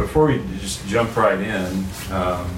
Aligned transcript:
before 0.00 0.26
we 0.26 0.42
just 0.58 0.86
jump 0.86 1.14
right 1.16 1.38
in, 1.38 1.84
um, 2.10 2.50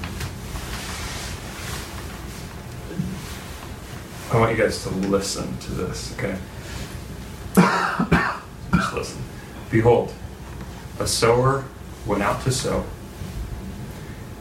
I 4.31 4.39
want 4.39 4.57
you 4.57 4.63
guys 4.63 4.81
to 4.83 4.89
listen 4.89 5.55
to 5.59 5.71
this, 5.71 6.13
okay? 6.17 6.37
just 8.73 8.93
listen. 8.93 9.21
Behold, 9.69 10.13
a 10.99 11.05
sower 11.05 11.65
went 12.05 12.23
out 12.23 12.41
to 12.43 12.51
sow. 12.51 12.85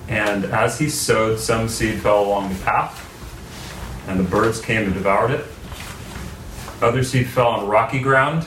And 0.09 0.45
as 0.47 0.79
he 0.79 0.89
sowed, 0.89 1.39
some 1.39 1.69
seed 1.69 2.01
fell 2.01 2.25
along 2.25 2.53
the 2.53 2.65
path, 2.65 3.09
and 4.09 4.19
the 4.19 4.25
birds 4.25 4.61
came 4.61 4.85
and 4.85 4.95
devoured 4.95 5.33
it. 5.33 5.45
Other 6.81 7.05
seed 7.05 7.29
fell 7.29 7.49
on 7.49 7.69
rocky 7.69 8.01
ground, 8.01 8.47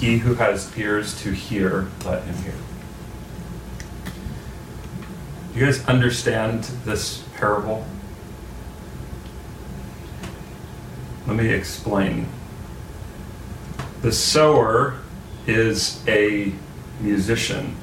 He 0.00 0.16
who 0.16 0.34
has 0.36 0.76
ears 0.78 1.20
to 1.22 1.32
hear, 1.32 1.88
let 2.06 2.24
him 2.24 2.34
hear. 2.36 2.54
You 5.54 5.66
guys 5.66 5.84
understand 5.84 6.64
this 6.86 7.22
parable? 7.36 7.84
Let 11.26 11.36
me 11.36 11.50
explain. 11.50 12.28
The 14.00 14.10
sower 14.10 15.00
is 15.46 16.02
a 16.08 16.54
musician 16.98 17.76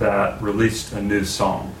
that 0.00 0.42
released 0.42 0.92
a 0.92 1.00
new 1.00 1.24
song. 1.24 1.72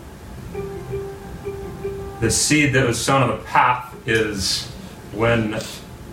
The 2.20 2.30
seed 2.30 2.74
that 2.74 2.86
was 2.86 3.04
sown 3.04 3.22
on 3.22 3.30
the 3.30 3.42
path 3.44 3.92
is 4.06 4.68
when 5.12 5.58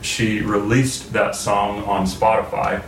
she 0.06 0.42
released 0.42 1.14
that 1.14 1.36
song 1.36 1.84
on 1.84 2.06
Spotify. 2.06 2.84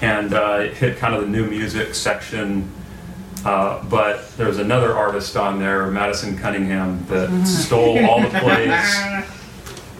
And 0.00 0.34
uh, 0.34 0.60
it 0.62 0.74
hit 0.74 0.98
kind 0.98 1.14
of 1.14 1.22
the 1.22 1.28
new 1.28 1.46
music 1.46 1.94
section. 1.94 2.70
Uh, 3.44 3.82
but 3.84 4.30
there 4.36 4.46
was 4.46 4.58
another 4.58 4.94
artist 4.94 5.36
on 5.36 5.58
there, 5.58 5.86
Madison 5.86 6.36
Cunningham, 6.36 7.04
that 7.06 7.46
stole 7.46 8.04
all 8.04 8.20
the 8.20 8.28
plays. 8.38 9.24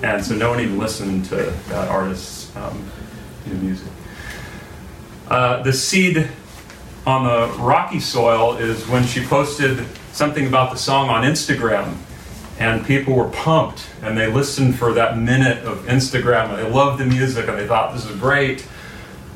And 0.03 0.25
so 0.25 0.35
no 0.35 0.51
one 0.51 0.61
even 0.61 0.79
listened 0.79 1.25
to 1.27 1.37
that 1.69 1.89
artist's 1.89 2.55
um, 2.57 2.89
new 3.47 3.55
music. 3.55 3.89
Uh, 5.29 5.63
the 5.63 5.73
seed 5.73 6.29
on 7.07 7.25
the 7.25 7.55
rocky 7.59 8.01
soil 8.01 8.57
is 8.57 8.87
when 8.89 9.05
she 9.05 9.25
posted 9.25 9.85
something 10.13 10.47
about 10.47 10.73
the 10.73 10.79
song 10.79 11.09
on 11.09 11.25
Instagram 11.25 11.97
and 12.59 12.85
people 12.85 13.15
were 13.15 13.29
pumped 13.31 13.89
and 14.03 14.19
they 14.19 14.31
listened 14.31 14.77
for 14.79 14.93
that 14.93 15.17
minute 15.17 15.65
of 15.65 15.79
Instagram 15.87 16.51
and 16.51 16.59
they 16.59 16.71
loved 16.71 17.01
the 17.01 17.07
music 17.07 17.49
and 17.49 17.57
they 17.57 17.67
thought 17.67 17.95
this 17.95 18.05
is 18.05 18.17
great. 18.17 18.67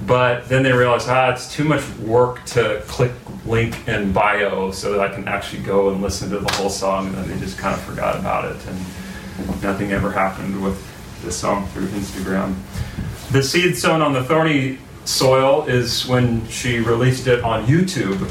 But 0.07 0.49
then 0.49 0.65
they 0.65 0.73
realized, 0.73 1.09
ah, 1.09 1.31
it's 1.31 1.53
too 1.53 1.63
much 1.65 1.89
work 1.99 2.45
to 2.47 2.83
click 2.89 3.13
link 3.47 3.87
in 3.87 4.13
bio 4.13 4.73
so 4.73 4.93
that 4.93 5.01
I 5.01 5.15
can 5.15 5.29
actually 5.29 5.63
go 5.63 5.91
and 5.91 6.03
listen 6.03 6.31
to 6.31 6.41
the 6.41 6.53
whole 6.55 6.71
song. 6.71 7.07
And 7.07 7.15
then 7.15 7.29
they 7.29 7.39
just 7.39 7.59
kind 7.59 7.75
of 7.75 7.81
forgot 7.83 8.19
about 8.19 8.45
it 8.45 8.67
and 8.67 9.63
nothing 9.63 9.93
ever 9.93 10.11
happened 10.11 10.63
with 10.63 10.81
the 11.23 11.31
song 11.31 11.67
through 11.69 11.87
Instagram. 11.89 12.57
The 13.31 13.43
seed 13.43 13.77
sown 13.77 14.03
on 14.03 14.13
the 14.13 14.25
thorny 14.25 14.79
soil 15.05 15.65
is 15.67 16.07
when 16.07 16.47
she 16.49 16.81
released 16.81 17.29
it 17.29 17.43
on 17.45 17.67
YouTube 17.67 18.29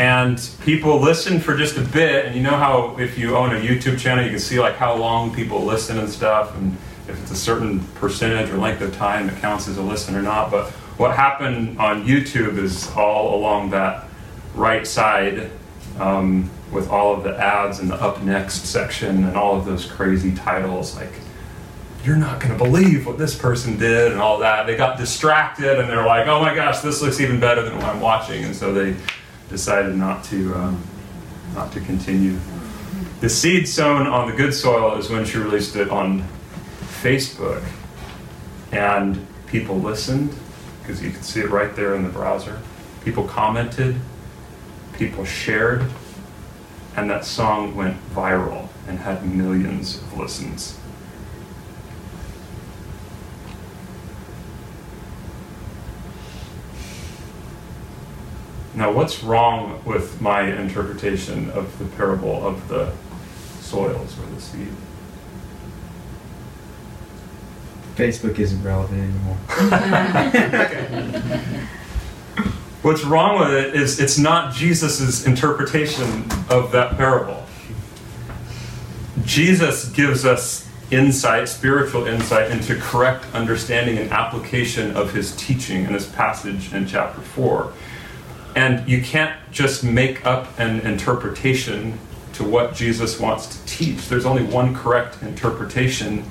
and 0.00 0.50
people 0.62 0.98
listen 0.98 1.38
for 1.38 1.54
just 1.54 1.76
a 1.76 1.82
bit 1.82 2.24
and 2.24 2.34
you 2.34 2.42
know 2.42 2.56
how 2.56 2.96
if 2.98 3.18
you 3.18 3.36
own 3.36 3.54
a 3.54 3.60
youtube 3.60 3.98
channel 3.98 4.24
you 4.24 4.30
can 4.30 4.38
see 4.38 4.58
like 4.58 4.74
how 4.74 4.96
long 4.96 5.30
people 5.34 5.62
listen 5.62 5.98
and 5.98 6.08
stuff 6.08 6.56
and 6.56 6.74
if 7.06 7.20
it's 7.20 7.30
a 7.30 7.36
certain 7.36 7.80
percentage 7.96 8.48
or 8.48 8.56
length 8.56 8.80
of 8.80 8.96
time 8.96 9.28
it 9.28 9.38
counts 9.42 9.68
as 9.68 9.76
a 9.76 9.82
listen 9.82 10.16
or 10.16 10.22
not. 10.22 10.50
But 10.50 10.70
what 10.96 11.14
happened 11.14 11.78
on 11.78 12.06
youtube 12.06 12.56
is 12.56 12.90
all 12.92 13.38
along 13.38 13.70
that 13.70 14.08
right 14.54 14.86
side 14.86 15.50
um, 15.98 16.48
with 16.72 16.88
all 16.88 17.12
of 17.12 17.22
the 17.22 17.36
ads 17.38 17.80
and 17.80 17.90
the 17.90 17.96
up 17.96 18.22
next 18.22 18.64
section 18.64 19.24
and 19.24 19.36
all 19.36 19.54
of 19.54 19.66
those 19.66 19.84
crazy 19.84 20.34
titles 20.34 20.96
like 20.96 21.12
you're 22.04 22.16
not 22.16 22.40
going 22.40 22.56
to 22.56 22.58
believe 22.58 23.06
what 23.06 23.18
this 23.18 23.36
person 23.36 23.78
did 23.78 24.10
and 24.10 24.18
all 24.22 24.38
that. 24.38 24.66
They 24.66 24.74
got 24.74 24.96
distracted 24.96 25.78
and 25.78 25.90
they're 25.90 26.06
like 26.06 26.26
oh 26.26 26.40
my 26.40 26.54
gosh 26.54 26.78
this 26.80 27.02
looks 27.02 27.20
even 27.20 27.38
better 27.38 27.62
than 27.62 27.76
what 27.76 27.84
i'm 27.84 28.00
watching. 28.00 28.44
And 28.44 28.56
so 28.56 28.72
they 28.72 28.96
decided 29.50 29.96
not 29.96 30.24
to 30.24 30.54
um, 30.54 30.82
not 31.54 31.72
to 31.72 31.80
continue. 31.80 32.38
The 33.20 33.28
seed 33.28 33.68
sown 33.68 34.06
on 34.06 34.30
the 34.30 34.36
good 34.36 34.54
soil 34.54 34.96
is 34.96 35.10
when 35.10 35.26
she 35.26 35.36
released 35.36 35.76
it 35.76 35.90
on 35.90 36.24
Facebook, 37.02 37.62
and 38.72 39.26
people 39.46 39.78
listened 39.78 40.34
because 40.80 41.02
you 41.02 41.10
can 41.10 41.22
see 41.22 41.40
it 41.40 41.50
right 41.50 41.76
there 41.76 41.94
in 41.94 42.02
the 42.02 42.08
browser. 42.08 42.58
People 43.04 43.24
commented, 43.24 43.96
people 44.94 45.24
shared, 45.24 45.84
and 46.96 47.10
that 47.10 47.24
song 47.24 47.76
went 47.76 47.96
viral 48.14 48.68
and 48.88 48.98
had 48.98 49.26
millions 49.26 49.96
of 49.98 50.16
listens. 50.16 50.79
Now, 58.74 58.92
what's 58.92 59.22
wrong 59.22 59.82
with 59.84 60.20
my 60.20 60.42
interpretation 60.42 61.50
of 61.50 61.78
the 61.78 61.84
parable 61.96 62.46
of 62.46 62.68
the 62.68 62.92
soils 63.60 64.16
or 64.18 64.26
the 64.34 64.40
seed? 64.40 64.68
Facebook 67.96 68.38
isn't 68.38 68.62
relevant 68.62 69.00
anymore. 69.00 69.36
What's 72.82 73.04
wrong 73.04 73.38
with 73.38 73.50
it 73.50 73.74
is 73.74 74.00
it's 74.00 74.16
not 74.16 74.54
Jesus' 74.54 75.26
interpretation 75.26 76.24
of 76.48 76.72
that 76.72 76.96
parable. 76.96 77.44
Jesus 79.26 79.90
gives 79.90 80.24
us 80.24 80.66
insight, 80.90 81.50
spiritual 81.50 82.06
insight, 82.06 82.50
into 82.50 82.76
correct 82.76 83.26
understanding 83.34 83.98
and 83.98 84.10
application 84.10 84.96
of 84.96 85.12
his 85.12 85.36
teaching 85.36 85.84
in 85.84 85.92
this 85.92 86.08
passage 86.08 86.72
in 86.72 86.86
chapter 86.86 87.20
4. 87.20 87.70
And 88.56 88.88
you 88.88 89.02
can't 89.02 89.36
just 89.52 89.84
make 89.84 90.26
up 90.26 90.58
an 90.58 90.80
interpretation 90.80 91.98
to 92.34 92.44
what 92.44 92.74
Jesus 92.74 93.20
wants 93.20 93.46
to 93.46 93.66
teach. 93.66 94.08
There's 94.08 94.24
only 94.24 94.42
one 94.44 94.74
correct 94.74 95.22
interpretation, 95.22 96.24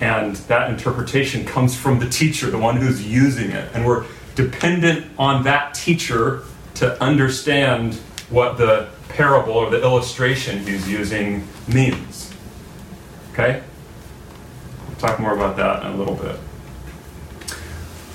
and 0.00 0.36
that 0.36 0.70
interpretation 0.70 1.44
comes 1.44 1.76
from 1.76 1.98
the 1.98 2.08
teacher, 2.08 2.50
the 2.50 2.58
one 2.58 2.76
who's 2.76 3.06
using 3.06 3.50
it. 3.50 3.70
And 3.74 3.86
we're 3.86 4.06
dependent 4.34 5.06
on 5.18 5.44
that 5.44 5.74
teacher 5.74 6.42
to 6.74 7.00
understand 7.02 7.94
what 8.30 8.56
the 8.56 8.88
parable 9.10 9.52
or 9.52 9.70
the 9.70 9.82
illustration 9.82 10.58
he's 10.66 10.88
using 10.88 11.46
means. 11.68 12.32
Okay? 13.32 13.62
We'll 14.88 14.96
talk 14.96 15.20
more 15.20 15.34
about 15.34 15.56
that 15.56 15.82
in 15.84 15.92
a 15.92 15.96
little 15.96 16.14
bit. 16.14 16.38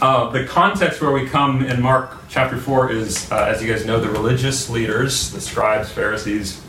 Uh, 0.01 0.29
the 0.29 0.45
context 0.45 1.01
where 1.01 1.11
we 1.11 1.27
come 1.27 1.63
in 1.63 1.81
Mark 1.81 2.16
chapter 2.29 2.57
4 2.57 2.91
is, 2.91 3.31
uh, 3.31 3.45
as 3.45 3.61
you 3.61 3.71
guys 3.71 3.85
know, 3.85 3.99
the 3.99 4.09
religious 4.09 4.69
leaders, 4.69 5.31
the 5.31 5.41
scribes, 5.41 5.91
Pharisees, 5.91 6.61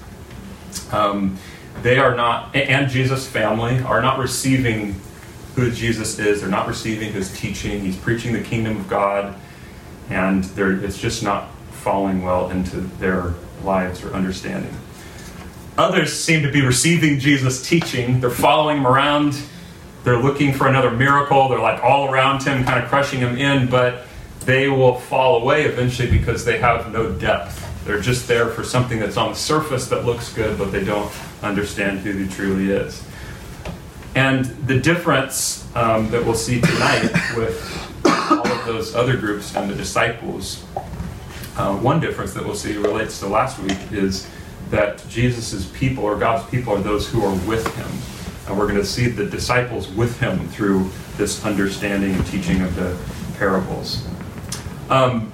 um, 0.92 1.38
they 1.82 1.98
are 1.98 2.14
not, 2.14 2.54
and 2.54 2.90
Jesus' 2.90 3.26
family, 3.26 3.78
are 3.80 4.02
not 4.02 4.18
receiving 4.18 4.94
who 5.54 5.70
Jesus 5.70 6.18
is. 6.18 6.40
They're 6.40 6.50
not 6.50 6.66
receiving 6.66 7.12
his 7.12 7.36
teaching. 7.38 7.80
He's 7.80 7.96
preaching 7.96 8.32
the 8.32 8.40
kingdom 8.40 8.76
of 8.76 8.88
God, 8.88 9.34
and 10.10 10.44
it's 10.56 10.98
just 10.98 11.22
not 11.22 11.52
falling 11.70 12.22
well 12.22 12.50
into 12.50 12.80
their 12.98 13.34
lives 13.62 14.04
or 14.04 14.12
understanding. 14.14 14.74
Others 15.76 16.12
seem 16.12 16.42
to 16.42 16.50
be 16.50 16.62
receiving 16.62 17.20
Jesus' 17.20 17.66
teaching. 17.66 18.20
They're 18.20 18.30
following 18.30 18.78
him 18.78 18.86
around 18.86 19.40
they're 20.08 20.22
looking 20.22 20.54
for 20.54 20.68
another 20.68 20.90
miracle. 20.90 21.50
They're 21.50 21.60
like 21.60 21.84
all 21.84 22.10
around 22.10 22.42
him, 22.42 22.64
kind 22.64 22.82
of 22.82 22.88
crushing 22.88 23.20
him 23.20 23.36
in, 23.36 23.68
but 23.68 24.07
they 24.44 24.68
will 24.68 24.94
fall 24.94 25.42
away 25.42 25.64
eventually 25.64 26.10
because 26.10 26.44
they 26.44 26.58
have 26.58 26.92
no 26.92 27.12
depth. 27.12 27.64
They're 27.84 28.00
just 28.00 28.28
there 28.28 28.48
for 28.48 28.64
something 28.64 28.98
that's 28.98 29.16
on 29.16 29.30
the 29.30 29.36
surface 29.36 29.88
that 29.88 30.04
looks 30.04 30.32
good, 30.32 30.58
but 30.58 30.72
they 30.72 30.84
don't 30.84 31.12
understand 31.42 32.00
who 32.00 32.12
he 32.12 32.28
truly 32.28 32.70
is. 32.70 33.02
And 34.14 34.44
the 34.66 34.78
difference 34.78 35.64
um, 35.76 36.10
that 36.10 36.24
we'll 36.24 36.34
see 36.34 36.60
tonight 36.60 37.10
with 37.36 38.04
all 38.04 38.46
of 38.46 38.66
those 38.66 38.94
other 38.94 39.16
groups 39.16 39.54
and 39.54 39.70
the 39.70 39.74
disciples 39.74 40.64
uh, 41.58 41.76
one 41.76 41.98
difference 41.98 42.32
that 42.34 42.44
we'll 42.44 42.54
see 42.54 42.76
relates 42.76 43.18
to 43.18 43.26
last 43.26 43.58
week 43.58 43.78
is 43.90 44.28
that 44.70 45.04
Jesus' 45.08 45.68
people 45.74 46.04
or 46.04 46.16
God's 46.16 46.48
people 46.50 46.72
are 46.72 46.80
those 46.80 47.08
who 47.08 47.24
are 47.24 47.34
with 47.48 47.66
him. 47.74 48.46
And 48.46 48.56
we're 48.56 48.68
going 48.68 48.78
to 48.78 48.86
see 48.86 49.08
the 49.08 49.26
disciples 49.26 49.88
with 49.88 50.20
him 50.20 50.46
through 50.50 50.88
this 51.16 51.44
understanding 51.44 52.14
and 52.14 52.24
teaching 52.26 52.60
of 52.62 52.76
the 52.76 52.96
parables. 53.38 54.06
Um, 54.90 55.32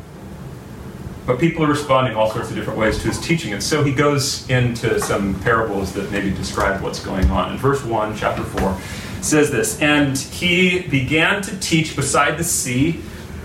but 1.27 1.39
people 1.39 1.65
are 1.65 1.69
responding 1.69 2.17
all 2.17 2.31
sorts 2.31 2.51
of 2.51 2.56
different 2.56 2.79
ways 2.79 2.99
to 2.99 3.09
his 3.09 3.19
teaching. 3.19 3.53
And 3.53 3.62
so 3.62 3.83
he 3.83 3.93
goes 3.93 4.49
into 4.51 5.01
some 5.01 5.41
parables 5.41 5.93
that 5.95 6.11
maybe 6.12 6.31
describe 6.31 6.83
what's 6.83 7.03
going 7.03 7.31
on. 7.31 7.53
In 7.53 7.59
verse 7.59 7.83
1, 7.83 8.17
chapter 8.17 8.43
4, 8.43 8.79
says 9.23 9.51
this 9.51 9.81
And 9.81 10.19
he 10.19 10.81
began 10.81 11.41
to 11.43 11.59
teach 11.61 11.97
beside 11.97 12.37
the 12.37 12.45
sea, 12.45 13.01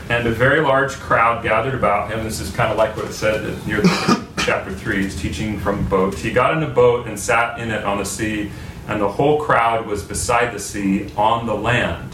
and 0.09 0.27
a 0.27 0.31
very 0.31 0.59
large 0.59 0.91
crowd 0.93 1.41
gathered 1.41 1.75
about 1.75 2.11
him. 2.11 2.23
This 2.23 2.41
is 2.41 2.51
kind 2.53 2.71
of 2.71 2.77
like 2.77 2.97
what 2.97 3.05
it 3.05 3.13
said 3.13 3.65
near 3.65 3.81
the 3.81 4.27
chapter 4.39 4.73
3. 4.73 5.03
He's 5.03 5.19
teaching 5.19 5.57
from 5.59 5.87
boats. 5.87 6.21
He 6.21 6.31
got 6.31 6.57
in 6.57 6.63
a 6.63 6.69
boat 6.69 7.07
and 7.07 7.17
sat 7.17 7.59
in 7.59 7.71
it 7.71 7.85
on 7.85 7.99
the 7.99 8.05
sea, 8.05 8.51
and 8.89 8.99
the 8.99 9.09
whole 9.09 9.41
crowd 9.41 9.87
was 9.87 10.03
beside 10.03 10.53
the 10.53 10.59
sea 10.59 11.09
on 11.15 11.45
the 11.45 11.55
land. 11.55 12.13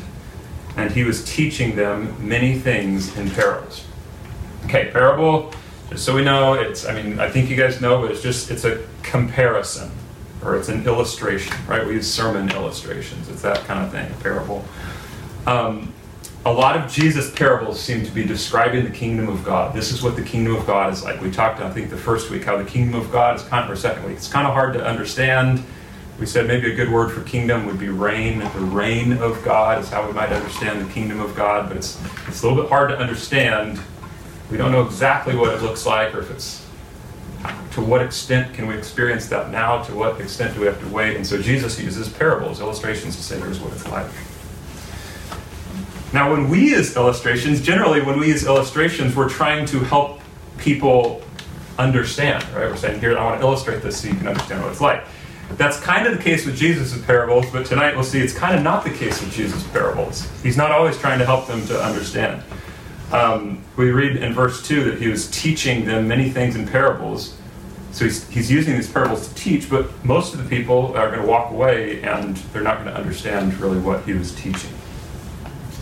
And 0.77 0.91
he 0.91 1.03
was 1.03 1.23
teaching 1.23 1.75
them 1.75 2.27
many 2.27 2.59
things 2.59 3.15
in 3.17 3.29
parables. 3.31 3.85
Okay, 4.65 4.89
parable, 4.91 5.53
just 5.89 6.03
so 6.03 6.15
we 6.15 6.23
know, 6.23 6.53
it's, 6.53 6.85
I 6.85 7.01
mean, 7.01 7.19
I 7.19 7.29
think 7.29 7.49
you 7.49 7.55
guys 7.55 7.79
know, 7.79 8.01
but 8.01 8.11
it's 8.11 8.21
just, 8.21 8.51
it's 8.51 8.65
a 8.65 8.85
comparison 9.03 9.91
or 10.43 10.55
it's 10.55 10.69
an 10.69 10.85
illustration, 10.85 11.55
right? 11.67 11.85
We 11.85 11.93
use 11.93 12.11
sermon 12.11 12.49
illustrations. 12.51 13.29
It's 13.29 13.41
that 13.41 13.63
kind 13.65 13.83
of 13.83 13.91
thing, 13.91 14.11
a 14.11 14.23
parable. 14.23 14.63
Um, 15.47 15.93
a 16.45 16.51
lot 16.51 16.77
of 16.77 16.91
Jesus' 16.91 17.31
parables 17.31 17.79
seem 17.79 18.05
to 18.05 18.11
be 18.11 18.23
describing 18.23 18.83
the 18.83 18.91
kingdom 18.91 19.27
of 19.27 19.43
God. 19.43 19.73
This 19.73 19.91
is 19.91 20.03
what 20.03 20.15
the 20.15 20.21
kingdom 20.21 20.55
of 20.55 20.67
God 20.67 20.93
is 20.93 21.03
like. 21.03 21.19
We 21.19 21.31
talked, 21.31 21.59
I 21.59 21.71
think, 21.71 21.89
the 21.89 21.97
first 21.97 22.29
week 22.29 22.43
how 22.43 22.57
the 22.57 22.65
kingdom 22.65 22.99
of 22.99 23.11
God 23.11 23.35
is 23.37 23.43
kind 23.43 23.65
of, 23.65 23.71
or 23.71 23.75
second 23.75 24.03
week, 24.05 24.17
it's 24.17 24.31
kind 24.31 24.47
of 24.47 24.53
hard 24.53 24.73
to 24.73 24.85
understand. 24.85 25.63
We 26.19 26.25
said 26.25 26.47
maybe 26.47 26.71
a 26.71 26.75
good 26.75 26.89
word 26.89 27.11
for 27.11 27.21
kingdom 27.21 27.65
would 27.65 27.79
be 27.79 27.89
reign. 27.89 28.39
The 28.39 28.47
reign 28.59 29.13
of 29.13 29.43
God 29.43 29.83
is 29.83 29.89
how 29.89 30.07
we 30.07 30.13
might 30.13 30.31
understand 30.31 30.87
the 30.87 30.93
kingdom 30.93 31.19
of 31.19 31.35
God, 31.35 31.67
but 31.67 31.77
it's, 31.77 32.01
it's 32.27 32.41
a 32.41 32.47
little 32.47 32.63
bit 32.63 32.69
hard 32.69 32.89
to 32.89 32.97
understand. 32.97 33.79
We 34.49 34.57
don't 34.57 34.71
know 34.71 34.85
exactly 34.85 35.35
what 35.35 35.53
it 35.53 35.61
looks 35.61 35.85
like 35.85 36.15
or 36.15 36.19
if 36.19 36.31
it's 36.31 36.65
to 37.71 37.81
what 37.81 38.01
extent 38.01 38.53
can 38.53 38.67
we 38.67 38.77
experience 38.77 39.27
that 39.27 39.51
now? 39.51 39.83
To 39.83 39.93
what 39.93 40.19
extent 40.21 40.53
do 40.53 40.61
we 40.61 40.65
have 40.65 40.79
to 40.79 40.87
wait? 40.87 41.17
And 41.17 41.27
so 41.27 41.41
Jesus 41.41 41.79
uses 41.79 42.07
parables, 42.07 42.61
illustrations 42.61 43.17
to 43.17 43.21
say, 43.21 43.37
here's 43.37 43.59
what 43.59 43.73
it's 43.73 43.87
like. 43.89 44.09
Now, 46.13 46.31
when 46.31 46.49
we 46.49 46.69
use 46.69 46.95
illustrations, 46.95 47.61
generally 47.61 48.01
when 48.01 48.17
we 48.17 48.27
use 48.27 48.45
illustrations, 48.45 49.13
we're 49.13 49.27
trying 49.27 49.65
to 49.67 49.79
help 49.79 50.21
people 50.57 51.21
understand, 51.77 52.41
right? 52.55 52.69
We're 52.69 52.77
saying, 52.77 53.01
here, 53.01 53.17
I 53.17 53.25
want 53.25 53.41
to 53.41 53.45
illustrate 53.45 53.81
this 53.81 54.01
so 54.01 54.07
you 54.07 54.15
can 54.15 54.29
understand 54.29 54.63
what 54.63 54.71
it's 54.71 54.79
like. 54.79 55.03
That's 55.51 55.79
kind 55.79 56.07
of 56.07 56.17
the 56.17 56.23
case 56.23 56.45
with 56.45 56.57
Jesus' 56.57 56.99
parables, 57.05 57.45
but 57.51 57.65
tonight 57.65 57.93
we'll 57.93 58.03
see 58.03 58.19
it's 58.19 58.33
kind 58.33 58.55
of 58.55 58.63
not 58.63 58.83
the 58.83 58.89
case 58.89 59.21
with 59.21 59.31
Jesus' 59.31 59.65
parables. 59.67 60.27
He's 60.41 60.57
not 60.57 60.71
always 60.71 60.97
trying 60.97 61.19
to 61.19 61.25
help 61.25 61.47
them 61.47 61.65
to 61.67 61.81
understand. 61.81 62.43
Um, 63.11 63.63
we 63.77 63.91
read 63.91 64.17
in 64.17 64.33
verse 64.33 64.65
2 64.67 64.83
that 64.85 65.01
he 65.01 65.07
was 65.07 65.29
teaching 65.29 65.85
them 65.85 66.07
many 66.07 66.29
things 66.29 66.55
in 66.55 66.67
parables. 66.67 67.37
So 67.91 68.05
he's, 68.05 68.27
he's 68.29 68.51
using 68.51 68.75
these 68.75 68.91
parables 68.91 69.29
to 69.29 69.35
teach, 69.35 69.69
but 69.69 70.03
most 70.03 70.33
of 70.33 70.43
the 70.43 70.49
people 70.49 70.97
are 70.97 71.09
going 71.09 71.21
to 71.21 71.27
walk 71.27 71.51
away 71.51 72.01
and 72.01 72.35
they're 72.51 72.63
not 72.63 72.75
going 72.79 72.87
to 72.87 72.95
understand 72.95 73.53
really 73.59 73.79
what 73.79 74.03
he 74.03 74.13
was 74.13 74.33
teaching. 74.35 74.71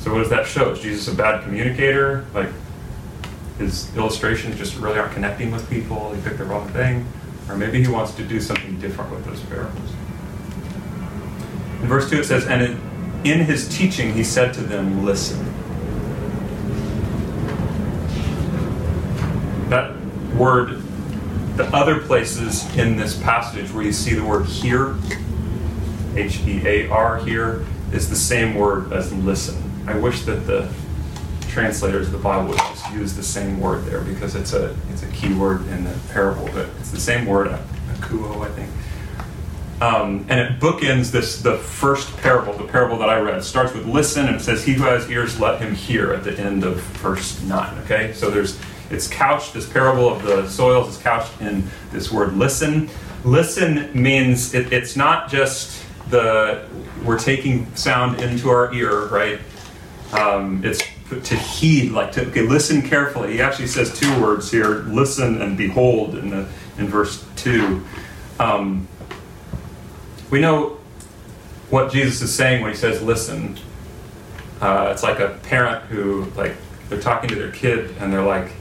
So 0.01 0.12
what 0.12 0.19
does 0.19 0.30
that 0.30 0.45
show? 0.45 0.71
Is 0.71 0.81
Jesus 0.81 1.07
a 1.07 1.16
bad 1.16 1.44
communicator? 1.44 2.25
Like 2.33 2.50
his 3.57 3.95
illustrations 3.95 4.57
just 4.57 4.75
really 4.77 5.00
aren't 5.00 5.13
connecting 5.13 5.51
with 5.51 5.68
people? 5.69 6.13
He 6.13 6.21
picked 6.21 6.38
the 6.38 6.44
wrong 6.44 6.68
thing? 6.69 7.07
Or 7.50 7.56
maybe 7.57 7.81
he 7.81 7.88
wants 7.88 8.13
to 8.16 8.24
do 8.24 8.40
something 8.40 8.80
different 8.80 9.12
with 9.12 9.25
those 9.25 9.42
parables. 9.42 9.90
In 11.81 11.88
verse 11.88 12.10
2 12.10 12.19
it 12.19 12.25
says, 12.25 12.48
And 12.48 12.80
in, 13.25 13.40
his 13.42 13.68
teaching 13.75 14.13
he 14.13 14.24
said 14.24 14.54
to 14.56 14.62
them, 14.62 15.06
Listen. 15.06 15.45
That 19.69 19.95
word, 20.36 20.81
the 21.57 21.66
other 21.75 22.00
places 22.00 22.63
in 22.78 22.95
this 22.95 23.22
passage 23.22 23.72
where 23.72 23.84
you 23.84 23.92
see 23.92 24.13
the 24.13 24.24
word 24.24 24.45
hear, 24.45 24.95
H 26.16 26.40
E 26.45 26.62
A 26.66 26.90
R 26.90 27.18
here, 27.25 27.66
is 27.92 28.10
the 28.10 28.16
same 28.16 28.56
word 28.56 28.94
as 28.94 29.12
listen. 29.13 29.62
I 29.88 29.98
wish 29.98 30.22
that 30.24 30.48
the 30.48 30.72
translators 31.53 32.07
of 32.07 32.13
the 32.13 32.19
Bible 32.19 32.50
would 32.50 32.57
just 32.57 32.91
use 32.91 33.13
the 33.13 33.23
same 33.23 33.59
word 33.59 33.85
there 33.85 34.01
because 34.01 34.35
it's 34.35 34.53
a 34.53 34.75
it's 34.89 35.03
a 35.03 35.07
key 35.07 35.33
word 35.33 35.65
in 35.67 35.83
the 35.83 35.95
parable, 36.11 36.50
but 36.53 36.67
it's 36.79 36.91
the 36.91 37.00
same 37.00 37.25
word, 37.25 37.47
akouo, 37.47 38.45
I 38.45 38.50
think. 38.50 38.69
Um, 39.81 40.25
and 40.29 40.39
it 40.39 40.59
bookends 40.59 41.11
this 41.11 41.41
the 41.41 41.57
first 41.57 42.15
parable, 42.17 42.53
the 42.53 42.63
parable 42.63 42.97
that 43.00 43.09
I 43.09 43.19
read. 43.19 43.38
It 43.38 43.44
starts 43.44 43.73
with 43.73 43.85
listen 43.85 44.27
and 44.27 44.38
it 44.38 44.39
says, 44.39 44.63
He 44.63 44.73
who 44.73 44.83
has 44.83 45.09
ears 45.09 45.39
let 45.39 45.61
him 45.61 45.75
hear 45.75 46.13
at 46.13 46.23
the 46.23 46.39
end 46.39 46.63
of 46.63 46.79
verse 46.81 47.41
9. 47.44 47.79
Okay? 47.79 48.13
So 48.13 48.29
there's 48.29 48.59
it's 48.89 49.07
couched, 49.07 49.53
this 49.53 49.69
parable 49.69 50.07
of 50.07 50.23
the 50.23 50.47
soils 50.49 50.95
is 50.95 51.01
couched 51.01 51.39
in 51.41 51.67
this 51.91 52.11
word 52.11 52.33
listen. 52.33 52.89
Listen 53.23 53.89
means 53.94 54.53
it, 54.53 54.71
it's 54.71 54.95
not 54.95 55.29
just 55.29 55.85
the 56.09 56.67
we're 57.03 57.19
taking 57.19 57.73
sound 57.75 58.21
into 58.21 58.49
our 58.49 58.73
ear, 58.73 59.07
right? 59.07 59.39
Um, 60.13 60.63
it's 60.63 60.81
to 61.09 61.35
heed, 61.35 61.91
like 61.91 62.11
to 62.13 62.27
okay, 62.27 62.41
listen 62.41 62.81
carefully. 62.81 63.33
He 63.33 63.41
actually 63.41 63.67
says 63.67 63.97
two 63.97 64.21
words 64.21 64.51
here: 64.51 64.79
listen 64.83 65.41
and 65.41 65.57
behold 65.57 66.15
in 66.15 66.29
the 66.29 66.47
in 66.77 66.88
verse 66.88 67.25
two. 67.35 67.83
Um, 68.39 68.88
we 70.29 70.39
know 70.41 70.77
what 71.69 71.91
Jesus 71.91 72.21
is 72.21 72.33
saying 72.33 72.61
when 72.61 72.71
he 72.71 72.77
says 72.77 73.01
listen. 73.01 73.57
Uh, 74.61 74.89
it's 74.91 75.03
like 75.03 75.19
a 75.19 75.39
parent 75.44 75.83
who 75.85 76.25
like 76.35 76.55
they're 76.89 77.01
talking 77.01 77.29
to 77.29 77.35
their 77.35 77.51
kid 77.51 77.95
and 77.99 78.11
they're 78.11 78.23
like 78.23 78.51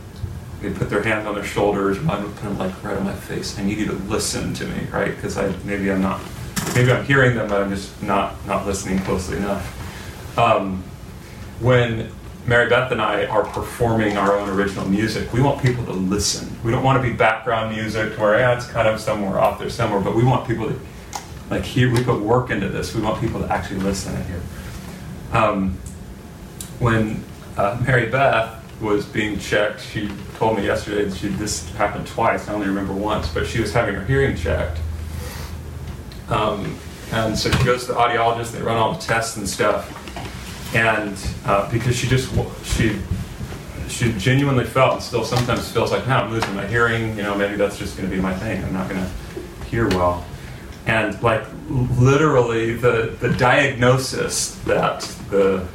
they 0.61 0.73
put 0.73 0.89
their 0.91 1.03
hand 1.03 1.27
on 1.27 1.35
their 1.35 1.45
shoulders, 1.45 1.99
kind 1.99 2.25
of 2.25 2.59
like 2.59 2.83
right 2.85 2.97
on 2.97 3.05
my 3.05 3.15
face. 3.15 3.59
I 3.59 3.65
need 3.65 3.79
you 3.79 3.87
to 3.87 3.95
listen 3.95 4.55
to 4.55 4.67
me, 4.67 4.85
right? 4.93 5.15
Because 5.15 5.37
I 5.37 5.53
maybe 5.65 5.91
I'm 5.91 6.01
not 6.01 6.21
maybe 6.75 6.93
I'm 6.93 7.05
hearing 7.05 7.37
them, 7.37 7.49
but 7.49 7.61
I'm 7.63 7.71
just 7.71 8.01
not 8.03 8.47
not 8.47 8.67
listening 8.67 9.01
closely 9.01 9.39
enough. 9.39 10.39
Um, 10.39 10.83
when 11.61 12.11
Mary 12.47 12.69
Beth 12.69 12.91
and 12.91 13.01
I 13.01 13.27
are 13.27 13.45
performing 13.45 14.17
our 14.17 14.37
own 14.37 14.49
original 14.49 14.89
music, 14.89 15.33
we 15.33 15.41
want 15.41 15.63
people 15.63 15.85
to 15.85 15.93
listen. 15.93 16.57
We 16.65 16.73
don't 16.73 16.83
want 16.83 17.03
to 17.03 17.09
be 17.09 17.15
background 17.15 17.75
music 17.75 18.19
where 18.19 18.39
yeah, 18.39 18.57
it's 18.57 18.67
kind 18.67 18.89
of 18.89 19.01
somewhere 19.01 19.39
off 19.39 19.61
there 19.61 19.71
somewhere, 19.71 20.01
but 20.01 20.17
we 20.17 20.25
want 20.25 20.47
people 20.47 20.69
to 20.69 20.79
like 21.51 21.65
hear. 21.65 21.93
We 21.93 22.03
put 22.03 22.21
work 22.21 22.51
into 22.51 22.69
this. 22.69 22.95
We 22.95 23.03
want 23.03 23.21
people 23.21 23.41
to 23.41 23.53
actually 23.53 23.81
listen 23.81 24.17
and 24.17 24.27
hear. 24.27 24.43
Um, 25.33 25.79
when 26.81 27.23
uh, 27.57 27.81
Mary 27.87 28.11
Beth 28.11 28.59
was 28.81 29.07
being 29.07 29.39
checked, 29.39 29.81
she 29.81 30.11
told 30.37 30.57
me 30.59 30.67
yesterday 30.67 31.05
that 31.05 31.17
she 31.17 31.29
this 31.29 31.71
happened 31.75 32.09
twice. 32.09 32.49
I 32.49 32.55
only 32.55 32.67
remember 32.67 32.93
once, 32.93 33.33
but 33.33 33.47
she 33.47 33.61
was 33.61 33.73
having 33.73 33.95
her 33.95 34.05
hearing 34.05 34.37
checked. 34.37 34.81
Um, 36.29 36.77
and 37.13 37.39
so 37.39 37.53
she 37.53 37.65
goes 37.65 37.87
to 37.87 37.93
the 37.93 37.99
audiologist. 37.99 38.51
They 38.51 38.63
run 38.63 38.79
all 38.79 38.95
the 38.95 39.01
tests 39.01 39.37
and 39.37 39.49
stuff 39.49 40.02
and 40.75 41.17
uh, 41.45 41.71
because 41.71 41.97
she 41.97 42.07
just 42.07 42.33
she 42.65 42.99
she 43.89 44.13
genuinely 44.15 44.65
felt 44.65 44.95
and 44.95 45.03
still 45.03 45.25
sometimes 45.25 45.71
feels 45.71 45.93
like 45.93 46.07
now 46.07 46.25
I'm 46.25 46.31
losing 46.31 46.55
my 46.55 46.67
hearing 46.67 47.17
you 47.17 47.23
know 47.23 47.35
maybe 47.35 47.57
that's 47.57 47.79
just 47.79 47.97
going 47.97 48.09
to 48.09 48.15
be 48.15 48.21
my 48.21 48.35
thing 48.35 48.65
I'm 48.65 48.73
not 48.73 48.89
going 48.89 49.05
to 49.05 49.65
hear 49.67 49.89
well 49.89 50.25
and 50.87 51.21
like 51.23 51.45
literally 51.69 52.75
the 52.75 53.17
the 53.21 53.31
diagnosis 53.31 54.57
that 54.65 55.01
the 55.31 55.67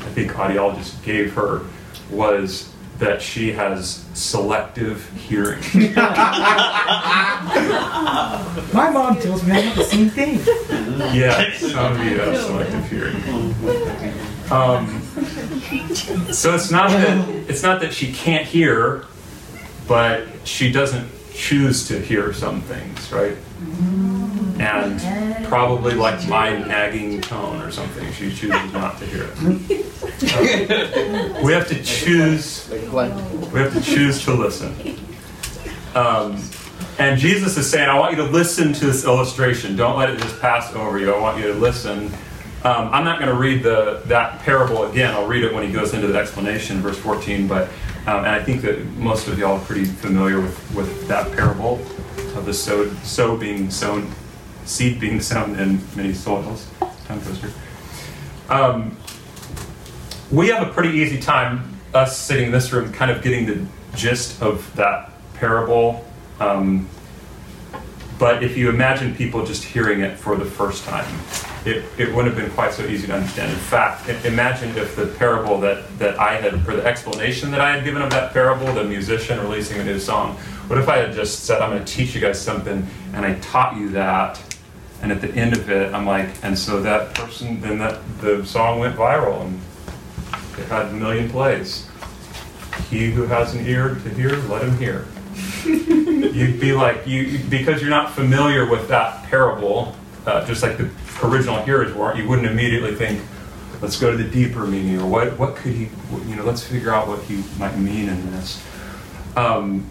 I 0.00 0.10
think 0.10 0.32
audiologist 0.32 1.02
gave 1.04 1.34
her 1.34 1.62
was 2.10 2.72
that 2.98 3.22
she 3.22 3.52
has 3.52 4.04
selective 4.14 5.08
hearing. 5.16 5.60
My 8.72 8.90
mom 8.92 9.20
tells 9.20 9.44
me 9.44 9.52
I 9.52 9.60
have 9.60 9.76
the 9.76 9.84
same 9.84 10.10
thing. 10.10 10.40
Yeah, 11.14 11.52
some 11.56 11.92
of 11.92 12.04
you 12.04 12.18
have 12.18 12.36
selective 12.38 12.90
hearing. 12.90 14.24
Um, 14.50 15.02
so 16.32 16.54
it's 16.54 16.70
not 16.70 16.90
that 16.90 17.28
it's 17.48 17.62
not 17.62 17.80
that 17.80 17.92
she 17.92 18.12
can't 18.12 18.46
hear, 18.46 19.04
but 19.86 20.26
she 20.44 20.72
doesn't 20.72 21.08
choose 21.34 21.86
to 21.88 22.00
hear 22.00 22.32
some 22.32 22.62
things, 22.62 23.12
right? 23.12 23.36
And 24.58 25.46
probably 25.46 25.94
like 25.94 26.26
my 26.28 26.56
nagging 26.58 27.20
tone 27.20 27.60
or 27.60 27.70
something, 27.70 28.10
she 28.12 28.34
chooses 28.34 28.72
not 28.72 28.98
to 28.98 29.06
hear 29.06 29.24
it. 29.24 29.38
Um, 29.38 29.68
we 31.44 31.52
have 31.52 31.68
to 31.68 31.80
choose. 31.82 32.68
We 32.70 33.58
have 33.60 33.72
to 33.74 33.80
choose 33.80 34.24
to 34.24 34.34
listen. 34.34 34.74
Um, 35.94 36.42
and 36.98 37.20
Jesus 37.20 37.56
is 37.56 37.70
saying, 37.70 37.88
I 37.88 37.96
want 37.98 38.16
you 38.16 38.24
to 38.24 38.30
listen 38.30 38.72
to 38.72 38.86
this 38.86 39.04
illustration. 39.04 39.76
Don't 39.76 39.96
let 39.96 40.10
it 40.10 40.18
just 40.18 40.40
pass 40.40 40.74
over 40.74 40.98
you. 40.98 41.12
I 41.12 41.20
want 41.20 41.38
you 41.38 41.52
to 41.52 41.54
listen 41.54 42.12
um, 42.64 42.90
I'm 42.92 43.04
not 43.04 43.20
going 43.20 43.30
to 43.30 43.38
read 43.38 43.62
the, 43.62 44.02
that 44.06 44.40
parable 44.40 44.84
again. 44.90 45.14
I'll 45.14 45.26
read 45.26 45.44
it 45.44 45.54
when 45.54 45.64
he 45.66 45.72
goes 45.72 45.94
into 45.94 46.08
the 46.08 46.18
explanation, 46.18 46.80
verse 46.80 46.98
14. 46.98 47.46
But 47.46 47.68
Um, 48.08 48.24
and 48.24 48.28
I 48.28 48.42
think 48.42 48.62
that 48.62 48.82
most 48.96 49.28
of 49.28 49.38
y'all 49.38 49.58
are 49.58 49.64
pretty 49.66 49.84
familiar 49.84 50.40
with, 50.40 50.74
with 50.74 51.06
that 51.08 51.30
parable 51.32 51.74
of 52.34 52.46
the 52.46 52.54
sow, 52.54 52.88
sow 53.02 53.36
being 53.36 53.70
sown, 53.70 54.10
seed 54.64 54.98
being 54.98 55.20
sown 55.20 55.58
in 55.58 55.78
many 55.94 56.14
soils. 56.14 56.70
Tongue 57.06 57.20
twister. 57.20 57.50
Um, 58.48 58.96
we 60.30 60.48
have 60.48 60.66
a 60.66 60.72
pretty 60.72 60.96
easy 60.98 61.20
time, 61.20 61.78
us 61.92 62.16
sitting 62.16 62.46
in 62.46 62.52
this 62.52 62.72
room, 62.72 62.90
kind 62.94 63.10
of 63.10 63.22
getting 63.22 63.44
the 63.44 63.66
gist 63.94 64.40
of 64.40 64.74
that 64.76 65.10
parable. 65.34 66.02
Um, 66.40 66.88
but 68.18 68.42
if 68.42 68.56
you 68.56 68.70
imagine 68.70 69.14
people 69.14 69.44
just 69.44 69.64
hearing 69.64 70.00
it 70.00 70.16
for 70.16 70.34
the 70.36 70.46
first 70.46 70.84
time, 70.84 71.14
it, 71.68 71.84
it 71.98 72.14
wouldn't 72.14 72.34
have 72.34 72.36
been 72.36 72.50
quite 72.54 72.72
so 72.72 72.84
easy 72.84 73.06
to 73.06 73.14
understand. 73.14 73.52
In 73.52 73.58
fact, 73.58 74.08
imagine 74.24 74.76
if 74.76 74.96
the 74.96 75.06
parable 75.06 75.60
that, 75.60 75.98
that 75.98 76.18
I 76.18 76.36
had, 76.36 76.54
or 76.66 76.76
the 76.76 76.84
explanation 76.84 77.50
that 77.50 77.60
I 77.60 77.76
had 77.76 77.84
given 77.84 78.00
of 78.00 78.10
that 78.10 78.32
parable, 78.32 78.72
the 78.72 78.84
musician 78.84 79.38
releasing 79.40 79.78
a 79.78 79.84
new 79.84 79.98
song, 79.98 80.36
what 80.68 80.78
if 80.78 80.88
I 80.88 80.98
had 80.98 81.14
just 81.14 81.44
said, 81.44 81.60
I'm 81.60 81.70
going 81.70 81.84
to 81.84 81.92
teach 81.92 82.14
you 82.14 82.20
guys 82.20 82.40
something, 82.40 82.86
and 83.12 83.26
I 83.26 83.34
taught 83.40 83.76
you 83.76 83.90
that, 83.90 84.42
and 85.02 85.12
at 85.12 85.20
the 85.20 85.30
end 85.34 85.52
of 85.54 85.70
it, 85.70 85.92
I'm 85.92 86.06
like, 86.06 86.28
and 86.42 86.58
so 86.58 86.80
that 86.82 87.14
person, 87.14 87.60
then 87.60 87.78
that 87.78 88.00
the 88.20 88.44
song 88.46 88.78
went 88.78 88.96
viral, 88.96 89.42
and 89.42 89.60
it 90.58 90.66
had 90.68 90.86
a 90.86 90.92
million 90.92 91.28
plays. 91.28 91.88
He 92.90 93.10
who 93.10 93.24
has 93.24 93.54
an 93.54 93.66
ear 93.66 93.94
to 93.94 94.10
hear, 94.10 94.36
let 94.48 94.62
him 94.62 94.76
hear. 94.78 95.06
You'd 95.64 96.60
be 96.60 96.72
like, 96.72 97.06
you 97.06 97.38
because 97.48 97.80
you're 97.80 97.90
not 97.90 98.12
familiar 98.12 98.68
with 98.68 98.88
that 98.88 99.24
parable, 99.24 99.94
uh, 100.28 100.46
just 100.46 100.62
like 100.62 100.76
the 100.76 100.90
original 101.22 101.56
hearers 101.62 101.94
weren't, 101.94 102.18
you 102.18 102.28
wouldn't 102.28 102.46
immediately 102.46 102.94
think, 102.94 103.20
let's 103.80 103.98
go 103.98 104.10
to 104.10 104.16
the 104.16 104.28
deeper 104.28 104.66
meaning, 104.66 105.00
or 105.00 105.06
what, 105.06 105.38
what 105.38 105.56
could 105.56 105.72
he, 105.72 105.88
you 106.26 106.36
know, 106.36 106.44
let's 106.44 106.62
figure 106.62 106.92
out 106.92 107.08
what 107.08 107.22
he 107.22 107.42
might 107.58 107.76
mean 107.78 108.08
in 108.08 108.30
this. 108.32 108.62
Um, 109.36 109.86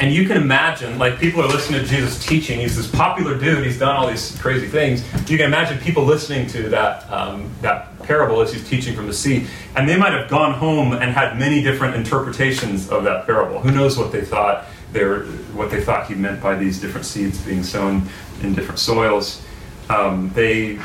and 0.00 0.12
you 0.12 0.26
can 0.28 0.36
imagine, 0.36 0.98
like, 0.98 1.18
people 1.18 1.40
are 1.42 1.48
listening 1.48 1.80
to 1.80 1.86
Jesus 1.86 2.24
teaching. 2.24 2.60
He's 2.60 2.76
this 2.76 2.90
popular 2.90 3.38
dude. 3.38 3.64
He's 3.64 3.78
done 3.78 3.96
all 3.96 4.06
these 4.06 4.38
crazy 4.38 4.66
things. 4.66 5.02
You 5.30 5.38
can 5.38 5.46
imagine 5.46 5.78
people 5.78 6.04
listening 6.04 6.46
to 6.48 6.68
that, 6.68 7.10
um, 7.10 7.50
that 7.62 7.98
parable 8.02 8.42
as 8.42 8.52
he's 8.52 8.68
teaching 8.68 8.94
from 8.94 9.06
the 9.06 9.14
sea. 9.14 9.46
And 9.76 9.88
they 9.88 9.96
might 9.96 10.12
have 10.12 10.28
gone 10.28 10.52
home 10.52 10.92
and 10.92 11.10
had 11.10 11.38
many 11.38 11.62
different 11.62 11.96
interpretations 11.96 12.90
of 12.90 13.04
that 13.04 13.24
parable. 13.24 13.60
Who 13.60 13.70
knows 13.70 13.96
what 13.96 14.12
they 14.12 14.20
thought 14.20 14.66
they 14.92 15.04
were, 15.04 15.24
what 15.54 15.70
they 15.70 15.82
thought 15.82 16.06
he 16.06 16.14
meant 16.14 16.42
by 16.42 16.54
these 16.54 16.80
different 16.80 17.06
seeds 17.06 17.40
being 17.40 17.62
sown 17.62 18.08
in 18.42 18.54
different 18.54 18.78
soils. 18.78 19.42
Um, 19.90 20.30
they, 20.34 20.78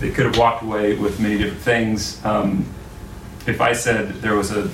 they 0.00 0.10
could 0.10 0.26
have 0.26 0.38
walked 0.38 0.62
away 0.62 0.94
with 0.94 1.20
many 1.20 1.38
different 1.38 1.62
things. 1.62 2.24
Um, 2.24 2.66
if 3.46 3.60
I 3.60 3.72
said 3.72 4.14
there 4.16 4.34
was 4.34 4.50
a 4.50 4.70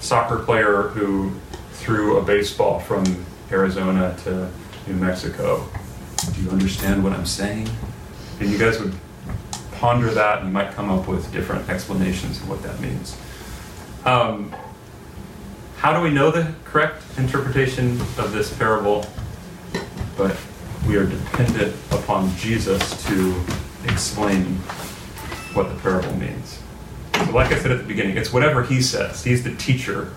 soccer 0.00 0.38
player 0.38 0.88
who 0.88 1.32
threw 1.72 2.18
a 2.18 2.22
baseball 2.22 2.80
from 2.80 3.04
Arizona 3.50 4.16
to 4.24 4.50
New 4.86 4.94
Mexico. 4.94 5.66
Do 6.34 6.42
you 6.42 6.50
understand 6.50 7.02
what 7.02 7.12
I'm 7.12 7.26
saying? 7.26 7.68
And 8.40 8.50
you 8.50 8.58
guys 8.58 8.80
would 8.80 8.94
ponder 9.72 10.10
that 10.10 10.38
and 10.38 10.48
you 10.48 10.52
might 10.52 10.72
come 10.72 10.90
up 10.90 11.08
with 11.08 11.32
different 11.32 11.68
explanations 11.68 12.38
of 12.38 12.48
what 12.48 12.62
that 12.62 12.78
means. 12.80 13.16
Um, 14.04 14.54
how 15.80 15.96
do 15.96 16.02
we 16.02 16.10
know 16.10 16.30
the 16.30 16.52
correct 16.64 17.02
interpretation 17.18 18.00
of 18.18 18.32
this 18.32 18.56
parable? 18.56 19.06
But 20.16 20.36
we 20.86 20.96
are 20.96 21.06
dependent 21.06 21.74
upon 21.90 22.34
Jesus 22.36 23.02
to 23.06 23.34
explain 23.84 24.44
what 25.54 25.68
the 25.68 25.80
parable 25.80 26.14
means. 26.16 26.62
So, 27.14 27.30
like 27.32 27.50
I 27.52 27.58
said 27.58 27.72
at 27.72 27.78
the 27.78 27.86
beginning, 27.86 28.16
it's 28.16 28.32
whatever 28.32 28.62
he 28.62 28.82
says. 28.82 29.24
He's 29.24 29.42
the 29.42 29.54
teacher 29.56 30.12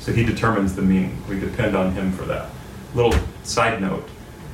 so 0.00 0.12
he 0.12 0.24
determines 0.24 0.74
the 0.74 0.82
meaning. 0.82 1.22
We 1.28 1.38
depend 1.38 1.76
on 1.76 1.92
him 1.92 2.10
for 2.12 2.24
that. 2.24 2.48
Little 2.94 3.14
side 3.44 3.80
note 3.80 4.08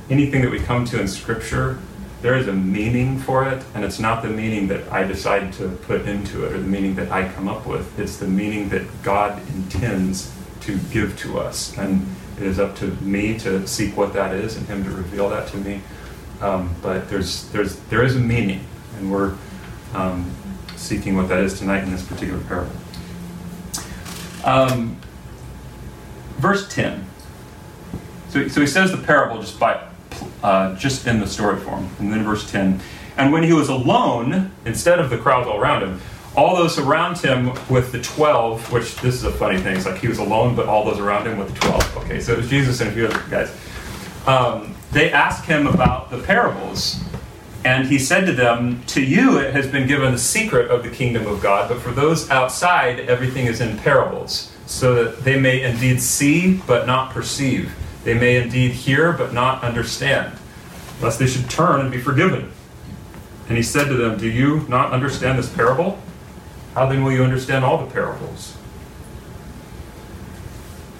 anything 0.09 0.41
that 0.41 0.51
we 0.51 0.59
come 0.59 0.85
to 0.85 0.99
in 0.99 1.07
Scripture, 1.07 1.79
there 2.21 2.35
is 2.35 2.47
a 2.47 2.53
meaning 2.53 3.19
for 3.19 3.47
it, 3.47 3.63
and 3.75 3.85
it's 3.85 3.99
not 3.99 4.23
the 4.23 4.29
meaning 4.29 4.67
that 4.69 4.91
I 4.91 5.03
decide 5.03 5.53
to 5.53 5.69
put 5.69 6.07
into 6.07 6.45
it 6.45 6.53
or 6.53 6.57
the 6.57 6.67
meaning 6.67 6.95
that 6.95 7.11
I 7.11 7.31
come 7.31 7.47
up 7.47 7.67
with. 7.67 7.99
It's 7.99 8.17
the 8.17 8.27
meaning 8.27 8.69
that 8.69 9.03
God 9.03 9.39
intends 9.49 10.33
to 10.61 10.79
give 10.91 11.17
to 11.19 11.39
us. 11.39 11.77
And 11.77 12.07
it 12.37 12.43
is 12.43 12.59
up 12.59 12.75
to 12.77 12.87
me 13.01 13.37
to 13.39 13.67
seek 13.67 13.95
what 13.95 14.13
that 14.13 14.33
is 14.33 14.57
and 14.57 14.67
Him 14.67 14.83
to 14.83 14.89
reveal 14.89 15.29
that 15.29 15.47
to 15.49 15.57
me. 15.57 15.81
Um, 16.41 16.75
but 16.81 17.09
there's, 17.09 17.49
there's, 17.49 17.77
there 17.81 18.03
is 18.03 18.15
a 18.15 18.19
meaning, 18.19 18.65
and 18.97 19.11
we're 19.11 19.35
um, 19.93 20.31
seeking 20.75 21.15
what 21.15 21.29
that 21.29 21.39
is 21.39 21.57
tonight 21.59 21.83
in 21.83 21.91
this 21.91 22.03
particular 22.03 22.43
parable. 22.45 22.75
Um, 24.43 24.97
verse 26.37 26.67
10. 26.73 27.05
So, 28.29 28.47
so 28.47 28.61
he 28.61 28.67
says 28.67 28.91
the 28.91 28.97
parable 28.97 29.39
just 29.39 29.59
by 29.59 29.86
uh, 30.43 30.75
just 30.75 31.07
in 31.07 31.19
the 31.19 31.27
story 31.27 31.59
form. 31.59 31.89
And 31.99 32.11
then 32.11 32.23
verse 32.23 32.49
10. 32.49 32.79
And 33.17 33.31
when 33.31 33.43
he 33.43 33.53
was 33.53 33.69
alone, 33.69 34.51
instead 34.65 34.99
of 34.99 35.09
the 35.09 35.17
crowds 35.17 35.47
all 35.47 35.59
around 35.59 35.83
him, 35.83 36.01
all 36.35 36.55
those 36.55 36.77
around 36.77 37.17
him 37.17 37.51
with 37.67 37.91
the 37.91 38.01
12, 38.01 38.71
which 38.71 38.95
this 38.97 39.15
is 39.15 39.23
a 39.23 39.31
funny 39.31 39.59
thing, 39.59 39.75
it's 39.75 39.87
like 39.87 39.97
he 39.97 40.07
was 40.07 40.19
alone, 40.19 40.55
but 40.55 40.67
all 40.67 40.85
those 40.85 40.99
around 40.99 41.25
him 41.25 41.37
with 41.39 41.53
the 41.53 41.59
12. 41.61 41.97
Okay, 41.97 42.21
so 42.21 42.33
it 42.33 42.37
was 42.37 42.49
Jesus 42.49 42.79
and 42.79 42.89
a 42.91 42.93
few 42.93 43.07
other 43.07 43.23
guys. 43.29 43.55
Um, 44.27 44.75
they 44.91 45.11
asked 45.11 45.45
him 45.45 45.65
about 45.65 46.11
the 46.11 46.19
parables. 46.19 47.01
And 47.65 47.87
he 47.87 47.97
said 47.97 48.25
to 48.27 48.33
them, 48.33 48.83
To 48.87 49.01
you 49.01 49.39
it 49.39 49.53
has 49.53 49.67
been 49.67 49.87
given 49.87 50.11
the 50.11 50.19
secret 50.19 50.69
of 50.69 50.83
the 50.83 50.89
kingdom 50.89 51.25
of 51.25 51.41
God, 51.41 51.67
but 51.67 51.81
for 51.81 51.91
those 51.91 52.29
outside, 52.29 52.99
everything 53.01 53.47
is 53.47 53.59
in 53.59 53.77
parables 53.79 54.51
so 54.67 54.93
that 54.95 55.23
they 55.23 55.39
may 55.39 55.63
indeed 55.63 56.01
see 56.01 56.61
but 56.67 56.85
not 56.85 57.11
perceive. 57.11 57.73
They 58.07 58.13
may 58.13 58.37
indeed 58.37 58.71
hear 58.71 59.11
but 59.11 59.33
not 59.33 59.65
understand, 59.65 60.31
lest 61.01 61.19
they 61.19 61.27
should 61.27 61.49
turn 61.49 61.81
and 61.81 61.91
be 61.91 61.97
forgiven. 61.97 62.53
And 63.49 63.57
he 63.57 63.61
said 63.61 63.89
to 63.89 63.95
them, 63.95 64.17
Do 64.17 64.29
you 64.29 64.65
not 64.69 64.93
understand 64.93 65.37
this 65.37 65.53
parable? 65.53 65.99
How 66.73 66.85
then 66.85 67.03
will 67.03 67.11
you 67.11 67.21
understand 67.21 67.65
all 67.65 67.85
the 67.85 67.91
parables? 67.91 68.55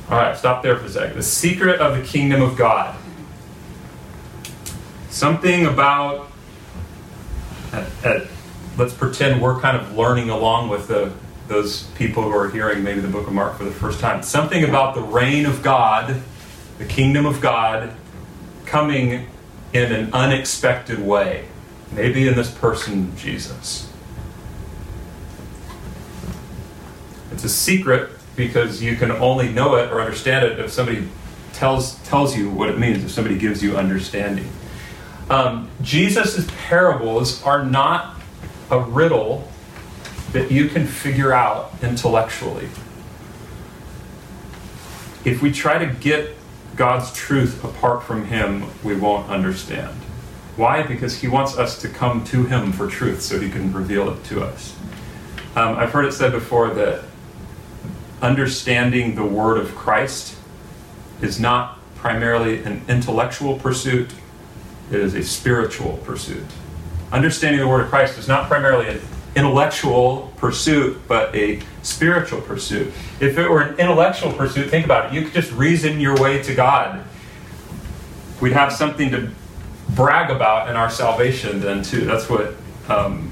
All 0.10 0.18
right, 0.18 0.36
stop 0.36 0.62
there 0.62 0.76
for 0.76 0.84
a 0.84 0.90
second. 0.90 1.16
The 1.16 1.24
secret 1.24 1.80
of 1.80 1.98
the 1.98 2.04
kingdom 2.04 2.42
of 2.42 2.58
God. 2.58 2.94
Something 5.10 5.66
about, 5.66 6.30
at, 7.72 7.88
at, 8.04 8.28
let's 8.78 8.94
pretend 8.94 9.42
we're 9.42 9.62
kind 9.62 9.78
of 9.78 9.96
learning 9.96 10.30
along 10.30 10.68
with 10.68 10.90
the 10.90 11.14
those 11.48 11.84
people 11.96 12.24
who 12.24 12.32
are 12.32 12.50
hearing 12.50 12.84
maybe 12.84 13.00
the 13.00 13.08
book 13.08 13.28
of 13.28 13.32
Mark 13.32 13.58
for 13.58 13.64
the 13.64 13.72
first 13.72 14.02
time. 14.02 14.22
Something 14.24 14.66
about 14.66 14.94
the 14.94 15.02
reign 15.02 15.46
of 15.46 15.64
God, 15.64 16.22
the 16.77 16.86
kingdom 16.86 17.25
of 17.25 17.41
God, 17.41 17.91
coming 18.65 19.27
in 19.74 19.91
an 19.91 20.13
unexpected 20.13 21.00
way. 21.00 21.46
Maybe 21.91 22.27
in 22.27 22.36
this 22.36 22.51
person, 22.51 23.15
Jesus. 23.15 23.91
It's 27.31 27.43
a 27.43 27.50
secret 27.50 28.10
because 28.36 28.81
you 28.81 28.96
can 28.96 29.12
only 29.12 29.50
know 29.50 29.75
it 29.75 29.91
or 29.91 30.01
understand 30.01 30.46
it 30.46 30.60
if 30.60 30.72
somebody 30.72 31.07
tells, 31.53 31.96
tells 32.03 32.38
you 32.38 32.50
what 32.50 32.69
it 32.69 32.77
means, 32.77 33.03
if 33.03 33.12
somebody 33.12 33.38
gives 33.38 33.63
you 33.63 33.77
understanding. 33.77 34.50
Um, 35.29 35.69
Jesus' 35.81 36.48
parables 36.67 37.43
are 37.43 37.65
not 37.65 38.15
a 38.69 38.79
riddle 38.79 39.50
that 40.31 40.51
you 40.51 40.67
can 40.67 40.86
figure 40.86 41.34
out 41.34 41.74
intellectually. 41.81 42.69
If 45.25 45.41
we 45.41 45.51
try 45.51 45.77
to 45.77 45.88
get 45.88 46.37
God's 46.77 47.12
truth 47.12 47.63
apart 47.63 48.03
from 48.03 48.25
Him, 48.25 48.65
we 48.84 48.96
won't 48.96 49.29
understand. 49.29 49.98
Why? 50.55 50.84
Because 50.84 51.17
He 51.17 51.27
wants 51.27 51.57
us 51.57 51.81
to 51.81 51.89
come 51.89 52.24
to 52.25 52.46
Him 52.46 52.72
for 52.72 52.88
truth 52.88 53.22
so 53.22 53.39
He 53.39 53.50
can 53.50 53.74
reveal 53.74 54.10
it 54.10 54.24
to 54.25 54.43
us. 54.43 54.75
Um, 55.55 55.75
I've 55.75 55.91
heard 55.91 56.05
it 56.05 56.13
said 56.13 56.31
before 56.31 56.69
that 56.75 57.03
understanding 58.22 59.15
the 59.15 59.25
Word 59.25 59.57
of 59.57 59.75
Christ 59.75 60.36
is 61.22 61.39
not 61.39 61.79
primarily 61.96 62.63
an 62.63 62.84
intellectual 62.88 63.57
pursuit, 63.57 64.12
it 64.91 65.00
is 65.00 65.15
a 65.15 65.24
spiritual 65.24 65.98
pursuit. 66.05 66.46
Understanding 67.12 67.60
the 67.60 67.67
Word 67.67 67.81
of 67.81 67.89
Christ 67.89 68.19
is 68.19 68.27
not 68.27 68.48
primarily 68.48 68.88
an 68.88 69.01
intellectual 69.38 70.34
pursuit, 70.38 71.00
but 71.08 71.34
a 71.36 71.62
spiritual 71.84 72.41
pursuit. 72.41 72.91
If 73.20 73.38
it 73.38 73.48
were 73.48 73.62
an 73.62 73.79
intellectual 73.79 74.34
pursuit, 74.34 74.70
think 74.70 74.84
about 74.84 75.06
it. 75.06 75.13
You 75.13 75.24
could 75.24 75.34
just 75.34 75.51
reason 75.53 76.00
your 76.00 76.20
way 76.20 76.41
to 76.41 76.56
God. 76.56 77.03
We'd 78.41 78.53
have 78.53 78.74
something 78.74 79.12
to 79.12 79.29
brag 79.89 80.32
about 80.32 80.70
in 80.70 80.75
our 80.75 80.89
salvation 80.89 81.60
then 81.60 81.84
too. 81.84 82.03
That's 82.03 82.27
what 82.29 82.56
um, 82.89 83.32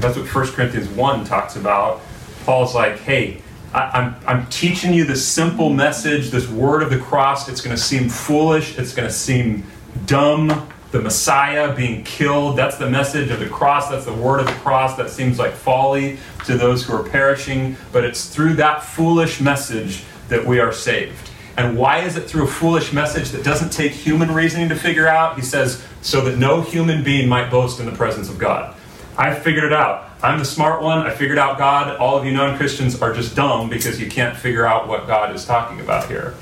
that's 0.00 0.16
what 0.16 0.32
1 0.32 0.46
Corinthians 0.48 0.88
1 0.88 1.24
talks 1.24 1.56
about. 1.56 2.00
Paul's 2.44 2.74
like, 2.74 2.98
hey, 2.98 3.40
I, 3.72 3.98
am 3.98 4.14
I'm, 4.26 4.40
I'm 4.40 4.46
teaching 4.48 4.92
you 4.92 5.04
this 5.04 5.26
simple 5.26 5.70
message, 5.70 6.30
this 6.30 6.48
word 6.48 6.82
of 6.82 6.90
the 6.90 6.98
cross. 6.98 7.48
It's 7.48 7.60
going 7.60 7.74
to 7.74 7.82
seem 7.82 8.08
foolish. 8.08 8.78
It's 8.78 8.94
going 8.94 9.08
to 9.08 9.14
seem 9.14 9.64
dumb 10.06 10.68
the 10.92 11.00
Messiah 11.00 11.74
being 11.74 12.04
killed. 12.04 12.56
That's 12.56 12.76
the 12.76 12.88
message 12.88 13.30
of 13.30 13.40
the 13.40 13.48
cross. 13.48 13.90
That's 13.90 14.04
the 14.04 14.12
word 14.12 14.40
of 14.40 14.46
the 14.46 14.52
cross. 14.52 14.96
That 14.96 15.10
seems 15.10 15.38
like 15.38 15.52
folly 15.52 16.18
to 16.44 16.56
those 16.56 16.84
who 16.84 16.94
are 16.94 17.02
perishing. 17.02 17.76
But 17.92 18.04
it's 18.04 18.28
through 18.28 18.54
that 18.54 18.82
foolish 18.84 19.40
message 19.40 20.04
that 20.28 20.44
we 20.44 20.60
are 20.60 20.72
saved. 20.72 21.30
And 21.56 21.76
why 21.76 22.00
is 22.00 22.16
it 22.16 22.28
through 22.28 22.44
a 22.44 22.48
foolish 22.48 22.92
message 22.92 23.30
that 23.30 23.42
doesn't 23.42 23.70
take 23.70 23.92
human 23.92 24.32
reasoning 24.32 24.68
to 24.68 24.76
figure 24.76 25.08
out? 25.08 25.36
He 25.36 25.42
says, 25.42 25.82
so 26.02 26.20
that 26.22 26.38
no 26.38 26.60
human 26.60 27.02
being 27.02 27.28
might 27.28 27.50
boast 27.50 27.80
in 27.80 27.86
the 27.86 27.92
presence 27.92 28.28
of 28.28 28.38
God. 28.38 28.76
I 29.18 29.34
figured 29.34 29.64
it 29.64 29.72
out. 29.72 30.10
I'm 30.22 30.38
the 30.38 30.44
smart 30.44 30.82
one. 30.82 30.98
I 30.98 31.10
figured 31.10 31.38
out 31.38 31.58
God. 31.58 31.96
All 31.96 32.18
of 32.18 32.24
you 32.24 32.32
non 32.32 32.56
Christians 32.56 33.00
are 33.00 33.14
just 33.14 33.34
dumb 33.34 33.70
because 33.70 34.00
you 34.00 34.08
can't 34.10 34.36
figure 34.36 34.66
out 34.66 34.88
what 34.88 35.06
God 35.06 35.34
is 35.34 35.44
talking 35.44 35.80
about 35.80 36.08
here. 36.08 36.34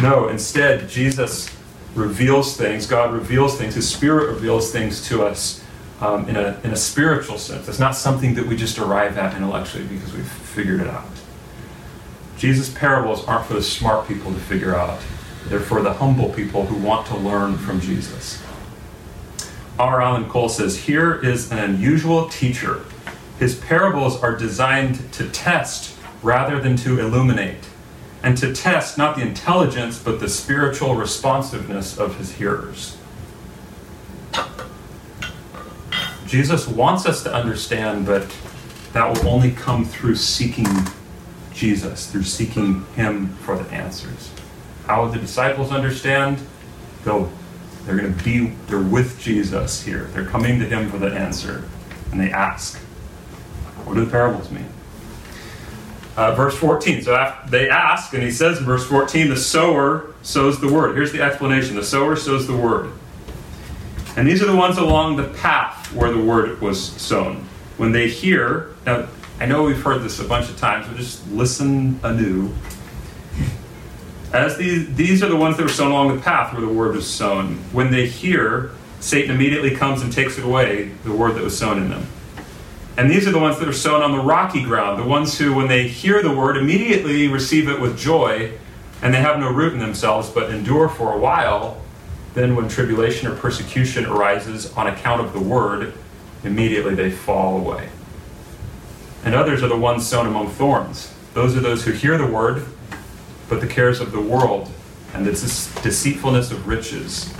No, 0.00 0.28
instead, 0.28 0.88
Jesus 0.88 1.50
reveals 1.94 2.56
things, 2.56 2.86
God 2.86 3.12
reveals 3.12 3.58
things, 3.58 3.74
His 3.74 3.88
Spirit 3.88 4.28
reveals 4.28 4.72
things 4.72 5.06
to 5.08 5.24
us 5.24 5.64
um, 6.00 6.28
in, 6.28 6.36
a, 6.36 6.58
in 6.64 6.70
a 6.70 6.76
spiritual 6.76 7.38
sense. 7.38 7.68
It's 7.68 7.78
not 7.78 7.94
something 7.94 8.34
that 8.34 8.46
we 8.46 8.56
just 8.56 8.78
arrive 8.78 9.18
at 9.18 9.36
intellectually 9.36 9.86
because 9.86 10.12
we've 10.12 10.26
figured 10.26 10.80
it 10.80 10.86
out. 10.86 11.04
Jesus' 12.36 12.70
parables 12.70 13.24
aren't 13.26 13.46
for 13.46 13.54
the 13.54 13.62
smart 13.62 14.08
people 14.08 14.32
to 14.32 14.40
figure 14.40 14.74
out, 14.74 15.00
they're 15.46 15.60
for 15.60 15.82
the 15.82 15.94
humble 15.94 16.30
people 16.30 16.66
who 16.66 16.76
want 16.76 17.06
to 17.08 17.16
learn 17.16 17.58
from 17.58 17.80
Jesus. 17.80 18.42
R. 19.78 20.00
Alan 20.00 20.28
Cole 20.28 20.48
says, 20.48 20.76
Here 20.84 21.14
is 21.14 21.50
an 21.50 21.58
unusual 21.58 22.28
teacher. 22.28 22.84
His 23.38 23.56
parables 23.56 24.22
are 24.22 24.36
designed 24.36 25.12
to 25.14 25.28
test 25.30 25.96
rather 26.22 26.60
than 26.60 26.76
to 26.76 27.00
illuminate 27.00 27.69
and 28.22 28.36
to 28.38 28.54
test 28.54 28.98
not 28.98 29.16
the 29.16 29.22
intelligence 29.22 29.98
but 29.98 30.20
the 30.20 30.28
spiritual 30.28 30.94
responsiveness 30.94 31.98
of 31.98 32.16
his 32.16 32.32
hearers. 32.32 32.96
Jesus 36.26 36.68
wants 36.68 37.06
us 37.06 37.24
to 37.24 37.34
understand, 37.34 38.06
but 38.06 38.32
that 38.92 39.08
will 39.08 39.28
only 39.28 39.50
come 39.50 39.84
through 39.84 40.14
seeking 40.14 40.66
Jesus, 41.52 42.10
through 42.10 42.22
seeking 42.22 42.86
Him 42.94 43.34
for 43.38 43.56
the 43.56 43.68
answers. 43.72 44.30
How 44.86 45.02
will 45.02 45.10
the 45.10 45.18
disciples 45.18 45.72
understand? 45.72 46.40
They'll, 47.04 47.30
they're 47.84 47.96
going 47.96 48.16
to 48.16 48.24
be, 48.24 48.54
they're 48.68 48.80
with 48.80 49.20
Jesus 49.20 49.82
here. 49.82 50.04
They're 50.12 50.24
coming 50.24 50.60
to 50.60 50.66
Him 50.66 50.88
for 50.88 50.98
the 50.98 51.08
answer, 51.08 51.64
and 52.12 52.20
they 52.20 52.30
ask, 52.30 52.78
What 53.84 53.94
do 53.94 54.04
the 54.04 54.10
parables 54.10 54.50
mean? 54.50 54.68
Uh, 56.16 56.34
verse 56.34 56.56
14. 56.56 57.02
So 57.02 57.34
they 57.48 57.68
ask, 57.68 58.12
and 58.12 58.22
he 58.22 58.30
says 58.30 58.58
in 58.58 58.64
verse 58.64 58.86
14, 58.86 59.28
the 59.28 59.36
sower 59.36 60.14
sows 60.22 60.60
the 60.60 60.72
word. 60.72 60.94
Here's 60.96 61.12
the 61.12 61.22
explanation 61.22 61.76
the 61.76 61.84
sower 61.84 62.16
sows 62.16 62.46
the 62.46 62.56
word. 62.56 62.92
And 64.16 64.26
these 64.26 64.42
are 64.42 64.46
the 64.46 64.56
ones 64.56 64.76
along 64.76 65.16
the 65.16 65.28
path 65.28 65.92
where 65.94 66.12
the 66.12 66.20
word 66.20 66.60
was 66.60 66.84
sown. 66.84 67.46
When 67.76 67.92
they 67.92 68.08
hear, 68.08 68.74
now 68.84 69.08
I 69.38 69.46
know 69.46 69.62
we've 69.62 69.80
heard 69.80 70.02
this 70.02 70.18
a 70.20 70.24
bunch 70.24 70.50
of 70.50 70.58
times, 70.58 70.86
but 70.86 70.96
just 70.96 71.26
listen 71.30 71.98
anew. 72.02 72.52
As 74.32 74.56
these, 74.58 74.94
these 74.94 75.22
are 75.22 75.28
the 75.28 75.36
ones 75.36 75.56
that 75.56 75.62
were 75.62 75.70
sown 75.70 75.90
along 75.90 76.14
the 76.14 76.22
path 76.22 76.52
where 76.52 76.60
the 76.60 76.72
word 76.72 76.94
was 76.94 77.08
sown. 77.08 77.56
When 77.72 77.90
they 77.90 78.06
hear, 78.06 78.72
Satan 79.00 79.34
immediately 79.34 79.74
comes 79.74 80.02
and 80.02 80.12
takes 80.12 80.38
it 80.38 80.44
away, 80.44 80.90
the 81.04 81.12
word 81.12 81.36
that 81.36 81.42
was 81.42 81.56
sown 81.56 81.78
in 81.78 81.88
them. 81.88 82.06
And 83.00 83.10
these 83.10 83.26
are 83.26 83.30
the 83.30 83.38
ones 83.38 83.58
that 83.60 83.66
are 83.66 83.72
sown 83.72 84.02
on 84.02 84.12
the 84.12 84.18
rocky 84.18 84.62
ground, 84.62 85.00
the 85.00 85.06
ones 85.06 85.38
who, 85.38 85.54
when 85.54 85.68
they 85.68 85.88
hear 85.88 86.22
the 86.22 86.36
word, 86.36 86.58
immediately 86.58 87.28
receive 87.28 87.66
it 87.66 87.80
with 87.80 87.98
joy, 87.98 88.52
and 89.00 89.14
they 89.14 89.22
have 89.22 89.38
no 89.38 89.50
root 89.50 89.72
in 89.72 89.78
themselves, 89.78 90.28
but 90.28 90.50
endure 90.50 90.86
for 90.86 91.14
a 91.14 91.18
while. 91.18 91.80
Then, 92.34 92.54
when 92.54 92.68
tribulation 92.68 93.26
or 93.26 93.34
persecution 93.34 94.04
arises 94.04 94.70
on 94.74 94.86
account 94.86 95.22
of 95.22 95.32
the 95.32 95.40
word, 95.40 95.94
immediately 96.44 96.94
they 96.94 97.10
fall 97.10 97.56
away. 97.56 97.88
And 99.24 99.34
others 99.34 99.62
are 99.62 99.68
the 99.68 99.78
ones 99.78 100.06
sown 100.06 100.26
among 100.26 100.50
thorns. 100.50 101.10
Those 101.32 101.56
are 101.56 101.60
those 101.60 101.86
who 101.86 101.92
hear 101.92 102.18
the 102.18 102.26
word, 102.26 102.66
but 103.48 103.62
the 103.62 103.66
cares 103.66 104.00
of 104.00 104.12
the 104.12 104.20
world 104.20 104.70
and 105.14 105.24
the 105.24 105.32
deceitfulness 105.32 106.50
of 106.50 106.68
riches 106.68 107.32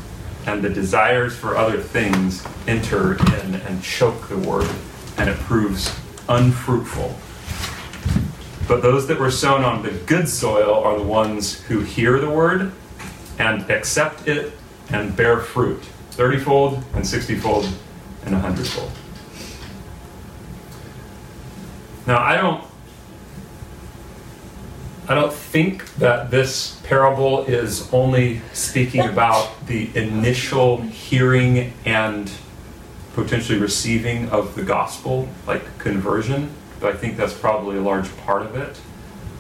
and 0.47 0.63
the 0.63 0.71
desires 0.71 1.37
for 1.37 1.59
other 1.59 1.77
things 1.77 2.47
enter 2.67 3.19
in 3.37 3.57
and 3.57 3.83
choke 3.83 4.27
the 4.31 4.39
word 4.39 4.71
and 5.21 5.29
it 5.29 5.37
proves 5.41 5.95
unfruitful. 6.31 7.15
But 8.67 8.81
those 8.81 9.07
that 9.09 9.21
were 9.21 9.31
sown 9.31 9.65
on 9.65 9.83
the 9.83 9.91
good 9.91 10.27
soil 10.31 10.73
are 10.83 10.97
the 10.97 11.05
ones 11.05 11.61
who 11.65 11.81
hear 11.81 12.19
the 12.19 12.31
word 12.31 12.73
and 13.39 13.71
accept 13.71 14.27
it 14.27 14.55
and 14.89 15.15
bear 15.15 15.39
fruit, 15.39 15.83
thirtyfold 16.13 16.83
and 16.95 17.07
sixtyfold 17.07 17.69
and 18.25 18.35
a 18.35 18.39
hundredfold. 18.39 18.91
Now, 22.07 22.21
I 22.21 22.37
don't 22.37 22.65
I 25.07 25.15
don't 25.15 25.33
think 25.33 25.93
that 25.97 26.31
this 26.31 26.81
parable 26.85 27.45
is 27.45 27.93
only 27.93 28.41
speaking 28.55 29.03
about 29.03 29.67
the 29.67 29.91
initial 29.95 30.81
hearing 30.81 31.75
and 31.85 32.31
potentially 33.23 33.59
receiving 33.59 34.29
of 34.31 34.55
the 34.55 34.63
gospel, 34.63 35.29
like 35.47 35.79
conversion, 35.79 36.51
but 36.81 36.95
I 36.95 36.97
think 36.97 37.19
that's 37.19 37.35
probably 37.35 37.77
a 37.77 37.83
large 37.83 38.15
part 38.19 38.43
of 38.43 38.57
it. 38.57 38.81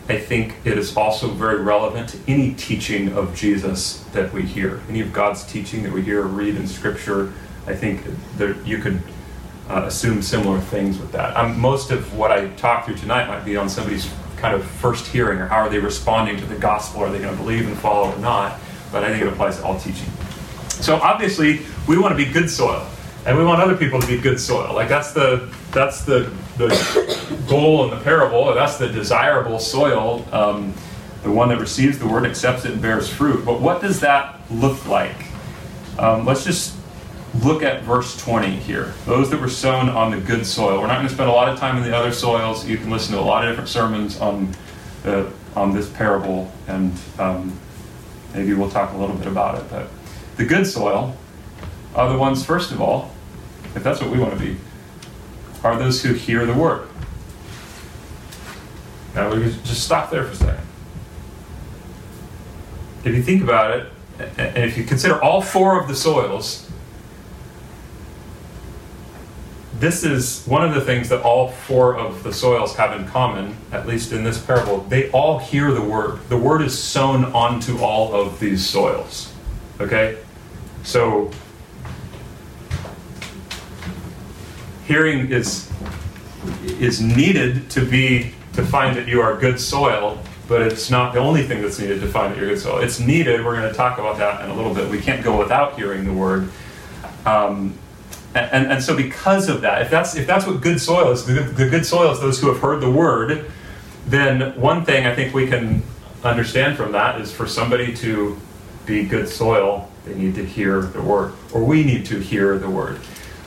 I 0.08 0.18
think 0.18 0.56
it 0.64 0.76
is 0.76 0.96
also 0.96 1.28
very 1.28 1.62
relevant 1.62 2.10
to 2.10 2.18
any 2.28 2.52
teaching 2.54 3.16
of 3.16 3.34
Jesus 3.34 4.02
that 4.12 4.32
we 4.32 4.42
hear, 4.42 4.82
any 4.88 5.00
of 5.00 5.12
God's 5.12 5.44
teaching 5.44 5.82
that 5.84 5.92
we 5.92 6.02
hear 6.02 6.22
or 6.22 6.26
read 6.26 6.56
in 6.56 6.66
Scripture. 6.66 7.32
I 7.66 7.74
think 7.74 8.02
there, 8.36 8.60
you 8.62 8.78
could 8.78 9.00
uh, 9.68 9.84
assume 9.86 10.20
similar 10.20 10.60
things 10.60 10.98
with 10.98 11.12
that. 11.12 11.36
Um, 11.36 11.58
most 11.58 11.90
of 11.90 12.14
what 12.14 12.30
I 12.30 12.48
talk 12.48 12.84
through 12.84 12.96
tonight 12.96 13.28
might 13.28 13.44
be 13.44 13.56
on 13.56 13.68
somebody's 13.68 14.12
kind 14.36 14.54
of 14.54 14.64
first 14.64 15.06
hearing, 15.06 15.38
or 15.38 15.46
how 15.46 15.58
are 15.58 15.68
they 15.70 15.78
responding 15.78 16.36
to 16.38 16.46
the 16.46 16.56
gospel? 16.56 17.02
Are 17.02 17.10
they 17.10 17.18
going 17.20 17.34
to 17.34 17.42
believe 17.42 17.66
and 17.66 17.76
follow 17.78 18.12
or 18.12 18.18
not? 18.18 18.58
But 18.92 19.04
I 19.04 19.10
think 19.10 19.22
it 19.22 19.28
applies 19.28 19.58
to 19.58 19.64
all 19.64 19.78
teaching. 19.78 20.10
So 20.68 20.96
obviously, 20.96 21.60
we 21.86 21.98
want 21.98 22.12
to 22.12 22.16
be 22.16 22.30
good 22.30 22.50
soil 22.50 22.86
and 23.26 23.36
we 23.36 23.44
want 23.44 23.60
other 23.60 23.76
people 23.76 24.00
to 24.00 24.06
be 24.06 24.18
good 24.18 24.40
soil. 24.40 24.74
Like 24.74 24.88
that's 24.88 25.12
the 25.12 25.52
that's 25.72 26.04
the 26.04 26.32
the 26.56 27.44
goal 27.48 27.84
in 27.84 27.90
the 27.90 28.02
parable. 28.02 28.52
That's 28.54 28.76
the 28.76 28.88
desirable 28.88 29.58
soil, 29.58 30.26
um, 30.32 30.74
the 31.22 31.30
one 31.30 31.48
that 31.50 31.58
receives 31.58 31.98
the 31.98 32.06
word, 32.06 32.24
accepts 32.24 32.64
it, 32.64 32.72
and 32.72 32.82
bears 32.82 33.08
fruit. 33.08 33.44
But 33.44 33.60
what 33.60 33.80
does 33.80 34.00
that 34.00 34.40
look 34.50 34.86
like? 34.86 35.16
Um, 35.98 36.24
let's 36.24 36.44
just 36.44 36.76
look 37.42 37.62
at 37.62 37.82
verse 37.82 38.16
20 38.16 38.50
here. 38.56 38.94
Those 39.06 39.30
that 39.30 39.40
were 39.40 39.48
sown 39.48 39.88
on 39.88 40.10
the 40.10 40.18
good 40.18 40.44
soil. 40.44 40.80
We're 40.80 40.86
not 40.86 40.96
going 40.96 41.08
to 41.08 41.14
spend 41.14 41.30
a 41.30 41.32
lot 41.32 41.48
of 41.48 41.58
time 41.58 41.76
in 41.76 41.82
the 41.82 41.96
other 41.96 42.12
soils. 42.12 42.66
You 42.66 42.76
can 42.76 42.90
listen 42.90 43.14
to 43.14 43.20
a 43.20 43.22
lot 43.22 43.44
of 43.44 43.50
different 43.50 43.68
sermons 43.68 44.20
on 44.20 44.54
the, 45.02 45.30
on 45.54 45.72
this 45.72 45.88
parable, 45.90 46.50
and 46.66 46.92
um, 47.18 47.56
maybe 48.34 48.54
we'll 48.54 48.70
talk 48.70 48.92
a 48.92 48.96
little 48.96 49.16
bit 49.16 49.26
about 49.26 49.58
it. 49.58 49.64
But 49.70 49.88
the 50.36 50.44
good 50.44 50.66
soil 50.66 51.16
are 51.94 52.08
the 52.08 52.18
ones, 52.18 52.44
first 52.44 52.70
of 52.70 52.80
all, 52.80 53.10
if 53.74 53.82
that's 53.82 54.00
what 54.00 54.10
we 54.10 54.18
want 54.18 54.32
to 54.32 54.38
be, 54.38 54.56
are 55.62 55.78
those 55.78 56.02
who 56.02 56.14
hear 56.14 56.46
the 56.46 56.54
word. 56.54 56.88
Now, 59.14 59.34
we 59.34 59.42
just 59.42 59.84
stop 59.84 60.10
there 60.10 60.24
for 60.24 60.32
a 60.32 60.36
second. 60.36 60.66
If 63.04 63.14
you 63.14 63.22
think 63.22 63.42
about 63.42 63.76
it, 63.76 63.92
and 64.38 64.58
if 64.58 64.76
you 64.76 64.84
consider 64.84 65.20
all 65.22 65.40
four 65.40 65.80
of 65.80 65.88
the 65.88 65.94
soils, 65.94 66.70
this 69.80 70.04
is 70.04 70.44
one 70.44 70.62
of 70.62 70.74
the 70.74 70.80
things 70.80 71.08
that 71.08 71.22
all 71.22 71.48
four 71.48 71.96
of 71.96 72.22
the 72.22 72.32
soils 72.32 72.76
have 72.76 72.98
in 73.00 73.08
common, 73.08 73.56
at 73.72 73.86
least 73.86 74.12
in 74.12 74.22
this 74.22 74.38
parable. 74.38 74.80
They 74.82 75.10
all 75.10 75.38
hear 75.38 75.72
the 75.72 75.82
word. 75.82 76.20
The 76.28 76.36
word 76.36 76.60
is 76.60 76.78
sown 76.78 77.24
onto 77.24 77.78
all 77.78 78.14
of 78.14 78.38
these 78.38 78.64
soils. 78.64 79.32
Okay? 79.80 80.18
So 80.82 81.30
hearing 84.90 85.30
is 85.30 85.70
is 86.64 87.00
needed 87.00 87.70
to 87.70 87.84
be 87.84 88.34
to 88.54 88.64
find 88.64 88.96
that 88.96 89.06
you 89.06 89.20
are 89.20 89.36
good 89.36 89.60
soil, 89.60 90.18
but 90.48 90.62
it's 90.62 90.90
not 90.90 91.14
the 91.14 91.20
only 91.20 91.46
thing 91.46 91.62
that's 91.62 91.78
needed 91.78 92.00
to 92.00 92.08
find 92.08 92.32
that 92.32 92.40
you're 92.40 92.48
good 92.48 92.58
soil. 92.58 92.78
It's 92.78 92.98
needed. 92.98 93.44
We're 93.44 93.54
going 93.54 93.70
to 93.70 93.76
talk 93.76 93.98
about 93.98 94.18
that 94.18 94.44
in 94.44 94.50
a 94.50 94.54
little 94.54 94.74
bit. 94.74 94.90
We 94.90 95.00
can't 95.00 95.22
go 95.22 95.38
without 95.38 95.78
hearing 95.78 96.04
the 96.04 96.12
word. 96.12 96.50
Um, 97.24 97.78
and, 98.34 98.66
and, 98.72 98.82
so 98.82 98.96
because 98.96 99.48
of 99.48 99.60
that, 99.62 99.82
if 99.82 99.90
that's 99.90 100.16
if 100.16 100.26
that's 100.26 100.46
what 100.46 100.60
good 100.60 100.80
soil 100.80 101.10
is, 101.12 101.24
the, 101.24 101.34
the 101.34 101.68
good 101.68 101.86
soil 101.86 102.12
is 102.12 102.20
those 102.20 102.40
who 102.40 102.48
have 102.48 102.60
heard 102.60 102.80
the 102.80 102.90
word, 102.90 103.50
then 104.06 104.58
one 104.60 104.84
thing 104.84 105.06
I 105.06 105.14
think 105.14 105.34
we 105.34 105.46
can 105.46 105.82
understand 106.24 106.76
from 106.76 106.92
that 106.92 107.20
is 107.20 107.32
for 107.32 107.46
somebody 107.46 107.94
to 107.96 108.38
be 108.86 109.04
good 109.04 109.28
soil, 109.28 109.90
they 110.04 110.14
need 110.14 110.34
to 110.36 110.44
hear 110.44 110.80
the 110.82 111.02
word, 111.02 111.32
or 111.52 111.62
we 111.64 111.84
need 111.84 112.06
to 112.06 112.18
hear 112.18 112.58
the 112.58 112.70
word. 112.70 112.98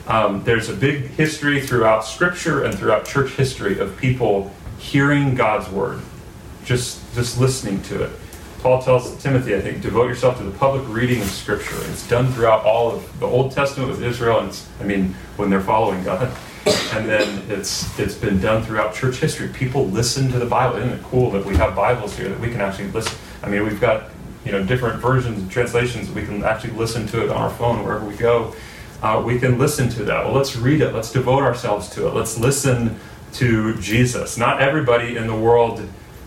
Um, 0.06 0.44
there's 0.44 0.68
a 0.68 0.74
big 0.74 1.06
history 1.10 1.60
throughout 1.60 2.04
Scripture 2.04 2.64
and 2.64 2.78
throughout 2.78 3.06
church 3.06 3.30
history 3.32 3.78
of 3.78 3.96
people 3.96 4.52
hearing 4.78 5.34
God's 5.34 5.68
word, 5.70 6.02
just 6.64 7.00
just 7.14 7.40
listening 7.40 7.80
to 7.82 8.04
it. 8.04 8.10
Paul 8.60 8.82
tells 8.82 9.22
Timothy, 9.22 9.54
I 9.54 9.60
think, 9.60 9.82
devote 9.82 10.08
yourself 10.08 10.38
to 10.38 10.42
the 10.42 10.56
public 10.58 10.88
reading 10.88 11.20
of 11.20 11.28
Scripture. 11.28 11.76
It's 11.90 12.06
done 12.08 12.32
throughout 12.32 12.64
all 12.64 12.90
of 12.90 13.20
the 13.20 13.26
Old 13.26 13.52
Testament 13.52 13.90
with 13.90 14.02
Israel, 14.02 14.40
and 14.40 14.58
I 14.80 14.84
mean, 14.84 15.14
when 15.36 15.50
they're 15.50 15.60
following 15.60 16.02
God. 16.04 16.34
And 16.94 17.06
then 17.06 17.42
it's 17.50 17.98
it's 17.98 18.14
been 18.14 18.40
done 18.40 18.62
throughout 18.62 18.94
church 18.94 19.16
history. 19.16 19.48
People 19.48 19.86
listen 19.88 20.30
to 20.32 20.38
the 20.38 20.46
Bible. 20.46 20.76
Isn't 20.78 20.92
it 20.92 21.02
cool 21.02 21.30
that 21.32 21.44
we 21.44 21.56
have 21.56 21.76
Bibles 21.76 22.16
here 22.16 22.28
that 22.28 22.40
we 22.40 22.50
can 22.50 22.60
actually 22.60 22.90
listen? 22.90 23.18
I 23.42 23.48
mean, 23.48 23.64
we've 23.64 23.80
got 23.80 24.10
you 24.44 24.52
know 24.52 24.64
different 24.64 25.00
versions 25.00 25.38
and 25.38 25.50
translations. 25.50 26.10
We 26.10 26.24
can 26.24 26.42
actually 26.42 26.72
listen 26.72 27.06
to 27.08 27.22
it 27.24 27.30
on 27.30 27.36
our 27.36 27.50
phone 27.50 27.84
wherever 27.84 28.04
we 28.04 28.16
go. 28.16 28.54
Uh, 29.04 29.20
we 29.20 29.38
can 29.38 29.58
listen 29.58 29.90
to 29.90 30.02
that. 30.02 30.24
Well, 30.24 30.32
let's 30.32 30.56
read 30.56 30.80
it. 30.80 30.94
Let's 30.94 31.12
devote 31.12 31.42
ourselves 31.42 31.90
to 31.90 32.08
it. 32.08 32.14
Let's 32.14 32.38
listen 32.38 32.98
to 33.34 33.76
Jesus. 33.76 34.38
Not 34.38 34.62
everybody 34.62 35.18
in 35.18 35.26
the 35.26 35.34
world 35.34 35.86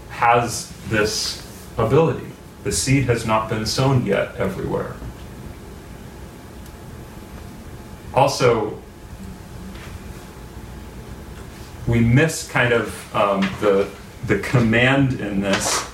has 0.09 0.71
this 0.87 1.43
ability. 1.75 2.27
The 2.63 2.71
seed 2.71 3.05
has 3.05 3.25
not 3.25 3.49
been 3.49 3.65
sown 3.65 4.05
yet 4.05 4.35
everywhere. 4.35 4.95
Also, 8.13 8.77
we 11.87 11.99
miss 11.99 12.47
kind 12.47 12.73
of 12.73 13.15
um, 13.15 13.41
the, 13.59 13.89
the 14.27 14.37
command 14.37 15.19
in 15.19 15.41
this. 15.41 15.89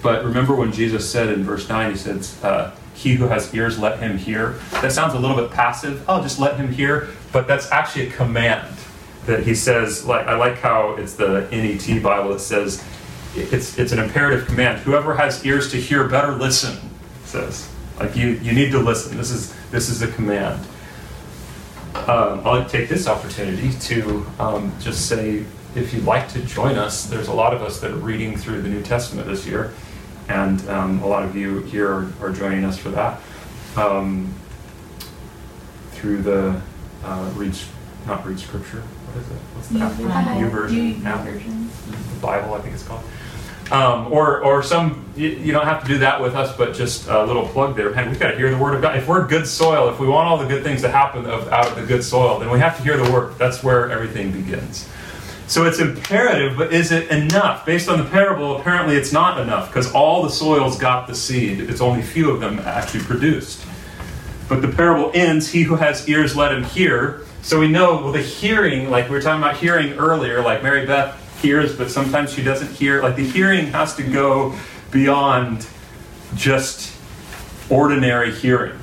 But 0.00 0.24
remember 0.24 0.54
when 0.54 0.70
Jesus 0.70 1.10
said 1.10 1.30
in 1.30 1.42
verse 1.42 1.68
9, 1.68 1.90
he 1.90 1.96
says, 1.96 2.44
uh, 2.44 2.72
He 2.94 3.14
who 3.14 3.26
has 3.26 3.52
ears, 3.54 3.78
let 3.78 3.98
him 3.98 4.16
hear. 4.16 4.52
That 4.80 4.92
sounds 4.92 5.14
a 5.14 5.18
little 5.18 5.36
bit 5.36 5.50
passive. 5.50 6.04
Oh, 6.08 6.22
just 6.22 6.38
let 6.38 6.56
him 6.56 6.72
hear. 6.72 7.08
But 7.32 7.46
that's 7.46 7.70
actually 7.70 8.08
a 8.08 8.10
command 8.12 8.74
that 9.26 9.42
he 9.42 9.54
says, 9.54 10.04
like 10.04 10.26
I 10.26 10.36
like 10.36 10.58
how 10.58 10.94
it's 10.96 11.14
the 11.14 11.48
NET 11.50 12.02
Bible 12.02 12.30
that 12.30 12.40
says, 12.40 12.84
it's, 13.34 13.78
it's 13.78 13.92
an 13.92 13.98
imperative 13.98 14.46
command. 14.46 14.78
Whoever 14.80 15.14
has 15.14 15.44
ears 15.44 15.70
to 15.72 15.76
hear, 15.76 16.06
better 16.08 16.32
listen, 16.32 16.78
says. 17.24 17.68
Like 17.98 18.14
you, 18.16 18.28
you 18.28 18.52
need 18.52 18.70
to 18.72 18.78
listen. 18.78 19.16
This 19.16 19.30
is, 19.30 19.54
this 19.70 19.88
is 19.88 20.02
a 20.02 20.08
command. 20.08 20.64
Um, 21.94 22.42
I'll 22.44 22.64
take 22.68 22.88
this 22.88 23.06
opportunity 23.06 23.72
to 23.72 24.26
um, 24.38 24.72
just 24.80 25.06
say 25.08 25.44
if 25.74 25.92
you'd 25.92 26.04
like 26.04 26.28
to 26.32 26.40
join 26.40 26.76
us, 26.76 27.06
there's 27.06 27.28
a 27.28 27.32
lot 27.32 27.54
of 27.54 27.62
us 27.62 27.80
that 27.80 27.90
are 27.90 27.96
reading 27.96 28.36
through 28.36 28.62
the 28.62 28.68
New 28.68 28.82
Testament 28.82 29.26
this 29.26 29.46
year, 29.46 29.72
and 30.28 30.68
um, 30.68 31.02
a 31.02 31.06
lot 31.06 31.22
of 31.22 31.36
you 31.36 31.60
here 31.62 31.90
are, 31.90 32.12
are 32.20 32.32
joining 32.32 32.64
us 32.64 32.78
for 32.78 32.90
that. 32.90 33.20
Um, 33.76 34.32
through 35.92 36.22
the 36.22 36.60
uh, 37.02 37.30
read, 37.34 37.56
not 38.06 38.24
read 38.26 38.38
scripture, 38.38 38.80
what 38.80 39.22
is 39.22 39.30
it? 39.30 39.36
What's 39.54 39.68
that? 39.68 39.98
New 40.38 40.48
version. 40.48 40.78
New 40.78 41.00
version. 41.00 41.70
The 42.14 42.20
Bible, 42.20 42.54
I 42.54 42.60
think 42.60 42.74
it's 42.74 42.82
called. 42.82 43.04
Um, 43.70 44.12
or, 44.12 44.44
or 44.44 44.62
some, 44.62 45.10
you, 45.16 45.28
you, 45.28 45.52
don't 45.52 45.64
have 45.64 45.82
to 45.82 45.88
do 45.88 45.98
that 45.98 46.20
with 46.20 46.34
us, 46.34 46.54
but 46.56 46.74
just 46.74 47.08
a 47.08 47.24
little 47.24 47.48
plug 47.48 47.76
there. 47.76 47.90
Man, 47.90 48.10
we've 48.10 48.20
got 48.20 48.32
to 48.32 48.36
hear 48.36 48.50
the 48.50 48.58
Word 48.58 48.74
of 48.74 48.82
God. 48.82 48.96
If 48.96 49.08
we're 49.08 49.26
good 49.26 49.46
soil, 49.46 49.88
if 49.88 49.98
we 49.98 50.06
want 50.06 50.28
all 50.28 50.36
the 50.36 50.46
good 50.46 50.62
things 50.62 50.82
to 50.82 50.90
happen 50.90 51.24
of, 51.24 51.48
out 51.48 51.68
of 51.68 51.76
the 51.76 51.86
good 51.86 52.04
soil, 52.04 52.38
then 52.38 52.50
we 52.50 52.58
have 52.58 52.76
to 52.76 52.82
hear 52.82 52.98
the 52.98 53.10
Word. 53.10 53.38
That's 53.38 53.62
where 53.62 53.90
everything 53.90 54.32
begins. 54.32 54.86
So 55.54 55.66
it's 55.66 55.78
imperative, 55.78 56.58
but 56.58 56.72
is 56.72 56.90
it 56.90 57.08
enough? 57.10 57.64
Based 57.64 57.88
on 57.88 57.98
the 57.98 58.04
parable, 58.04 58.56
apparently 58.56 58.96
it's 58.96 59.12
not 59.12 59.38
enough 59.38 59.68
because 59.68 59.92
all 59.92 60.24
the 60.24 60.28
soils 60.28 60.76
got 60.76 61.06
the 61.06 61.14
seed. 61.14 61.60
It's 61.60 61.80
only 61.80 62.02
few 62.02 62.32
of 62.32 62.40
them 62.40 62.58
actually 62.58 63.04
produced. 63.04 63.64
But 64.48 64.62
the 64.62 64.68
parable 64.68 65.12
ends, 65.14 65.48
he 65.48 65.62
who 65.62 65.76
has 65.76 66.08
ears, 66.08 66.34
let 66.34 66.50
him 66.50 66.64
hear. 66.64 67.24
So 67.42 67.60
we 67.60 67.68
know, 67.68 68.02
well, 68.02 68.10
the 68.10 68.20
hearing, 68.20 68.90
like 68.90 69.04
we 69.04 69.14
were 69.14 69.22
talking 69.22 69.40
about 69.40 69.56
hearing 69.56 69.92
earlier, 69.92 70.42
like 70.42 70.60
Mary 70.64 70.86
Beth 70.86 71.16
hears, 71.40 71.76
but 71.76 71.88
sometimes 71.88 72.32
she 72.32 72.42
doesn't 72.42 72.72
hear. 72.72 73.00
Like 73.00 73.14
the 73.14 73.24
hearing 73.24 73.66
has 73.66 73.94
to 73.94 74.02
go 74.02 74.58
beyond 74.90 75.68
just 76.34 76.98
ordinary 77.70 78.32
hearing. 78.32 78.76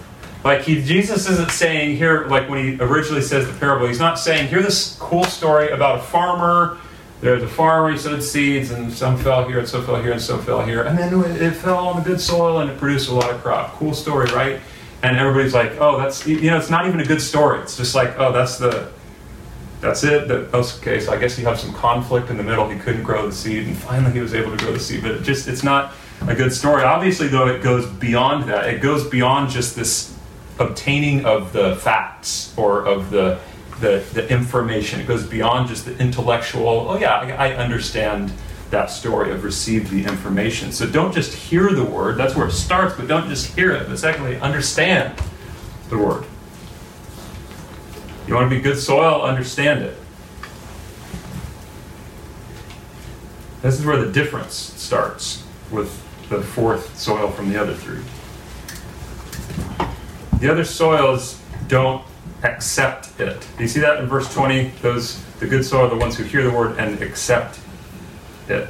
Like 0.43 0.61
he, 0.61 0.81
Jesus 0.81 1.29
isn't 1.29 1.51
saying 1.51 1.97
here, 1.97 2.25
like 2.27 2.49
when 2.49 2.63
he 2.63 2.79
originally 2.81 3.21
says 3.21 3.47
the 3.47 3.53
parable, 3.53 3.87
he's 3.87 3.99
not 3.99 4.17
saying, 4.17 4.47
hear 4.47 4.61
this 4.61 4.97
cool 4.99 5.23
story 5.23 5.69
about 5.69 5.99
a 5.99 6.01
farmer. 6.01 6.79
There's 7.21 7.43
a 7.43 7.47
farmer, 7.47 7.91
he 7.91 7.99
sowed 7.99 8.23
seeds, 8.23 8.71
and 8.71 8.91
some 8.91 9.15
fell 9.15 9.47
here, 9.47 9.59
and 9.59 9.67
some 9.67 9.85
fell 9.85 10.01
here, 10.01 10.11
and 10.11 10.21
some 10.21 10.41
fell 10.41 10.65
here. 10.65 10.81
And 10.81 10.97
then 10.97 11.13
it 11.39 11.55
fell 11.55 11.87
on 11.87 11.97
the 11.97 12.09
good 12.09 12.19
soil, 12.19 12.61
and 12.61 12.71
it 12.71 12.79
produced 12.79 13.09
a 13.09 13.13
lot 13.13 13.29
of 13.29 13.39
crop. 13.43 13.73
Cool 13.73 13.93
story, 13.93 14.31
right? 14.31 14.59
And 15.03 15.17
everybody's 15.17 15.53
like, 15.53 15.73
oh, 15.79 15.99
that's, 15.99 16.25
you 16.25 16.49
know, 16.49 16.57
it's 16.57 16.71
not 16.71 16.87
even 16.87 16.99
a 16.99 17.05
good 17.05 17.21
story. 17.21 17.59
It's 17.61 17.77
just 17.77 17.93
like, 17.93 18.17
oh, 18.17 18.31
that's 18.31 18.57
the, 18.57 18.91
that's 19.81 20.03
it. 20.03 20.27
That, 20.27 20.51
okay, 20.51 20.99
so 20.99 21.13
I 21.13 21.19
guess 21.19 21.37
you 21.37 21.45
have 21.45 21.59
some 21.59 21.73
conflict 21.75 22.31
in 22.31 22.37
the 22.37 22.43
middle. 22.43 22.67
He 22.67 22.79
couldn't 22.79 23.03
grow 23.03 23.27
the 23.27 23.31
seed, 23.31 23.67
and 23.67 23.77
finally 23.77 24.13
he 24.13 24.19
was 24.19 24.33
able 24.33 24.57
to 24.57 24.57
grow 24.57 24.73
the 24.73 24.79
seed. 24.79 25.03
But 25.03 25.11
it 25.11 25.21
just 25.21 25.47
it's 25.47 25.63
not 25.63 25.93
a 26.27 26.33
good 26.33 26.51
story. 26.51 26.83
Obviously, 26.83 27.27
though, 27.27 27.47
it 27.47 27.61
goes 27.61 27.85
beyond 27.85 28.49
that. 28.49 28.67
It 28.67 28.81
goes 28.81 29.07
beyond 29.07 29.51
just 29.51 29.75
this 29.75 30.17
obtaining 30.61 31.25
of 31.25 31.53
the 31.53 31.75
facts 31.77 32.53
or 32.57 32.85
of 32.85 33.09
the 33.09 33.39
the, 33.79 34.03
the 34.13 34.31
information. 34.31 34.99
It 34.99 35.07
goes 35.07 35.25
beyond 35.25 35.67
just 35.67 35.85
the 35.85 35.97
intellectual. 35.97 36.87
Oh 36.89 36.97
yeah, 36.97 37.15
I, 37.15 37.49
I 37.49 37.55
understand 37.55 38.31
that 38.69 38.91
story. 38.91 39.33
I've 39.33 39.43
received 39.43 39.89
the 39.89 40.05
information. 40.05 40.71
So 40.71 40.87
don't 40.87 41.13
just 41.13 41.33
hear 41.33 41.73
the 41.73 41.83
word. 41.83 42.15
That's 42.15 42.35
where 42.35 42.47
it 42.47 42.51
starts. 42.51 42.95
But 42.95 43.07
don't 43.07 43.27
just 43.27 43.55
hear 43.55 43.71
it. 43.71 43.87
But 43.87 43.97
secondly, 43.97 44.39
understand 44.39 45.19
the 45.89 45.97
word. 45.97 46.25
You 48.27 48.35
want 48.35 48.49
to 48.49 48.55
be 48.55 48.61
good 48.61 48.77
soil? 48.77 49.23
Understand 49.23 49.81
it. 49.81 49.97
This 53.61 53.79
is 53.79 53.85
where 53.85 53.97
the 53.97 54.11
difference 54.11 54.53
starts 54.53 55.43
with 55.69 55.89
the 56.29 56.41
fourth 56.41 56.97
soil 56.97 57.29
from 57.29 57.51
the 57.51 57.61
other 57.61 57.75
three. 57.75 58.01
The 60.41 60.51
other 60.51 60.65
soils 60.65 61.41
don't 61.69 62.03
accept 62.43 63.17
it. 63.19 63.47
Do 63.55 63.63
you 63.63 63.69
see 63.69 63.79
that 63.79 63.99
in 63.99 64.07
verse 64.07 64.31
20? 64.33 64.71
Those 64.81 65.23
the 65.39 65.47
good 65.47 65.63
soil 65.63 65.85
are 65.85 65.89
the 65.89 65.95
ones 65.95 66.17
who 66.17 66.23
hear 66.23 66.43
the 66.43 66.51
word 66.51 66.77
and 66.77 67.01
accept 67.01 67.59
it. 68.49 68.67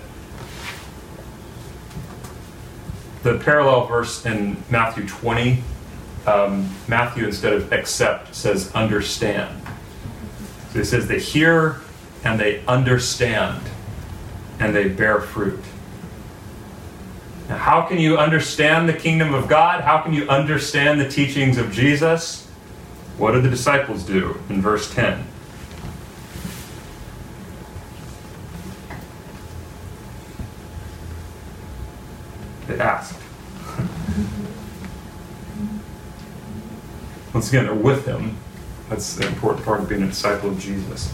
The 3.23 3.39
parallel 3.39 3.87
verse 3.87 4.25
in 4.25 4.63
Matthew 4.69 5.07
20 5.07 5.63
um, 6.25 6.69
Matthew, 6.87 7.25
instead 7.25 7.53
of 7.53 7.71
accept, 7.71 8.35
says 8.35 8.71
understand. 8.73 9.61
So 10.71 10.79
he 10.79 10.85
says 10.85 11.07
they 11.07 11.19
hear 11.19 11.81
and 12.23 12.39
they 12.39 12.63
understand 12.65 13.61
and 14.59 14.75
they 14.75 14.87
bear 14.87 15.19
fruit. 15.19 15.59
How 17.57 17.81
can 17.81 17.99
you 17.99 18.17
understand 18.17 18.87
the 18.87 18.93
kingdom 18.93 19.33
of 19.33 19.47
God? 19.47 19.81
How 19.81 19.99
can 19.99 20.13
you 20.13 20.27
understand 20.29 21.01
the 21.01 21.09
teachings 21.09 21.57
of 21.57 21.71
Jesus? 21.71 22.47
What 23.17 23.33
do 23.33 23.41
the 23.41 23.49
disciples 23.49 24.03
do 24.03 24.39
in 24.49 24.61
verse 24.61 24.93
10? 24.93 25.25
They 32.67 32.79
ask. 32.79 33.19
Once 37.33 37.49
again, 37.49 37.65
they're 37.65 37.73
with 37.73 38.05
him. 38.05 38.37
That's 38.89 39.15
the 39.15 39.27
important 39.27 39.65
part 39.65 39.81
of 39.81 39.89
being 39.89 40.03
a 40.03 40.07
disciple 40.07 40.49
of 40.49 40.59
Jesus. 40.59 41.13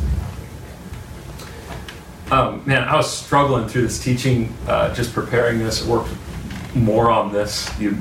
Um, 2.29 2.61
man, 2.65 2.83
I 2.83 2.95
was 2.95 3.11
struggling 3.11 3.67
through 3.67 3.83
this 3.83 4.03
teaching, 4.03 4.53
uh, 4.67 4.93
just 4.93 5.13
preparing 5.13 5.59
this. 5.59 5.85
I 5.85 5.89
worked 5.89 6.09
more 6.83 7.09
on 7.09 7.31
this. 7.31 7.69
You 7.79 7.97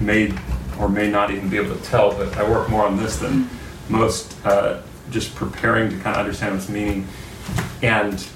may 0.00 0.32
or 0.78 0.88
may 0.88 1.10
not 1.10 1.30
even 1.30 1.48
be 1.48 1.56
able 1.56 1.76
to 1.76 1.82
tell, 1.82 2.12
but 2.16 2.36
I 2.36 2.48
work 2.48 2.68
more 2.68 2.84
on 2.84 2.96
this 2.96 3.18
than 3.18 3.48
most, 3.88 4.34
uh, 4.44 4.82
just 5.10 5.34
preparing 5.34 5.90
to 5.90 5.96
kind 5.96 6.16
of 6.16 6.16
understand 6.16 6.56
its 6.56 6.68
meaning. 6.68 7.06
And 7.82 8.26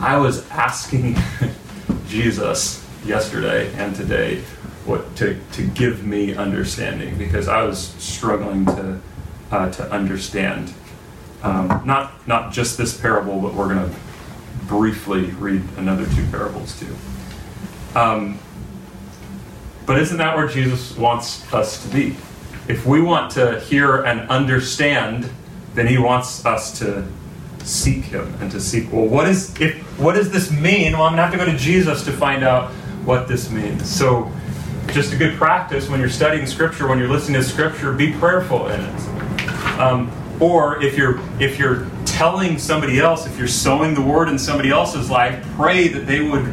I 0.00 0.16
was 0.16 0.48
asking 0.50 1.16
Jesus 2.08 2.86
yesterday 3.04 3.72
and 3.74 3.94
today 3.94 4.42
what 4.84 5.14
to, 5.16 5.38
to 5.52 5.66
give 5.68 6.04
me 6.04 6.34
understanding 6.34 7.16
because 7.16 7.48
I 7.48 7.62
was 7.62 7.78
struggling 7.98 8.66
to 8.66 9.00
uh, 9.50 9.70
to 9.70 9.90
understand 9.92 10.72
um, 11.42 11.82
not 11.84 12.26
not 12.26 12.52
just 12.52 12.78
this 12.78 12.98
parable, 12.98 13.40
but 13.40 13.54
we're 13.54 13.72
going 13.72 13.88
to 13.88 13.96
briefly 14.66 15.26
read 15.32 15.62
another 15.76 16.06
two 16.14 16.26
parables 16.30 16.78
too. 16.78 16.96
Um, 17.94 18.38
but 19.86 19.98
isn't 19.98 20.18
that 20.18 20.36
where 20.36 20.46
Jesus 20.46 20.96
wants 20.96 21.52
us 21.52 21.82
to 21.82 21.88
be? 21.92 22.16
If 22.68 22.86
we 22.86 23.02
want 23.02 23.32
to 23.32 23.60
hear 23.60 24.02
and 24.02 24.28
understand, 24.30 25.28
then 25.74 25.86
He 25.86 25.98
wants 25.98 26.44
us 26.46 26.78
to 26.78 27.06
seek 27.64 28.04
Him 28.04 28.32
and 28.40 28.50
to 28.52 28.60
seek. 28.60 28.92
Well, 28.92 29.06
what 29.06 29.28
is 29.28 29.58
if 29.60 29.76
what 29.98 30.14
does 30.14 30.30
this 30.30 30.50
mean? 30.50 30.92
Well, 30.92 31.02
I'm 31.02 31.12
gonna 31.12 31.22
have 31.22 31.32
to 31.32 31.38
go 31.38 31.44
to 31.46 31.56
Jesus 31.56 32.04
to 32.04 32.12
find 32.12 32.44
out 32.44 32.70
what 33.04 33.28
this 33.28 33.50
means. 33.50 33.88
So 33.88 34.30
just 34.88 35.12
a 35.12 35.16
good 35.16 35.36
practice 35.36 35.88
when 35.88 36.00
you're 36.00 36.08
studying 36.08 36.46
Scripture, 36.46 36.88
when 36.88 36.98
you're 36.98 37.08
listening 37.08 37.40
to 37.40 37.46
Scripture, 37.46 37.92
be 37.92 38.12
prayerful 38.12 38.68
in 38.68 38.80
it. 38.80 39.08
Um, 39.78 40.12
or 40.40 40.82
if 40.82 40.96
you're 40.96 41.20
if 41.40 41.58
you're 41.58 41.86
telling 42.04 42.58
somebody 42.58 43.00
else, 43.00 43.26
if 43.26 43.38
you're 43.38 43.48
sowing 43.48 43.94
the 43.94 44.02
word 44.02 44.28
in 44.28 44.38
somebody 44.38 44.70
else's 44.70 45.10
life, 45.10 45.44
pray 45.56 45.88
that 45.88 46.06
they 46.06 46.20
would 46.20 46.46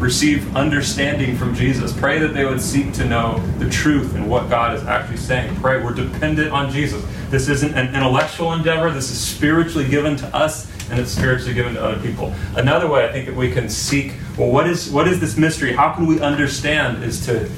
receive 0.00 0.56
understanding 0.56 1.36
from 1.36 1.54
Jesus. 1.54 1.92
Pray 1.92 2.18
that 2.18 2.32
they 2.32 2.44
would 2.44 2.60
seek 2.60 2.92
to 2.94 3.04
know 3.04 3.38
the 3.58 3.68
truth 3.68 4.14
and 4.14 4.28
what 4.28 4.48
God 4.48 4.74
is 4.74 4.82
actually 4.84 5.18
saying. 5.18 5.54
Pray 5.56 5.82
we're 5.82 5.92
dependent 5.92 6.50
on 6.52 6.72
Jesus. 6.72 7.04
This 7.28 7.48
isn't 7.48 7.74
an 7.74 7.94
intellectual 7.94 8.52
endeavor, 8.54 8.90
this 8.90 9.10
is 9.10 9.20
spiritually 9.20 9.86
given 9.86 10.16
to 10.16 10.34
us 10.34 10.70
and 10.90 10.98
it's 10.98 11.12
spiritually 11.12 11.54
given 11.54 11.74
to 11.74 11.84
other 11.84 12.02
people. 12.02 12.34
Another 12.56 12.88
way 12.88 13.06
I 13.06 13.12
think 13.12 13.26
that 13.26 13.36
we 13.36 13.52
can 13.52 13.68
seek, 13.68 14.14
well, 14.36 14.50
what 14.50 14.66
is 14.66 14.90
what 14.90 15.06
is 15.06 15.20
this 15.20 15.36
mystery? 15.36 15.72
How 15.72 15.92
can 15.92 16.06
we 16.06 16.20
understand 16.20 17.04
is 17.04 17.24
to 17.26 17.48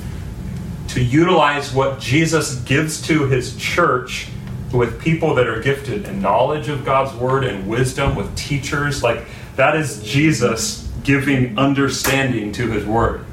to 0.89 1.03
utilize 1.03 1.73
what 1.73 1.99
Jesus 1.99 2.57
gives 2.57 3.01
to 3.07 3.27
his 3.27 3.57
church 3.57 4.29
with 4.73 5.01
people 5.01 5.35
that 5.35 5.47
are 5.47 5.61
gifted 5.61 6.07
in 6.07 6.21
knowledge 6.21 6.69
of 6.69 6.85
God's 6.85 7.15
word 7.19 7.45
and 7.45 7.67
wisdom, 7.67 8.15
with 8.15 8.35
teachers. 8.37 9.03
Like 9.03 9.25
that 9.57 9.77
is 9.77 10.03
Jesus 10.03 10.92
giving 11.05 11.59
understanding 11.59 12.53
to 12.53 12.71
his 12.71 12.85
word. 12.85 13.25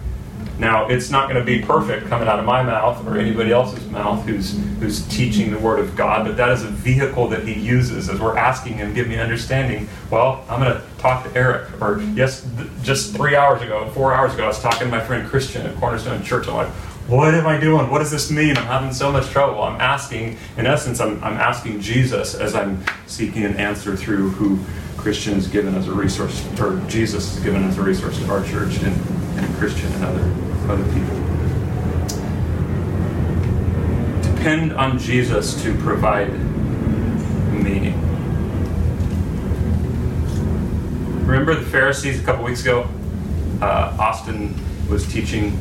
Now, 0.59 0.89
it's 0.89 1.09
not 1.09 1.29
going 1.29 1.39
to 1.39 1.45
be 1.45 1.65
perfect 1.65 2.07
coming 2.07 2.27
out 2.27 2.37
of 2.37 2.45
my 2.45 2.61
mouth 2.63 3.05
or 3.07 3.17
anybody 3.17 3.51
else's 3.51 3.85
mouth 3.89 4.25
who's 4.25 4.59
who's 4.79 5.07
teaching 5.07 5.51
the 5.51 5.59
word 5.59 5.79
of 5.79 5.95
God, 5.95 6.25
but 6.25 6.35
that 6.35 6.49
is 6.49 6.63
a 6.63 6.67
vehicle 6.67 7.29
that 7.29 7.47
he 7.47 7.53
uses 7.53 8.09
as 8.09 8.19
we're 8.19 8.37
asking 8.37 8.73
him, 8.73 8.93
give 8.93 9.07
me 9.07 9.17
understanding. 9.17 9.87
Well, 10.11 10.43
I'm 10.49 10.59
going 10.59 10.73
to 10.73 10.83
talk 10.97 11.23
to 11.23 11.33
Eric. 11.37 11.81
Or 11.81 12.01
yes, 12.13 12.45
th- 12.57 12.67
just 12.83 13.15
three 13.15 13.37
hours 13.37 13.61
ago, 13.61 13.89
four 13.91 14.13
hours 14.13 14.33
ago, 14.33 14.43
I 14.43 14.47
was 14.47 14.61
talking 14.61 14.79
to 14.79 14.87
my 14.87 14.99
friend 14.99 15.27
Christian 15.27 15.65
at 15.65 15.75
Cornerstone 15.77 16.23
Church. 16.23 16.49
I'm 16.49 16.55
like, 16.55 16.69
what 17.07 17.33
am 17.33 17.47
I 17.47 17.57
doing? 17.57 17.89
What 17.89 17.99
does 17.99 18.11
this 18.11 18.29
mean? 18.29 18.57
I'm 18.57 18.65
having 18.65 18.93
so 18.93 19.11
much 19.11 19.27
trouble. 19.29 19.63
I'm 19.63 19.79
asking, 19.79 20.37
in 20.57 20.67
essence, 20.67 20.99
I'm, 20.99 21.23
I'm 21.23 21.37
asking 21.37 21.79
Jesus 21.79 22.35
as 22.35 22.53
I'm 22.53 22.83
seeking 23.07 23.45
an 23.45 23.55
answer 23.55 23.95
through 23.95 24.31
who 24.31 24.59
Christian 24.99 25.35
has 25.35 25.47
given 25.47 25.75
as 25.75 25.87
a 25.87 25.93
resource, 25.93 26.45
or 26.59 26.79
Jesus 26.87 27.33
has 27.33 27.43
given 27.43 27.63
as 27.63 27.77
a 27.77 27.81
resource 27.81 28.19
to 28.19 28.31
our 28.31 28.43
church 28.43 28.77
and, 28.83 28.95
and 29.39 29.55
Christian 29.55 29.91
and 29.93 30.05
other, 30.05 30.73
other 30.73 30.83
people. 30.93 31.15
Depend 34.35 34.73
on 34.73 34.99
Jesus 34.99 35.61
to 35.63 35.73
provide 35.79 36.31
meaning. 37.53 37.95
Remember 41.25 41.55
the 41.55 41.65
Pharisees 41.69 42.19
a 42.21 42.23
couple 42.23 42.43
weeks 42.43 42.61
ago? 42.61 42.87
Uh, 43.61 43.95
Austin 43.99 44.53
was 44.89 45.11
teaching. 45.11 45.57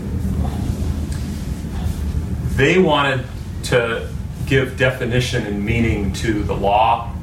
They 2.56 2.78
wanted 2.78 3.24
to 3.64 4.08
give 4.46 4.76
definition 4.76 5.46
and 5.46 5.64
meaning 5.64 6.12
to 6.14 6.42
the 6.42 6.54
law, 6.54 7.14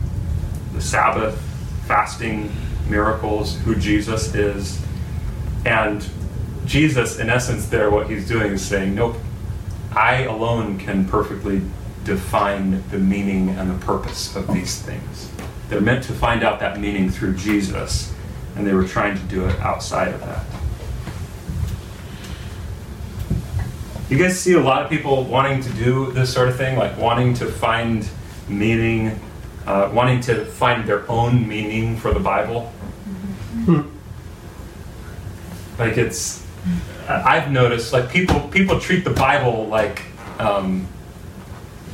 the 0.73 0.81
Sabbath, 0.81 1.41
fasting, 1.87 2.51
miracles, 2.89 3.57
who 3.59 3.75
Jesus 3.75 4.33
is. 4.35 4.81
And 5.65 6.07
Jesus, 6.65 7.19
in 7.19 7.29
essence, 7.29 7.67
there, 7.67 7.89
what 7.89 8.09
he's 8.09 8.27
doing 8.27 8.53
is 8.53 8.65
saying, 8.65 8.95
Nope, 8.95 9.17
I 9.91 10.23
alone 10.23 10.77
can 10.77 11.07
perfectly 11.07 11.61
define 12.03 12.83
the 12.89 12.97
meaning 12.97 13.49
and 13.49 13.69
the 13.69 13.85
purpose 13.85 14.35
of 14.35 14.51
these 14.53 14.81
things. 14.81 15.31
They're 15.69 15.81
meant 15.81 16.03
to 16.05 16.13
find 16.13 16.43
out 16.43 16.59
that 16.59 16.79
meaning 16.79 17.09
through 17.09 17.35
Jesus, 17.35 18.13
and 18.55 18.65
they 18.65 18.73
were 18.73 18.87
trying 18.87 19.17
to 19.17 19.23
do 19.23 19.45
it 19.45 19.59
outside 19.59 20.13
of 20.13 20.19
that. 20.21 20.45
You 24.09 24.19
guys 24.19 24.39
see 24.39 24.53
a 24.53 24.59
lot 24.59 24.83
of 24.83 24.89
people 24.89 25.23
wanting 25.23 25.63
to 25.63 25.69
do 25.73 26.11
this 26.11 26.31
sort 26.31 26.47
of 26.47 26.55
thing, 26.55 26.77
like 26.77 26.95
wanting 26.97 27.33
to 27.35 27.47
find 27.47 28.07
meaning 28.47 29.19
uh, 29.65 29.89
wanting 29.93 30.21
to 30.21 30.45
find 30.45 30.87
their 30.87 31.09
own 31.09 31.47
meaning 31.47 31.97
for 31.97 32.13
the 32.13 32.19
Bible. 32.19 32.71
Like 35.77 35.97
it's, 35.97 36.45
I've 37.07 37.51
noticed 37.51 37.93
like 37.93 38.09
people 38.09 38.39
people 38.49 38.79
treat 38.79 39.03
the 39.03 39.09
Bible 39.11 39.67
like 39.67 40.03
um, 40.39 40.87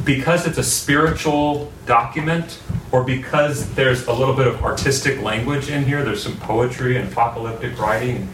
because 0.04 0.48
it's 0.48 0.58
a 0.58 0.64
spiritual 0.64 1.72
document 1.86 2.60
or 2.92 3.04
because 3.04 3.74
there's 3.74 4.08
a 4.08 4.14
little 4.14 4.36
bit 4.36 4.48
of 4.48 4.64
artistic 4.64 5.22
language 5.22 5.70
in 5.70 5.86
here. 5.86 6.04
There's 6.04 6.22
some 6.22 6.38
poetry 6.38 6.98
and 6.98 7.12
apocalyptic 7.12 7.80
writing. 7.80 8.30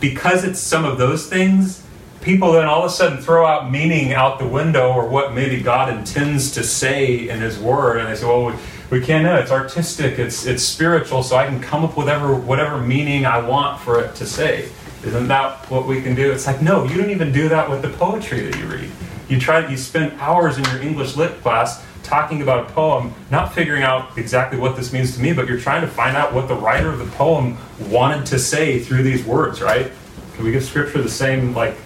Because 0.00 0.44
it's 0.44 0.58
some 0.58 0.84
of 0.84 0.98
those 0.98 1.28
things, 1.28 1.83
people 2.24 2.52
then 2.52 2.64
all 2.64 2.80
of 2.80 2.90
a 2.90 2.94
sudden 2.94 3.18
throw 3.18 3.46
out 3.46 3.70
meaning 3.70 4.14
out 4.14 4.38
the 4.38 4.48
window 4.48 4.92
or 4.92 5.06
what 5.06 5.34
maybe 5.34 5.60
God 5.60 5.92
intends 5.92 6.50
to 6.52 6.64
say 6.64 7.28
in 7.28 7.40
His 7.40 7.58
Word, 7.58 7.98
and 7.98 8.08
they 8.08 8.16
say, 8.16 8.26
"Well, 8.26 8.46
we, 8.46 8.54
we 8.90 9.04
can't 9.04 9.24
know. 9.24 9.36
It's 9.36 9.50
artistic. 9.50 10.18
It's 10.18 10.46
it's 10.46 10.62
spiritual. 10.62 11.22
So 11.22 11.36
I 11.36 11.46
can 11.46 11.60
come 11.60 11.84
up 11.84 11.90
with 11.90 12.06
whatever 12.06 12.34
whatever 12.34 12.78
meaning 12.78 13.26
I 13.26 13.46
want 13.46 13.80
for 13.80 14.02
it 14.02 14.14
to 14.16 14.26
say." 14.26 14.68
Isn't 15.04 15.28
that 15.28 15.70
what 15.70 15.86
we 15.86 16.00
can 16.00 16.14
do? 16.14 16.32
It's 16.32 16.46
like, 16.46 16.62
no, 16.62 16.84
you 16.84 16.96
don't 16.96 17.10
even 17.10 17.30
do 17.30 17.50
that 17.50 17.68
with 17.68 17.82
the 17.82 17.90
poetry 17.90 18.40
that 18.40 18.58
you 18.58 18.66
read. 18.66 18.90
You 19.28 19.38
try. 19.38 19.68
You 19.68 19.76
spend 19.76 20.18
hours 20.18 20.56
in 20.56 20.64
your 20.64 20.80
English 20.80 21.14
lit 21.16 21.42
class 21.42 21.84
talking 22.02 22.42
about 22.42 22.70
a 22.70 22.72
poem, 22.72 23.12
not 23.30 23.54
figuring 23.54 23.82
out 23.82 24.16
exactly 24.16 24.58
what 24.58 24.76
this 24.76 24.92
means 24.92 25.14
to 25.16 25.22
me, 25.22 25.32
but 25.32 25.46
you're 25.46 25.60
trying 25.60 25.82
to 25.82 25.88
find 25.88 26.16
out 26.16 26.32
what 26.32 26.48
the 26.48 26.54
writer 26.54 26.88
of 26.88 26.98
the 26.98 27.06
poem 27.16 27.56
wanted 27.88 28.24
to 28.26 28.38
say 28.38 28.78
through 28.78 29.02
these 29.02 29.24
words, 29.24 29.60
right? 29.60 29.90
Can 30.34 30.44
we 30.44 30.52
give 30.52 30.64
Scripture 30.64 31.00
the 31.00 31.10
same 31.10 31.54
like 31.54 31.76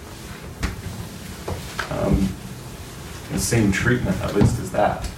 um, 1.91 2.29
the 3.33 3.39
same 3.39 3.73
treatment, 3.73 4.21
at 4.23 4.35
least 4.35 4.59
as 4.61 4.71
that. 4.73 5.09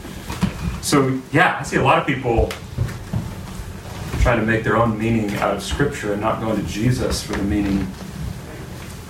So, 0.82 1.20
yeah, 1.32 1.58
I 1.60 1.62
see 1.62 1.76
a 1.76 1.82
lot 1.82 1.98
of 1.98 2.06
people 2.06 2.50
trying 4.20 4.40
to 4.40 4.46
make 4.46 4.64
their 4.64 4.76
own 4.76 4.98
meaning 4.98 5.34
out 5.36 5.54
of 5.54 5.62
Scripture 5.62 6.12
and 6.12 6.20
not 6.20 6.40
going 6.40 6.56
to 6.56 6.66
Jesus 6.70 7.22
for 7.22 7.32
the 7.32 7.42
meaning. 7.42 7.86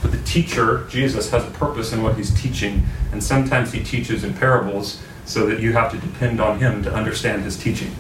But 0.02 0.12
the 0.12 0.22
teacher, 0.22 0.86
Jesus, 0.88 1.30
has 1.30 1.44
a 1.44 1.50
purpose 1.50 1.92
in 1.92 2.02
what 2.02 2.16
he's 2.16 2.32
teaching, 2.40 2.86
and 3.12 3.22
sometimes 3.22 3.72
he 3.72 3.82
teaches 3.82 4.24
in 4.24 4.34
parables 4.34 5.02
so 5.24 5.46
that 5.46 5.60
you 5.60 5.72
have 5.72 5.90
to 5.92 5.98
depend 5.98 6.40
on 6.40 6.58
him 6.58 6.82
to 6.82 6.92
understand 6.92 7.42
his 7.42 7.56
teaching. 7.56 7.94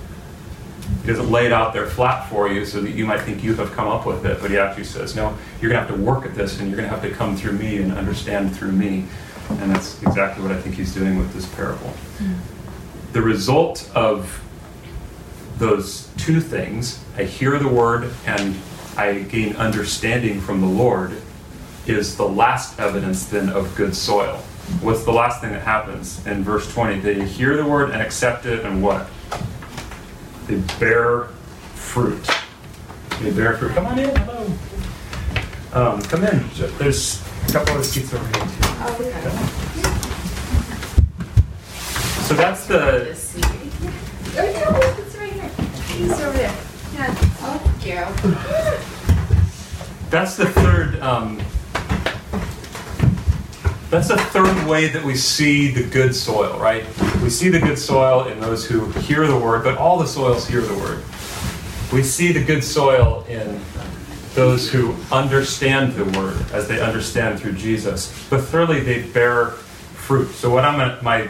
He 1.02 1.06
doesn't 1.06 1.30
lay 1.30 1.46
it 1.46 1.52
out 1.52 1.72
there 1.72 1.86
flat 1.86 2.28
for 2.28 2.48
you 2.48 2.64
so 2.64 2.80
that 2.80 2.90
you 2.90 3.06
might 3.06 3.20
think 3.20 3.42
you 3.42 3.54
have 3.54 3.72
come 3.72 3.88
up 3.88 4.06
with 4.06 4.26
it, 4.26 4.40
but 4.40 4.50
he 4.50 4.58
actually 4.58 4.84
says, 4.84 5.16
No, 5.16 5.36
you're 5.60 5.70
going 5.70 5.82
to 5.82 5.86
have 5.86 5.96
to 5.96 6.02
work 6.02 6.26
at 6.26 6.34
this 6.34 6.58
and 6.58 6.68
you're 6.68 6.76
going 6.76 6.88
to 6.88 6.94
have 6.94 7.02
to 7.02 7.10
come 7.16 7.36
through 7.36 7.52
me 7.52 7.78
and 7.78 7.92
understand 7.92 8.54
through 8.54 8.72
me. 8.72 9.06
And 9.58 9.70
that's 9.70 10.02
exactly 10.02 10.42
what 10.42 10.52
I 10.52 10.60
think 10.60 10.76
he's 10.76 10.94
doing 10.94 11.18
with 11.18 11.32
this 11.32 11.46
parable. 11.54 11.92
Mm. 12.18 12.36
The 13.12 13.22
result 13.22 13.90
of 13.94 14.42
those 15.58 16.08
two 16.16 16.40
things, 16.40 17.04
I 17.16 17.24
hear 17.24 17.58
the 17.58 17.68
word 17.68 18.10
and 18.26 18.56
I 18.96 19.20
gain 19.20 19.56
understanding 19.56 20.40
from 20.40 20.60
the 20.60 20.66
Lord, 20.66 21.20
is 21.86 22.16
the 22.16 22.28
last 22.28 22.78
evidence 22.78 23.26
then 23.26 23.48
of 23.48 23.74
good 23.74 23.94
soil. 23.94 24.36
What's 24.80 25.04
the 25.04 25.12
last 25.12 25.40
thing 25.40 25.50
that 25.50 25.62
happens 25.62 26.24
in 26.26 26.44
verse 26.44 26.72
20? 26.72 27.00
They 27.00 27.26
hear 27.26 27.56
the 27.56 27.66
word 27.66 27.90
and 27.90 28.00
accept 28.00 28.46
it, 28.46 28.64
and 28.64 28.82
what? 28.82 29.08
They 30.46 30.56
bear 30.78 31.24
fruit. 31.74 32.26
They 33.20 33.30
bear 33.32 33.56
fruit. 33.56 33.72
Come 33.72 33.86
on 33.86 33.98
in. 33.98 34.14
Hello. 34.16 34.52
Um, 35.72 36.02
come 36.02 36.24
in. 36.24 36.44
There's 36.78 37.22
a 37.48 37.52
couple 37.52 37.76
of 37.76 37.84
seats 37.84 38.14
over 38.14 38.38
here. 38.38 38.69
So 42.26 42.34
that's 42.34 42.66
the. 42.66 43.04
That's 50.08 50.36
the 50.36 50.46
third. 50.46 50.98
Um, 51.00 51.36
that's 53.90 54.08
the 54.08 54.16
third 54.16 54.66
way 54.66 54.88
that 54.88 55.04
we 55.04 55.14
see 55.14 55.70
the 55.72 55.82
good 55.82 56.14
soil, 56.14 56.58
right? 56.58 56.84
We 57.22 57.28
see 57.28 57.50
the 57.50 57.60
good 57.60 57.78
soil 57.78 58.28
in 58.28 58.40
those 58.40 58.66
who 58.66 58.90
hear 58.92 59.26
the 59.26 59.38
word, 59.38 59.62
but 59.62 59.76
all 59.76 59.98
the 59.98 60.06
soils 60.06 60.48
hear 60.48 60.62
the 60.62 60.78
word. 60.78 61.04
We 61.92 62.02
see 62.02 62.32
the 62.32 62.42
good 62.42 62.64
soil 62.64 63.26
in 63.28 63.60
those 64.34 64.70
who 64.70 64.94
understand 65.10 65.94
the 65.94 66.04
word 66.18 66.40
as 66.52 66.68
they 66.68 66.80
understand 66.80 67.40
through 67.40 67.54
Jesus. 67.54 68.26
But 68.30 68.42
thirdly, 68.42 68.80
they 68.80 69.02
bear 69.02 69.46
fruit. 69.50 70.28
So 70.28 70.50
what 70.50 70.64
I'm 70.64 70.78
gonna, 70.78 71.02
my 71.02 71.28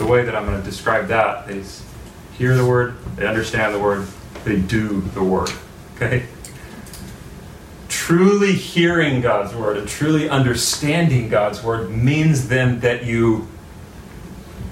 the 0.00 0.06
way 0.06 0.24
that 0.24 0.34
I'm 0.34 0.46
going 0.46 0.58
to 0.58 0.64
describe 0.64 1.08
that 1.08 1.50
is 1.50 1.84
hear 2.38 2.56
the 2.56 2.64
word, 2.64 2.96
they 3.16 3.26
understand 3.26 3.74
the 3.74 3.78
word, 3.78 4.08
they 4.44 4.58
do 4.58 5.02
the 5.02 5.22
word. 5.22 5.50
Okay? 5.96 6.26
Truly 7.88 8.52
hearing 8.52 9.20
God's 9.20 9.54
word 9.54 9.76
and 9.76 9.86
truly 9.86 10.28
understanding 10.28 11.28
God's 11.28 11.62
word 11.62 11.90
means 11.90 12.48
then 12.48 12.80
that 12.80 13.04
you 13.04 13.46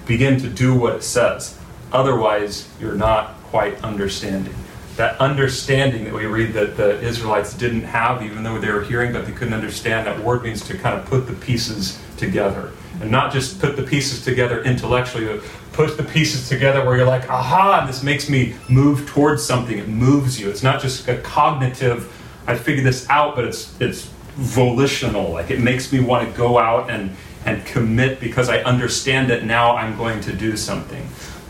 begin 0.06 0.40
to 0.40 0.48
do 0.48 0.74
what 0.74 0.96
it 0.96 1.02
says. 1.02 1.58
Otherwise, 1.92 2.68
you're 2.80 2.94
not 2.94 3.34
quite 3.44 3.82
understanding 3.84 4.54
that 4.98 5.18
understanding 5.20 6.02
that 6.04 6.12
we 6.12 6.26
read 6.26 6.52
that 6.52 6.76
the 6.76 7.00
Israelites 7.00 7.54
didn't 7.54 7.82
have, 7.82 8.20
even 8.20 8.42
though 8.42 8.58
they 8.58 8.70
were 8.70 8.82
hearing, 8.82 9.12
but 9.12 9.26
they 9.26 9.32
couldn't 9.32 9.54
understand. 9.54 10.08
That 10.08 10.18
word 10.18 10.42
means 10.42 10.60
to 10.66 10.76
kind 10.76 10.98
of 10.98 11.06
put 11.06 11.28
the 11.28 11.34
pieces 11.34 12.02
together. 12.16 12.72
And 13.00 13.08
not 13.08 13.32
just 13.32 13.60
put 13.60 13.76
the 13.76 13.84
pieces 13.84 14.24
together 14.24 14.60
intellectually, 14.64 15.26
but 15.26 15.44
put 15.72 15.96
the 15.96 16.02
pieces 16.02 16.48
together 16.48 16.84
where 16.84 16.96
you're 16.96 17.06
like, 17.06 17.30
aha, 17.30 17.86
this 17.86 18.02
makes 18.02 18.28
me 18.28 18.56
move 18.68 19.06
towards 19.06 19.40
something. 19.44 19.78
It 19.78 19.86
moves 19.86 20.40
you. 20.40 20.50
It's 20.50 20.64
not 20.64 20.82
just 20.82 21.06
a 21.06 21.16
cognitive, 21.18 22.12
I 22.48 22.56
figured 22.56 22.84
this 22.84 23.08
out, 23.08 23.36
but 23.36 23.44
it's 23.44 23.80
it's 23.80 24.06
volitional. 24.34 25.30
Like 25.30 25.52
it 25.52 25.60
makes 25.60 25.92
me 25.92 26.00
want 26.00 26.28
to 26.28 26.36
go 26.36 26.58
out 26.58 26.90
and, 26.90 27.14
and 27.44 27.64
commit 27.64 28.18
because 28.18 28.48
I 28.48 28.62
understand 28.62 29.30
that 29.30 29.44
now 29.44 29.76
I'm 29.76 29.96
going 29.96 30.20
to 30.22 30.32
do 30.32 30.56
something. 30.56 31.06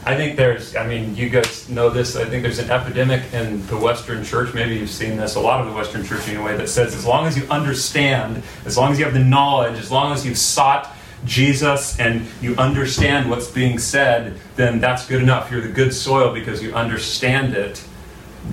I 0.09 0.17
think 0.17 0.39
there's, 0.39 0.75
I 0.75 0.87
mean, 0.87 1.15
you 1.17 1.29
guys 1.29 1.69
know 1.69 1.91
this. 1.91 2.17
I 2.17 2.25
think 2.25 2.43
there's 2.43 2.59
an 2.59 2.71
epidemic 2.71 3.31
in 3.35 3.67
the 3.67 3.77
Western 3.77 4.25
church. 4.25 4.55
Maybe 4.55 4.77
you've 4.77 4.89
seen 4.89 5.19
this, 5.19 5.35
a 5.35 5.41
lot 5.41 5.61
of 5.61 5.67
the 5.67 5.75
Western 5.75 6.03
church 6.03 6.27
anyway, 6.31 6.57
that 6.57 6.71
says 6.71 6.95
as 6.95 7.05
long 7.05 7.27
as 7.27 7.37
you 7.37 7.45
understand, 7.51 8.43
as 8.65 8.79
long 8.79 8.91
as 8.91 8.99
you 8.99 9.05
have 9.05 9.13
the 9.13 9.21
knowledge, 9.21 9.79
as 9.79 9.91
long 9.91 10.15
as 10.15 10.25
you've 10.25 10.39
sought 10.39 10.97
Jesus 11.27 12.01
and 12.01 12.27
you 12.41 12.57
understand 12.57 13.29
what's 13.29 13.51
being 13.51 13.79
said, 13.79 14.39
then 14.57 14.81
that's 14.81 15.07
good 15.07 15.21
enough. 15.21 15.51
You're 15.51 15.61
the 15.61 15.69
good 15.69 15.93
soil 15.93 16.33
because 16.33 16.63
you 16.63 16.73
understand 16.73 17.53
it. 17.53 17.85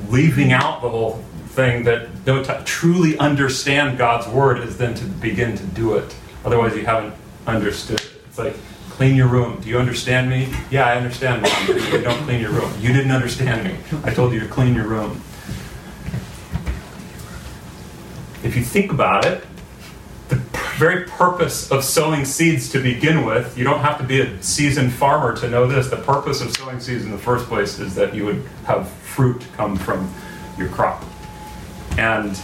Leaving 0.09 0.51
out 0.51 0.81
the 0.81 0.89
whole 0.89 1.23
thing 1.51 1.85
that 1.85 2.25
don't 2.25 2.45
truly 2.65 3.17
understand 3.17 3.97
God's 3.97 4.27
word 4.27 4.59
is 4.59 4.77
then 4.77 4.93
to 4.95 5.05
begin 5.05 5.55
to 5.55 5.63
do 5.67 5.95
it. 5.95 6.13
Otherwise, 6.43 6.75
you 6.75 6.85
haven't 6.85 7.13
understood 7.47 8.01
it. 8.01 8.11
It's 8.27 8.37
like, 8.37 8.57
clean 8.95 9.17
your 9.17 9.27
room. 9.27 9.59
Do 9.59 9.67
you 9.67 9.77
understand 9.77 10.29
me? 10.29 10.47
Yeah, 10.71 10.87
I 10.87 10.95
understand, 10.95 11.41
Mom. 11.41 11.67
You 11.67 12.01
don't 12.01 12.23
clean 12.23 12.39
your 12.39 12.51
room. 12.51 12.71
You 12.79 12.93
didn't 12.93 13.11
understand 13.11 13.67
me. 13.67 13.77
I 14.05 14.13
told 14.13 14.31
you 14.31 14.39
to 14.39 14.47
clean 14.47 14.73
your 14.73 14.87
room. 14.87 15.21
If 18.41 18.55
you 18.55 18.63
think 18.63 18.93
about 18.93 19.25
it, 19.25 19.43
the 20.29 20.35
very 20.77 21.03
purpose 21.03 21.69
of 21.71 21.83
sowing 21.83 22.23
seeds 22.23 22.69
to 22.69 22.81
begin 22.81 23.25
with, 23.25 23.57
you 23.57 23.65
don't 23.65 23.81
have 23.81 23.97
to 23.97 24.05
be 24.05 24.21
a 24.21 24.41
seasoned 24.41 24.93
farmer 24.93 25.35
to 25.37 25.49
know 25.49 25.67
this. 25.67 25.89
The 25.89 25.97
purpose 25.97 26.39
of 26.39 26.55
sowing 26.55 26.79
seeds 26.79 27.03
in 27.03 27.11
the 27.11 27.17
first 27.17 27.47
place 27.47 27.79
is 27.79 27.95
that 27.95 28.15
you 28.15 28.23
would 28.23 28.43
have 28.65 28.89
fruit 28.89 29.45
come 29.57 29.75
from 29.75 30.13
your 30.57 30.69
crop. 30.69 31.03
And 31.97 32.39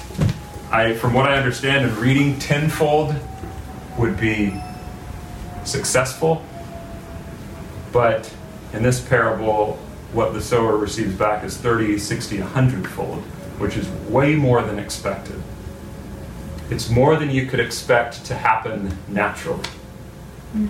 I, 0.70 0.96
from 0.96 1.14
what 1.14 1.32
I 1.32 1.38
understand, 1.38 1.90
in 1.90 1.98
reading 1.98 2.38
tenfold 2.40 3.16
would 3.98 4.20
be 4.20 4.62
successful. 5.63 6.43
But 7.91 8.34
in 8.74 8.84
this 8.84 9.00
parable, 9.02 9.78
what 10.13 10.34
the 10.34 10.41
sower 10.41 10.78
receives 10.78 11.15
back 11.15 11.43
is 11.43 11.58
30, 11.58 11.97
60, 11.97 12.39
100 12.39 12.88
fold, 12.88 13.19
which 13.60 13.78
is 13.78 13.88
way 14.10 14.36
more 14.36 14.62
than 14.62 14.80
expected. 14.80 15.41
It's 16.69 16.89
more 16.89 17.15
than 17.17 17.30
you 17.30 17.47
could 17.47 17.60
expect 17.60 18.26
to 18.26 18.36
happen 18.36 18.97
naturally. 19.08 19.63
Mm. 20.56 20.69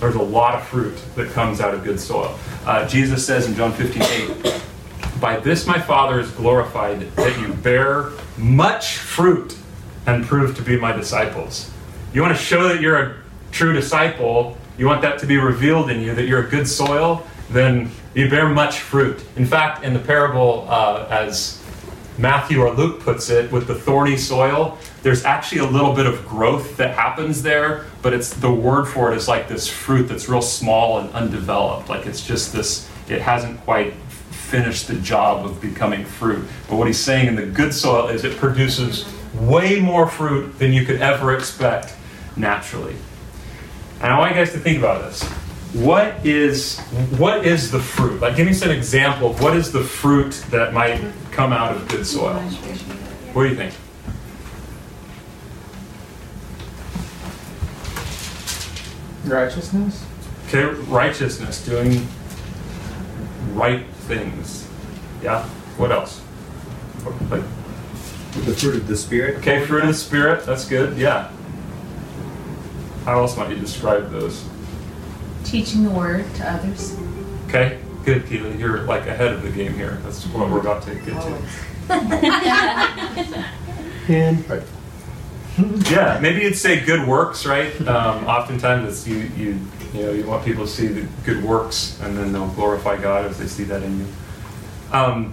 There's 0.00 0.14
a 0.14 0.22
lot 0.22 0.54
of 0.54 0.66
fruit 0.66 0.96
that 1.16 1.30
comes 1.30 1.60
out 1.60 1.74
of 1.74 1.82
good 1.82 1.98
soil. 1.98 2.38
Uh, 2.64 2.86
Jesus 2.86 3.26
says 3.26 3.48
in 3.48 3.54
John 3.54 3.72
15, 3.72 4.02
8, 4.02 4.62
By 5.20 5.40
this 5.40 5.66
my 5.66 5.80
Father 5.80 6.20
is 6.20 6.30
glorified, 6.30 7.00
that 7.16 7.38
you 7.40 7.52
bear 7.54 8.10
much 8.36 8.98
fruit 8.98 9.57
and 10.08 10.24
prove 10.24 10.56
to 10.56 10.62
be 10.62 10.74
my 10.78 10.90
disciples. 10.90 11.70
You 12.14 12.22
want 12.22 12.34
to 12.34 12.42
show 12.42 12.66
that 12.68 12.80
you're 12.80 12.98
a 12.98 13.16
true 13.52 13.74
disciple, 13.74 14.56
you 14.78 14.86
want 14.86 15.02
that 15.02 15.18
to 15.18 15.26
be 15.26 15.36
revealed 15.36 15.90
in 15.90 16.00
you, 16.00 16.14
that 16.14 16.26
you're 16.26 16.46
a 16.46 16.48
good 16.48 16.66
soil, 16.66 17.26
then 17.50 17.90
you 18.14 18.30
bear 18.30 18.48
much 18.48 18.80
fruit. 18.80 19.22
In 19.36 19.44
fact, 19.44 19.84
in 19.84 19.92
the 19.92 20.00
parable, 20.00 20.66
uh, 20.70 21.06
as 21.10 21.62
Matthew 22.16 22.62
or 22.62 22.72
Luke 22.72 23.00
puts 23.00 23.28
it, 23.28 23.52
with 23.52 23.66
the 23.66 23.74
thorny 23.74 24.16
soil, 24.16 24.78
there's 25.02 25.26
actually 25.26 25.60
a 25.60 25.66
little 25.66 25.92
bit 25.92 26.06
of 26.06 26.26
growth 26.26 26.78
that 26.78 26.94
happens 26.94 27.42
there, 27.42 27.84
but 28.00 28.14
it's 28.14 28.32
the 28.32 28.50
word 28.50 28.86
for 28.86 29.12
it 29.12 29.16
is 29.16 29.28
like 29.28 29.46
this 29.46 29.68
fruit 29.68 30.08
that's 30.08 30.26
real 30.26 30.40
small 30.40 31.00
and 31.00 31.10
undeveloped. 31.10 31.90
Like 31.90 32.06
it's 32.06 32.26
just 32.26 32.54
this, 32.54 32.88
it 33.10 33.20
hasn't 33.20 33.60
quite 33.60 33.92
finished 34.30 34.88
the 34.88 34.96
job 34.96 35.44
of 35.44 35.60
becoming 35.60 36.06
fruit. 36.06 36.48
But 36.66 36.76
what 36.76 36.86
he's 36.86 36.98
saying 36.98 37.26
in 37.28 37.34
the 37.34 37.44
good 37.44 37.74
soil 37.74 38.08
is 38.08 38.24
it 38.24 38.38
produces 38.38 39.04
way 39.34 39.80
more 39.80 40.06
fruit 40.06 40.58
than 40.58 40.72
you 40.72 40.84
could 40.84 41.00
ever 41.00 41.34
expect 41.34 41.94
naturally. 42.36 42.96
And 44.00 44.12
I 44.12 44.18
want 44.18 44.30
you 44.30 44.36
guys 44.36 44.52
to 44.52 44.58
think 44.58 44.78
about 44.78 45.02
this 45.02 45.28
what 45.72 46.24
is 46.24 46.78
what 47.18 47.44
is 47.46 47.70
the 47.70 47.78
fruit? 47.78 48.20
Like, 48.20 48.36
give 48.36 48.46
me 48.46 48.54
some 48.54 48.70
example 48.70 49.30
of 49.30 49.42
what 49.42 49.56
is 49.56 49.70
the 49.70 49.82
fruit 49.82 50.32
that 50.50 50.72
might 50.72 51.00
come 51.30 51.52
out 51.52 51.76
of 51.76 51.86
good 51.88 52.06
soil. 52.06 52.40
What 53.32 53.42
do 53.42 53.48
you 53.50 53.54
think? 53.54 53.74
Righteousness. 59.26 60.06
Okay, 60.46 60.64
righteousness, 60.90 61.62
doing 61.66 62.06
right 63.52 63.86
things. 64.06 64.66
Yeah. 65.22 65.44
What 65.76 65.92
else? 65.92 66.22
Like 67.30 67.42
the 68.44 68.54
fruit 68.54 68.76
of 68.76 68.86
the 68.86 68.96
spirit. 68.96 69.38
Okay, 69.38 69.64
fruit 69.64 69.82
of 69.82 69.88
the 69.88 69.94
spirit. 69.94 70.44
That's 70.44 70.64
good. 70.66 70.96
Yeah. 70.98 71.30
How 73.04 73.20
else 73.20 73.36
might 73.36 73.50
you 73.50 73.56
describe 73.56 74.10
those? 74.10 74.46
Teaching 75.44 75.84
the 75.84 75.90
word 75.90 76.26
to 76.34 76.50
others. 76.50 76.96
Okay, 77.46 77.78
good, 78.04 78.26
Keely. 78.26 78.58
You're 78.58 78.82
like 78.82 79.06
ahead 79.06 79.32
of 79.32 79.42
the 79.42 79.50
game 79.50 79.72
here. 79.72 79.98
That's 80.02 80.24
what 80.26 80.50
we're 80.50 80.60
about 80.60 80.82
to 80.82 80.94
get 80.94 81.20
to. 81.22 81.38
and 84.08 84.50
right. 84.50 84.62
yeah, 85.90 86.18
maybe 86.20 86.42
you'd 86.42 86.54
say 86.54 86.84
good 86.84 87.08
works, 87.08 87.46
right? 87.46 87.74
Um, 87.88 88.26
oftentimes 88.26 88.88
it's 88.88 89.06
you, 89.08 89.30
you, 89.36 89.58
you 89.94 90.02
know, 90.02 90.12
you 90.12 90.26
want 90.26 90.44
people 90.44 90.66
to 90.66 90.70
see 90.70 90.88
the 90.88 91.08
good 91.24 91.42
works, 91.42 91.98
and 92.02 92.16
then 92.16 92.32
they'll 92.32 92.48
glorify 92.48 93.00
God 93.00 93.24
as 93.24 93.38
they 93.38 93.46
see 93.46 93.64
that 93.64 93.82
in 93.82 94.00
you. 94.00 94.06
Um, 94.92 95.32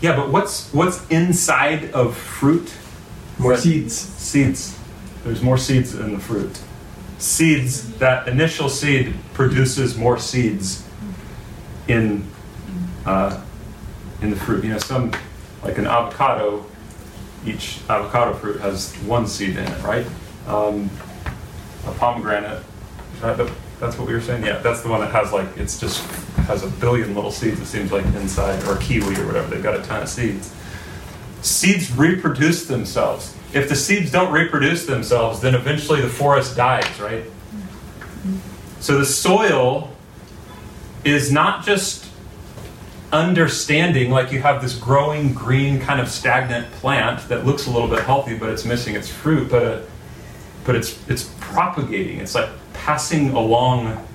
yeah, 0.00 0.16
but 0.16 0.30
what's 0.30 0.72
what's 0.72 1.06
inside 1.08 1.90
of 1.92 2.16
fruit? 2.16 2.72
More 3.38 3.56
seeds. 3.56 3.94
Seeds. 3.96 4.78
There's 5.24 5.42
more 5.42 5.58
seeds 5.58 5.94
in 5.94 6.12
the 6.12 6.18
fruit 6.18 6.60
seeds, 7.20 7.92
that 7.98 8.26
initial 8.28 8.68
seed 8.68 9.14
produces 9.34 9.96
more 9.96 10.18
seeds 10.18 10.86
in 11.86 12.26
uh, 13.06 13.40
in 14.22 14.30
the 14.30 14.36
fruit. 14.36 14.64
You 14.64 14.70
know, 14.70 14.78
some 14.78 15.12
like 15.62 15.78
an 15.78 15.86
avocado, 15.86 16.64
each 17.46 17.80
avocado 17.88 18.34
fruit 18.34 18.60
has 18.60 18.94
one 18.98 19.26
seed 19.26 19.50
in 19.50 19.64
it, 19.66 19.82
right? 19.82 20.06
Um, 20.46 20.90
a 21.86 21.92
pomegranate, 21.92 22.62
that 23.20 23.36
the, 23.36 23.52
that's 23.80 23.98
what 23.98 24.06
we 24.06 24.14
were 24.14 24.20
saying. 24.20 24.44
Yeah, 24.44 24.58
that's 24.58 24.82
the 24.82 24.88
one 24.88 25.00
that 25.00 25.10
has 25.10 25.32
like 25.32 25.48
it's 25.56 25.80
just 25.80 26.04
has 26.46 26.62
a 26.62 26.68
billion 26.68 27.14
little 27.14 27.32
seeds. 27.32 27.60
It 27.60 27.66
seems 27.66 27.90
like 27.90 28.04
inside, 28.06 28.62
or 28.64 28.76
kiwi 28.76 29.16
or 29.16 29.26
whatever. 29.26 29.48
They've 29.48 29.62
got 29.62 29.74
a 29.78 29.82
ton 29.82 30.02
of 30.02 30.08
seeds. 30.08 30.54
Seeds 31.42 31.90
reproduce 31.96 32.66
themselves 32.66 33.34
if 33.52 33.68
the 33.68 33.74
seeds 33.74 34.12
don't 34.12 34.32
reproduce 34.32 34.86
themselves, 34.86 35.40
then 35.40 35.54
eventually 35.54 36.00
the 36.00 36.08
forest 36.08 36.56
dies, 36.56 37.00
right? 37.00 37.24
So 38.78 38.98
the 38.98 39.04
soil 39.04 39.90
is 41.04 41.32
not 41.32 41.64
just 41.64 42.06
understanding, 43.12 44.10
like 44.10 44.30
you 44.30 44.40
have 44.40 44.62
this 44.62 44.76
growing 44.76 45.34
green 45.34 45.80
kind 45.80 46.00
of 46.00 46.08
stagnant 46.08 46.70
plant 46.72 47.28
that 47.28 47.44
looks 47.44 47.66
a 47.66 47.70
little 47.70 47.88
bit 47.88 48.04
healthy, 48.04 48.38
but 48.38 48.50
it's 48.50 48.64
missing 48.64 48.94
its 48.94 49.08
fruit, 49.08 49.50
but, 49.50 49.88
but 50.64 50.76
it's, 50.76 50.96
it's 51.08 51.34
propagating. 51.40 52.20
It's 52.20 52.36
like 52.36 52.48
passing 52.84 53.30
along 53.30 54.06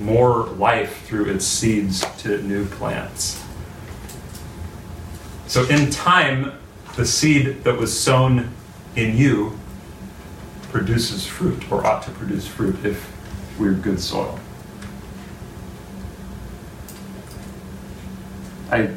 more 0.00 0.46
life 0.58 1.06
through 1.06 1.26
its 1.26 1.44
seeds 1.44 2.04
to 2.18 2.42
new 2.42 2.66
plants. 2.66 3.44
So 5.46 5.64
in 5.68 5.90
time, 5.90 6.52
the 6.96 7.06
seed 7.06 7.62
that 7.64 7.76
was 7.78 7.98
sown 7.98 8.50
in 8.96 9.16
you 9.16 9.58
produces 10.70 11.24
fruit, 11.26 11.70
or 11.70 11.86
ought 11.86 12.02
to 12.02 12.10
produce 12.10 12.46
fruit 12.46 12.84
if 12.84 13.12
we're 13.58 13.72
good 13.72 14.00
soil. 14.00 14.38
I, 18.70 18.90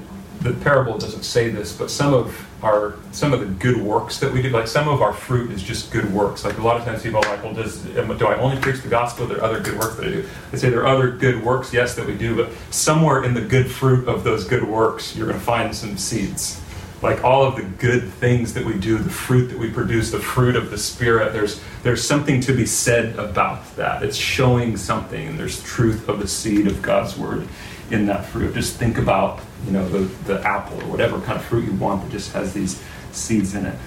the 0.43 0.53
parable 0.63 0.97
doesn't 0.97 1.23
say 1.23 1.49
this, 1.49 1.75
but 1.75 1.89
some 1.89 2.13
of 2.13 2.47
our 2.63 2.95
some 3.11 3.33
of 3.33 3.39
the 3.39 3.45
good 3.45 3.77
works 3.77 4.19
that 4.19 4.31
we 4.31 4.41
do, 4.41 4.49
like 4.49 4.67
some 4.67 4.87
of 4.87 5.01
our 5.01 5.13
fruit 5.13 5.51
is 5.51 5.63
just 5.63 5.91
good 5.91 6.11
works. 6.13 6.45
Like 6.45 6.57
a 6.57 6.61
lot 6.61 6.77
of 6.77 6.83
times 6.83 7.03
people 7.03 7.19
are 7.19 7.29
like, 7.29 7.43
well, 7.43 7.53
does 7.53 7.81
do 7.81 8.27
I 8.27 8.37
only 8.39 8.57
preach 8.57 8.81
the 8.81 8.89
gospel? 8.89 9.25
There 9.25 9.37
are 9.37 9.43
other 9.43 9.59
good 9.59 9.77
works 9.77 9.95
that 9.95 10.05
I 10.05 10.09
do. 10.09 10.29
They 10.51 10.57
say 10.57 10.69
there 10.69 10.81
are 10.81 10.87
other 10.87 11.11
good 11.11 11.43
works, 11.43 11.73
yes, 11.73 11.95
that 11.95 12.05
we 12.05 12.15
do, 12.15 12.35
but 12.35 12.51
somewhere 12.71 13.23
in 13.23 13.33
the 13.33 13.41
good 13.41 13.71
fruit 13.71 14.07
of 14.07 14.23
those 14.23 14.45
good 14.45 14.63
works, 14.63 15.15
you're 15.15 15.27
going 15.27 15.39
to 15.39 15.45
find 15.45 15.75
some 15.75 15.97
seeds 15.97 16.61
like 17.03 17.23
all 17.23 17.43
of 17.43 17.57
the 17.57 17.63
good 17.63 18.09
things 18.13 18.53
that 18.53 18.65
we 18.65 18.75
do, 18.75 18.97
the 18.97 19.09
fruit 19.09 19.47
that 19.47 19.59
we 19.59 19.69
produce, 19.69 20.09
the 20.09 20.19
fruit 20.19 20.55
of 20.55 20.71
the 20.71 20.77
Spirit, 20.77 21.33
there's, 21.33 21.61
there's 21.83 22.01
something 22.01 22.39
to 22.39 22.55
be 22.55 22.65
said 22.65 23.19
about 23.19 23.75
that. 23.75 24.03
It's 24.03 24.15
showing 24.15 24.77
something, 24.77 25.27
and 25.27 25.37
there's 25.37 25.61
truth 25.63 26.07
of 26.07 26.19
the 26.19 26.27
seed 26.27 26.65
of 26.65 26.81
God's 26.81 27.17
Word 27.17 27.45
in 27.91 28.05
that 28.05 28.25
fruit. 28.25 28.53
Just 28.55 28.77
think 28.77 28.97
about, 28.97 29.41
you 29.65 29.71
know, 29.71 29.87
the, 29.89 29.99
the 30.25 30.41
apple 30.45 30.81
or 30.81 30.87
whatever 30.87 31.19
kind 31.21 31.37
of 31.37 31.45
fruit 31.45 31.65
you 31.65 31.73
want 31.73 32.03
that 32.03 32.11
just 32.11 32.33
has 32.33 32.53
these 32.53 32.81
seeds 33.11 33.55
in 33.55 33.65
it. 33.65 33.77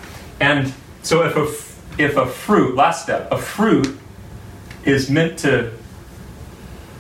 And 0.41 0.73
so 1.03 1.25
if 1.25 1.37
a, 1.37 2.03
if 2.03 2.17
a 2.17 2.27
fruit, 2.27 2.75
last 2.75 3.03
step, 3.03 3.31
a 3.31 3.39
fruit 3.39 3.99
is 4.85 5.11
meant 5.11 5.39
to, 5.41 5.73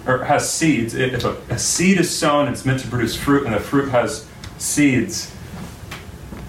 or 0.06 0.24
has 0.24 0.50
seeds, 0.50 0.94
if 0.94 1.24
a, 1.24 1.36
a 1.50 1.58
seed 1.58 1.98
is 1.98 2.16
sown, 2.16 2.48
it's 2.48 2.64
meant 2.64 2.80
to 2.80 2.88
produce 2.88 3.16
fruit, 3.16 3.46
and 3.46 3.54
the 3.54 3.60
fruit 3.60 3.88
has 3.90 4.28
seeds, 4.58 5.30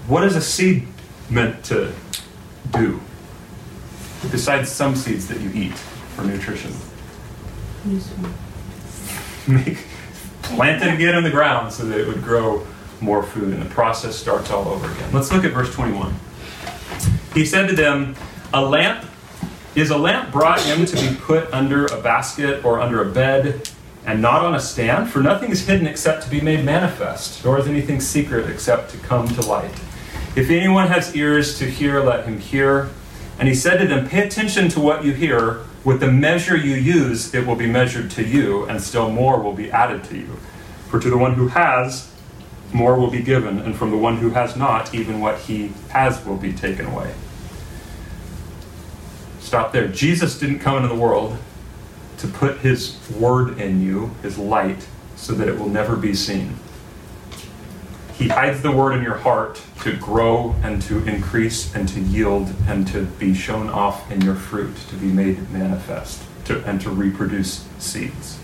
what 0.08 0.24
is 0.24 0.36
a 0.36 0.42
seed 0.42 0.88
meant 1.30 1.64
to 1.66 1.94
do? 2.72 3.02
Besides 4.32 4.72
some 4.72 4.96
seeds 4.96 5.28
that 5.28 5.40
you 5.40 5.52
eat 5.54 5.78
for 6.16 6.24
nutrition. 6.24 6.74
Make, 9.48 9.78
plant 10.56 10.84
it 10.84 10.94
again 10.94 11.16
in 11.16 11.24
the 11.24 11.30
ground 11.30 11.72
so 11.72 11.86
that 11.86 12.00
it 12.00 12.08
would 12.08 12.24
grow 12.24 12.66
more 13.02 13.24
food, 13.24 13.54
and 13.54 13.62
the 13.62 13.70
process 13.70 14.16
starts 14.16 14.50
all 14.50 14.68
over 14.68 14.92
again. 14.92 15.12
Let's 15.14 15.32
look 15.32 15.44
at 15.44 15.54
verse 15.54 15.74
21. 15.74 16.14
He 17.34 17.46
said 17.46 17.68
to 17.68 17.76
them, 17.76 18.16
A 18.54 18.64
lamp 18.64 19.06
is 19.76 19.92
a 19.92 19.98
lamp 19.98 20.32
brought 20.32 20.66
in 20.68 20.86
to 20.86 20.96
be 20.96 21.16
put 21.16 21.54
under 21.54 21.86
a 21.86 22.02
basket 22.02 22.66
or 22.66 22.80
under 22.80 23.08
a 23.08 23.12
bed 23.12 23.70
and 24.08 24.22
not 24.22 24.44
on 24.44 24.56
a 24.56 24.60
stand? 24.60 25.12
For 25.12 25.20
nothing 25.20 25.52
is 25.52 25.68
hidden 25.68 25.86
except 25.86 26.24
to 26.24 26.30
be 26.30 26.42
made 26.42 26.66
manifest, 26.66 27.46
nor 27.46 27.60
is 27.60 27.68
anything 27.68 28.00
secret 28.00 28.50
except 28.50 28.90
to 28.92 28.98
come 28.98 29.28
to 29.28 29.42
light. 29.42 29.72
If 30.36 30.50
anyone 30.50 30.88
has 30.88 31.16
ears 31.16 31.60
to 31.60 31.70
hear, 31.70 32.02
let 32.02 32.26
him 32.26 32.40
hear. 32.40 32.90
And 33.38 33.48
he 33.48 33.54
said 33.54 33.78
to 33.80 33.88
them, 33.88 34.08
Pay 34.08 34.26
attention 34.26 34.70
to 34.70 34.80
what 34.80 35.04
you 35.04 35.14
hear. 35.14 35.60
With 35.88 36.02
the 36.02 36.12
measure 36.12 36.58
you 36.58 36.76
use, 36.76 37.34
it 37.34 37.48
will 37.48 37.56
be 37.56 37.66
measured 37.66 38.12
to 38.12 38.22
you, 38.22 38.66
and 38.66 38.82
still 38.82 39.10
more 39.10 39.40
will 39.40 39.54
be 39.54 39.72
added 39.72 40.04
to 40.10 40.18
you. 40.18 40.38
For 40.90 41.00
to 41.00 41.10
the 41.10 41.16
one 41.18 41.36
who 41.36 41.48
has, 41.48 42.12
more 42.74 43.00
will 43.00 43.10
be 43.10 43.22
given, 43.22 43.60
and 43.60 43.74
from 43.74 43.92
the 43.92 43.98
one 43.98 44.18
who 44.18 44.32
has 44.32 44.58
not, 44.58 44.94
even 44.94 45.22
what 45.22 45.40
he 45.40 45.72
has 45.92 46.26
will 46.26 46.36
be 46.36 46.52
taken 46.52 46.88
away. 46.88 47.14
Stop 49.40 49.72
there. 49.72 49.88
Jesus 49.88 50.38
didn't 50.38 50.60
come 50.60 50.76
into 50.76 50.90
the 50.90 51.02
world 51.02 51.38
to 52.18 52.28
put 52.28 52.58
his 52.58 53.00
word 53.18 53.58
in 53.58 53.82
you, 53.82 54.12
his 54.22 54.38
light, 54.38 54.86
so 55.16 55.32
that 55.36 55.48
it 55.48 55.58
will 55.58 55.70
never 55.70 55.96
be 55.96 56.14
seen. 56.14 56.58
He 58.18 58.30
hides 58.30 58.64
the 58.64 58.72
word 58.72 58.94
in 58.94 59.04
your 59.04 59.18
heart 59.18 59.62
to 59.82 59.96
grow 59.96 60.56
and 60.64 60.82
to 60.84 61.06
increase 61.08 61.76
and 61.76 61.88
to 61.90 62.00
yield 62.00 62.52
and 62.68 62.88
to 62.88 63.06
be 63.06 63.36
shown 63.36 63.70
off 63.70 64.12
in 64.12 64.22
your 64.22 64.34
fruit, 64.34 64.76
to 64.90 64.96
be 64.96 65.06
made 65.06 65.52
manifest, 65.52 66.24
to, 66.46 66.64
and 66.66 66.82
to 66.82 66.90
reproduce 66.90 67.68
seeds. 67.78 68.40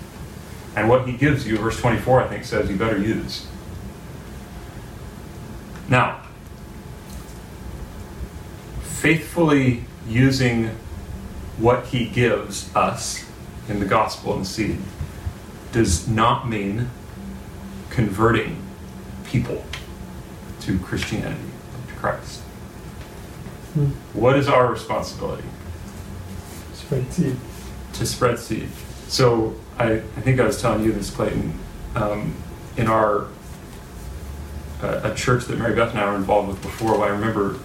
And 0.76 0.90
what 0.90 1.08
he 1.08 1.14
gives 1.18 1.48
you, 1.48 1.58
verse 1.58 1.80
24, 1.80 2.22
I 2.22 2.28
think, 2.28 2.46
says 2.46 2.70
you 2.70 2.76
better 2.76 3.00
use. 3.00 3.48
Now, 5.90 6.22
faithfully 8.84 9.86
using 10.08 10.68
what 11.58 11.88
he 11.88 12.06
gives 12.06 12.74
us 12.76 13.26
in 13.68 13.80
the 13.80 13.88
gospel 13.88 14.34
and 14.34 14.44
the 14.44 14.46
seed 14.48 14.78
does 15.72 16.08
not 16.08 16.48
mean 16.48 16.92
converting 17.90 18.63
people 19.34 19.64
to 20.62 20.78
Christianity, 20.78 21.50
to 21.88 21.94
Christ. 21.96 22.42
Hmm. 23.74 23.88
What 24.14 24.38
is 24.38 24.48
our 24.48 24.72
responsibility? 24.72 25.44
Spread 26.74 27.12
seed. 27.12 27.36
To 27.94 28.06
spread 28.06 28.38
seed. 28.38 28.70
So 29.08 29.56
I, 29.80 29.94
I 29.94 30.22
think 30.22 30.40
I 30.40 30.46
was 30.46 30.62
telling 30.62 30.84
you 30.84 30.92
this, 30.94 31.10
Clayton. 31.10 31.52
Um, 31.96 32.36
in 32.78 32.88
our 32.88 33.28
uh, 34.82 35.12
a 35.12 35.16
church 35.16 35.46
that 35.46 35.58
Mary 35.58 35.76
Beth 35.76 35.92
and 35.92 36.00
I 36.00 36.10
were 36.10 36.16
involved 36.16 36.50
with 36.50 36.62
before, 36.62 37.04
I 37.04 37.10
remember 37.10 37.60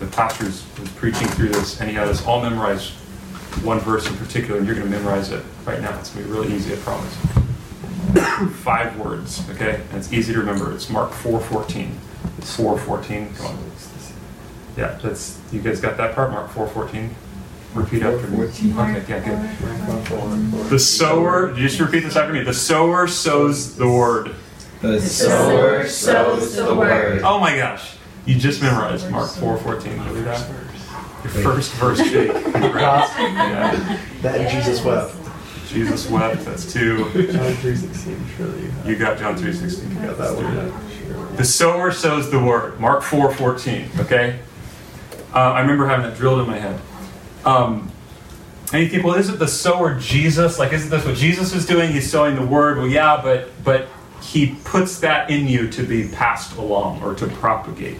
the 0.00 0.06
pastor 0.06 0.44
was 0.44 0.62
preaching 0.96 1.28
through 1.28 1.50
this, 1.50 1.80
and 1.80 1.90
he 1.90 1.96
had 1.96 2.08
us 2.08 2.24
all 2.26 2.42
memorize 2.42 2.90
one 3.62 3.78
verse 3.80 4.06
in 4.06 4.16
particular, 4.16 4.58
and 4.58 4.66
you're 4.66 4.76
going 4.76 4.90
to 4.90 4.96
memorize 4.98 5.30
it 5.30 5.44
right 5.66 5.80
now. 5.80 5.98
It's 5.98 6.10
going 6.10 6.26
to 6.26 6.32
be 6.32 6.38
really 6.38 6.54
easy, 6.54 6.72
I 6.72 6.76
promise. 6.76 7.16
Five 8.62 8.98
words, 8.98 9.48
okay? 9.50 9.80
And 9.90 9.98
it's 9.98 10.12
easy 10.12 10.32
to 10.32 10.38
remember. 10.40 10.72
It's 10.72 10.88
Mark 10.90 11.10
4.14. 11.10 11.90
It's 12.38 12.56
4.14, 12.56 13.36
come 13.36 13.46
on. 13.46 13.58
Yeah, 14.76 14.98
that's, 15.02 15.40
you 15.52 15.60
guys 15.60 15.80
got 15.80 15.96
that 15.96 16.14
part? 16.14 16.30
Mark 16.30 16.50
4.14? 16.50 17.10
Repeat 17.74 18.02
after 18.02 18.28
me. 18.28 18.36
4:14. 18.46 19.02
Okay, 19.02 19.20
yeah, 19.20 19.48
good. 20.08 20.70
The 20.70 20.78
sower, 20.78 21.52
just 21.54 21.80
repeat 21.80 22.04
this 22.04 22.14
after 22.14 22.32
me. 22.32 22.42
The 22.44 22.54
sower 22.54 23.08
sows 23.08 23.74
the 23.76 23.88
word. 23.88 24.34
The 24.80 25.00
sower 25.00 25.84
sows 25.88 26.54
the 26.54 26.72
word. 26.72 27.22
Oh 27.24 27.40
my 27.40 27.56
gosh. 27.56 27.96
You 28.26 28.36
just 28.38 28.62
memorized 28.62 29.10
Mark 29.10 29.28
4.14. 29.30 30.04
Believe 30.06 30.24
that? 30.24 30.48
Your 31.24 31.32
first 31.42 31.72
verse, 31.72 31.98
Jake. 31.98 32.32
Yeah. 32.32 33.98
That 34.22 34.40
and 34.40 34.48
Jesus 34.50 34.84
wept. 34.84 35.14
Jesus 35.74 36.08
wept. 36.08 36.44
That's 36.44 36.72
two. 36.72 36.98
John 37.12 37.52
3.16, 37.54 38.36
surely 38.36 38.62
you 38.62 38.70
have. 38.70 38.88
You 38.88 38.96
got 38.96 39.18
John 39.18 39.36
3.16. 39.36 39.90
You 39.90 40.06
got 40.06 40.18
that 40.18 40.36
one. 40.36 41.36
The 41.36 41.44
sower 41.44 41.90
sows 41.90 42.30
the 42.30 42.38
word. 42.38 42.78
Mark 42.78 43.02
4.14. 43.02 44.04
Okay? 44.04 44.38
Uh, 45.34 45.38
I 45.38 45.60
remember 45.60 45.86
having 45.86 46.08
that 46.08 46.16
drilled 46.16 46.40
in 46.40 46.46
my 46.46 46.58
head. 46.58 46.80
Um, 47.44 47.90
and 48.72 48.82
you 48.82 48.88
think, 48.88 49.04
well, 49.04 49.16
isn't 49.16 49.40
the 49.40 49.48
sower 49.48 49.98
Jesus? 49.98 50.60
Like, 50.60 50.72
isn't 50.72 50.90
this 50.90 51.04
what 51.04 51.16
Jesus 51.16 51.52
is 51.52 51.66
doing? 51.66 51.90
He's 51.90 52.10
sowing 52.10 52.36
the 52.36 52.46
word. 52.46 52.78
Well, 52.78 52.86
yeah, 52.86 53.20
but 53.22 53.50
but 53.62 53.88
he 54.22 54.56
puts 54.64 55.00
that 55.00 55.28
in 55.28 55.46
you 55.46 55.68
to 55.70 55.82
be 55.82 56.08
passed 56.08 56.56
along 56.56 57.02
or 57.02 57.14
to 57.14 57.26
propagate. 57.26 57.98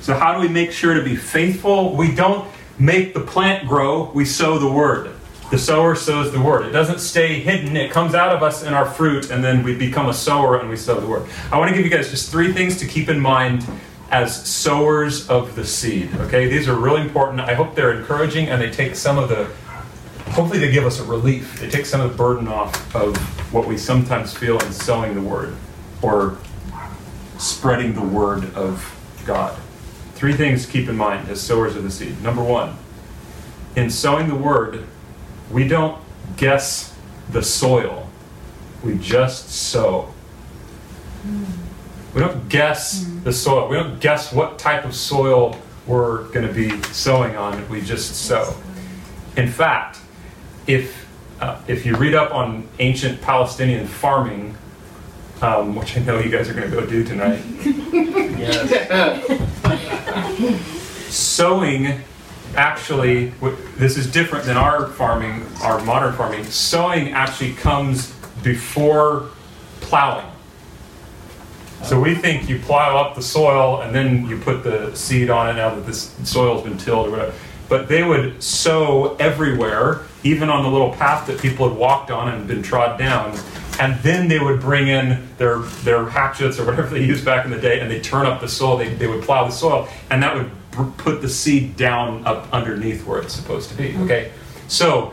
So, 0.00 0.14
how 0.14 0.34
do 0.34 0.40
we 0.40 0.48
make 0.48 0.70
sure 0.70 0.94
to 0.94 1.02
be 1.02 1.16
faithful? 1.16 1.96
We 1.96 2.14
don't 2.14 2.48
make 2.78 3.14
the 3.14 3.20
plant 3.20 3.66
grow, 3.66 4.10
we 4.12 4.24
sow 4.24 4.58
the 4.58 4.70
word. 4.70 5.15
The 5.50 5.58
sower 5.58 5.94
sows 5.94 6.32
the 6.32 6.40
word. 6.40 6.66
It 6.66 6.72
doesn't 6.72 6.98
stay 6.98 7.40
hidden, 7.40 7.76
it 7.76 7.92
comes 7.92 8.14
out 8.14 8.34
of 8.34 8.42
us 8.42 8.64
in 8.64 8.74
our 8.74 8.84
fruit, 8.84 9.30
and 9.30 9.44
then 9.44 9.62
we 9.62 9.76
become 9.76 10.08
a 10.08 10.14
sower 10.14 10.58
and 10.58 10.68
we 10.68 10.76
sow 10.76 10.98
the 10.98 11.06
word. 11.06 11.28
I 11.52 11.58
want 11.58 11.70
to 11.70 11.76
give 11.76 11.84
you 11.84 11.90
guys 11.90 12.10
just 12.10 12.30
three 12.30 12.52
things 12.52 12.78
to 12.78 12.86
keep 12.86 13.08
in 13.08 13.20
mind 13.20 13.64
as 14.10 14.44
sowers 14.46 15.28
of 15.28 15.54
the 15.54 15.64
seed. 15.64 16.12
Okay, 16.14 16.48
these 16.48 16.68
are 16.68 16.76
really 16.76 17.02
important. 17.02 17.40
I 17.40 17.54
hope 17.54 17.74
they're 17.74 17.92
encouraging 17.92 18.48
and 18.48 18.60
they 18.60 18.70
take 18.70 18.96
some 18.96 19.18
of 19.18 19.28
the 19.28 19.50
hopefully 20.30 20.58
they 20.58 20.70
give 20.70 20.84
us 20.84 21.00
a 21.00 21.04
relief. 21.04 21.60
They 21.60 21.68
take 21.70 21.86
some 21.86 22.00
of 22.00 22.10
the 22.10 22.16
burden 22.16 22.48
off 22.48 22.94
of 22.94 23.16
what 23.52 23.66
we 23.66 23.78
sometimes 23.78 24.36
feel 24.36 24.58
in 24.58 24.72
sowing 24.72 25.14
the 25.14 25.22
word 25.22 25.56
or 26.02 26.38
spreading 27.38 27.94
the 27.94 28.02
word 28.02 28.52
of 28.54 28.92
God. 29.24 29.58
Three 30.14 30.34
things 30.34 30.66
to 30.66 30.72
keep 30.72 30.88
in 30.88 30.96
mind 30.96 31.28
as 31.28 31.40
sowers 31.40 31.76
of 31.76 31.84
the 31.84 31.90
seed. 31.90 32.20
Number 32.22 32.42
one, 32.42 32.76
in 33.76 33.90
sowing 33.90 34.28
the 34.28 34.34
word, 34.34 34.86
we 35.50 35.68
don't 35.68 36.00
guess 36.36 36.96
the 37.30 37.42
soil, 37.42 38.08
we 38.82 38.98
just 38.98 39.50
sow. 39.50 40.12
We 42.14 42.20
don't 42.20 42.48
guess 42.48 43.04
the 43.24 43.32
soil. 43.32 43.68
We 43.68 43.76
don't 43.76 44.00
guess 44.00 44.32
what 44.32 44.58
type 44.58 44.84
of 44.84 44.94
soil 44.94 45.58
we're 45.86 46.24
going 46.28 46.46
to 46.46 46.52
be 46.52 46.80
sowing 46.84 47.36
on. 47.36 47.68
We 47.68 47.80
just 47.80 48.16
sow. 48.16 48.56
In 49.36 49.48
fact, 49.48 49.98
if 50.66 51.06
uh, 51.40 51.60
if 51.68 51.84
you 51.84 51.96
read 51.96 52.14
up 52.14 52.32
on 52.32 52.66
ancient 52.78 53.20
Palestinian 53.20 53.86
farming, 53.86 54.56
um, 55.42 55.76
which 55.76 55.96
I 55.96 56.00
know 56.00 56.18
you 56.18 56.30
guys 56.30 56.48
are 56.48 56.54
going 56.54 56.70
to 56.70 56.74
go 56.74 56.86
do 56.86 57.04
tonight, 57.04 57.36
sowing 61.10 62.00
actually 62.56 63.32
this 63.76 63.96
is 63.96 64.10
different 64.10 64.44
than 64.44 64.56
our 64.56 64.88
farming, 64.88 65.46
our 65.62 65.82
modern 65.84 66.14
farming. 66.14 66.44
Sowing 66.44 67.10
actually 67.10 67.52
comes 67.54 68.12
before 68.42 69.30
plowing. 69.80 70.26
So 71.84 72.00
we 72.00 72.14
think 72.14 72.48
you 72.48 72.58
plow 72.58 72.96
up 72.96 73.14
the 73.14 73.22
soil 73.22 73.82
and 73.82 73.94
then 73.94 74.26
you 74.26 74.38
put 74.38 74.64
the 74.64 74.94
seed 74.94 75.30
on 75.30 75.50
it 75.50 75.54
now 75.54 75.74
that 75.74 75.86
this 75.86 76.14
soil's 76.24 76.64
been 76.64 76.78
tilled 76.78 77.08
or 77.08 77.10
whatever. 77.10 77.32
But 77.68 77.88
they 77.88 78.02
would 78.02 78.42
sow 78.42 79.16
everywhere, 79.16 80.02
even 80.22 80.48
on 80.48 80.62
the 80.62 80.70
little 80.70 80.92
path 80.92 81.26
that 81.26 81.40
people 81.40 81.68
had 81.68 81.78
walked 81.78 82.10
on 82.10 82.32
and 82.32 82.46
been 82.46 82.62
trod 82.62 82.98
down. 82.98 83.38
And 83.78 84.00
then 84.02 84.26
they 84.26 84.38
would 84.38 84.60
bring 84.60 84.88
in 84.88 85.28
their, 85.36 85.58
their 85.84 86.08
hatchets 86.08 86.58
or 86.58 86.64
whatever 86.64 86.88
they 86.88 87.04
used 87.04 87.24
back 87.24 87.44
in 87.44 87.50
the 87.50 87.60
day 87.60 87.80
and 87.80 87.90
they 87.90 88.00
turn 88.00 88.24
up 88.24 88.40
the 88.40 88.48
soil. 88.48 88.76
They, 88.76 88.94
they 88.94 89.06
would 89.06 89.22
plow 89.22 89.44
the 89.44 89.52
soil 89.52 89.88
and 90.10 90.22
that 90.22 90.34
would 90.34 90.50
put 90.96 91.22
the 91.22 91.28
seed 91.28 91.76
down 91.76 92.26
up 92.26 92.48
underneath 92.52 93.06
where 93.06 93.20
it's 93.20 93.34
supposed 93.34 93.70
to 93.70 93.76
be. 93.76 93.90
Mm-hmm. 93.90 94.04
Okay? 94.04 94.32
So 94.68 95.12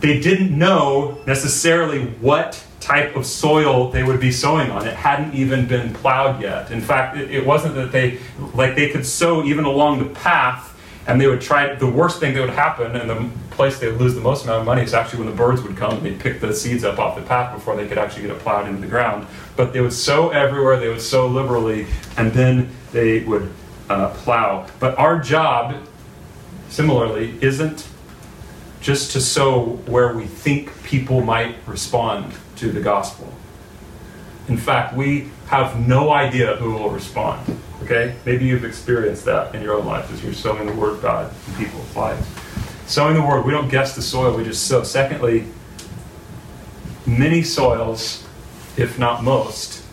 they 0.00 0.20
didn't 0.20 0.56
know 0.56 1.18
necessarily 1.26 2.06
what 2.20 2.64
type 2.80 3.16
of 3.16 3.26
soil 3.26 3.90
they 3.90 4.02
would 4.02 4.20
be 4.20 4.32
sowing 4.32 4.70
on. 4.70 4.86
It 4.86 4.94
hadn't 4.94 5.34
even 5.34 5.66
been 5.66 5.92
plowed 5.92 6.40
yet. 6.40 6.70
In 6.70 6.80
fact, 6.80 7.16
it, 7.16 7.30
it 7.30 7.44
wasn't 7.44 7.74
that 7.74 7.92
they, 7.92 8.18
like, 8.54 8.76
they 8.76 8.90
could 8.90 9.04
sow 9.04 9.44
even 9.44 9.64
along 9.64 9.98
the 9.98 10.14
path 10.14 10.74
and 11.08 11.18
they 11.18 11.26
would 11.26 11.40
try, 11.40 11.74
the 11.74 11.86
worst 11.86 12.20
thing 12.20 12.34
that 12.34 12.40
would 12.40 12.50
happen 12.50 12.94
and 12.94 13.08
the 13.08 13.30
place 13.50 13.78
they 13.78 13.90
would 13.90 14.00
lose 14.00 14.14
the 14.14 14.20
most 14.20 14.44
amount 14.44 14.60
of 14.60 14.66
money 14.66 14.82
is 14.82 14.92
actually 14.92 15.18
when 15.20 15.28
the 15.28 15.34
birds 15.34 15.62
would 15.62 15.76
come 15.76 15.96
and 15.96 16.02
they'd 16.06 16.20
pick 16.20 16.38
the 16.38 16.52
seeds 16.52 16.84
up 16.84 16.98
off 16.98 17.16
the 17.16 17.22
path 17.22 17.54
before 17.54 17.76
they 17.76 17.88
could 17.88 17.98
actually 17.98 18.22
get 18.22 18.30
it 18.30 18.38
plowed 18.40 18.68
into 18.68 18.80
the 18.80 18.86
ground. 18.86 19.26
But 19.56 19.72
they 19.72 19.80
would 19.80 19.92
sow 19.92 20.28
everywhere, 20.28 20.78
they 20.78 20.88
would 20.88 21.00
sow 21.00 21.26
liberally, 21.26 21.86
and 22.18 22.30
then 22.32 22.70
they 22.92 23.20
would 23.20 23.50
uh, 23.88 24.10
plow. 24.10 24.66
But 24.78 24.98
our 24.98 25.18
job, 25.20 25.76
similarly, 26.68 27.38
isn't 27.40 27.86
just 28.80 29.12
to 29.12 29.20
sow 29.20 29.80
where 29.86 30.14
we 30.14 30.26
think 30.26 30.82
people 30.84 31.20
might 31.20 31.56
respond 31.66 32.32
to 32.56 32.70
the 32.70 32.80
gospel. 32.80 33.32
In 34.48 34.56
fact, 34.56 34.94
we 34.94 35.28
have 35.46 35.86
no 35.86 36.10
idea 36.10 36.56
who 36.56 36.72
will 36.72 36.90
respond. 36.90 37.58
Okay? 37.82 38.14
Maybe 38.24 38.46
you've 38.46 38.64
experienced 38.64 39.24
that 39.24 39.54
in 39.54 39.62
your 39.62 39.74
own 39.74 39.86
life 39.86 40.12
as 40.12 40.22
you're 40.22 40.32
sowing 40.32 40.66
the 40.66 40.72
Word 40.72 40.94
of 40.94 41.02
God 41.02 41.32
in 41.48 41.54
people's 41.64 41.96
lives. 41.96 42.26
Sowing 42.86 43.14
the 43.14 43.22
Word, 43.22 43.44
we 43.44 43.52
don't 43.52 43.68
guess 43.68 43.94
the 43.94 44.02
soil, 44.02 44.36
we 44.36 44.44
just 44.44 44.66
sow. 44.66 44.82
Secondly, 44.82 45.46
many 47.06 47.42
soils, 47.42 48.26
if 48.76 48.98
not 48.98 49.22
most, 49.22 49.84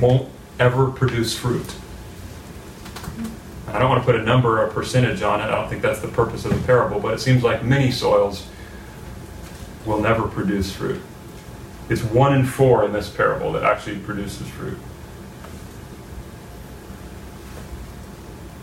won't 0.00 0.28
ever 0.58 0.90
produce 0.90 1.36
fruit. 1.36 1.74
I 3.72 3.78
don't 3.78 3.88
want 3.88 4.02
to 4.02 4.04
put 4.04 4.18
a 4.18 4.24
number 4.24 4.60
or 4.60 4.66
a 4.66 4.72
percentage 4.72 5.22
on 5.22 5.40
it. 5.40 5.44
I 5.44 5.48
don't 5.48 5.68
think 5.68 5.82
that's 5.82 6.00
the 6.00 6.08
purpose 6.08 6.44
of 6.44 6.54
the 6.54 6.66
parable, 6.66 7.00
but 7.00 7.14
it 7.14 7.20
seems 7.20 7.42
like 7.42 7.62
many 7.62 7.90
soils 7.90 8.46
will 9.84 10.00
never 10.00 10.26
produce 10.26 10.72
fruit. 10.72 11.00
It's 11.88 12.02
one 12.02 12.34
in 12.34 12.44
four 12.44 12.84
in 12.84 12.92
this 12.92 13.08
parable 13.08 13.52
that 13.52 13.64
actually 13.64 13.98
produces 13.98 14.48
fruit. 14.48 14.78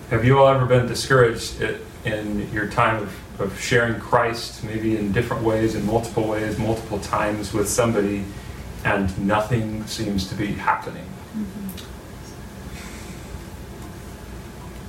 Have 0.10 0.24
you 0.24 0.40
all 0.40 0.48
ever 0.48 0.66
been 0.66 0.86
discouraged 0.86 1.62
in 2.06 2.52
your 2.52 2.68
time 2.68 3.02
of, 3.02 3.42
of 3.42 3.60
sharing 3.60 4.00
Christ, 4.00 4.64
maybe 4.64 4.98
in 4.98 5.12
different 5.12 5.44
ways, 5.44 5.74
in 5.74 5.86
multiple 5.86 6.28
ways, 6.28 6.60
multiple 6.60 7.00
times 7.00 7.54
with 7.54 7.68
somebody, 7.68 8.24
and 8.84 9.18
nothing 9.18 9.86
seems 9.88 10.30
to 10.30 10.36
be 10.36 10.48
happening? 10.48 11.06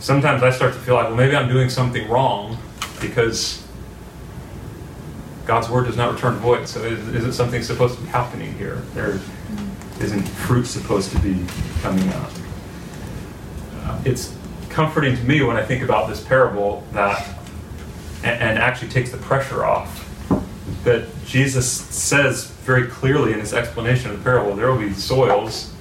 Sometimes 0.06 0.44
I 0.44 0.50
start 0.50 0.72
to 0.72 0.78
feel 0.78 0.94
like, 0.94 1.08
well, 1.08 1.16
maybe 1.16 1.34
I'm 1.34 1.48
doing 1.48 1.68
something 1.68 2.08
wrong 2.08 2.56
because 3.00 3.66
God's 5.46 5.68
word 5.68 5.86
does 5.86 5.96
not 5.96 6.14
return 6.14 6.34
void. 6.36 6.68
So 6.68 6.84
is, 6.84 7.08
isn't 7.08 7.32
something 7.32 7.60
supposed 7.60 7.96
to 7.96 8.02
be 8.02 8.06
happening 8.06 8.56
here? 8.56 8.76
There 8.94 9.18
isn't 10.00 10.22
fruit 10.22 10.66
supposed 10.66 11.10
to 11.10 11.18
be 11.18 11.44
coming 11.82 12.08
out. 12.10 12.30
Uh, 13.82 14.00
it's 14.04 14.32
comforting 14.70 15.16
to 15.16 15.24
me 15.24 15.42
when 15.42 15.56
I 15.56 15.64
think 15.64 15.82
about 15.82 16.08
this 16.08 16.22
parable 16.22 16.84
that, 16.92 17.26
and, 18.22 18.40
and 18.40 18.58
actually 18.60 18.90
takes 18.90 19.10
the 19.10 19.18
pressure 19.18 19.64
off, 19.64 20.04
that 20.84 21.08
Jesus 21.24 21.68
says 21.68 22.46
very 22.62 22.86
clearly 22.86 23.32
in 23.32 23.40
his 23.40 23.52
explanation 23.52 24.12
of 24.12 24.18
the 24.18 24.22
parable 24.22 24.54
there 24.54 24.70
will 24.70 24.78
be 24.78 24.92
soils 24.92 25.74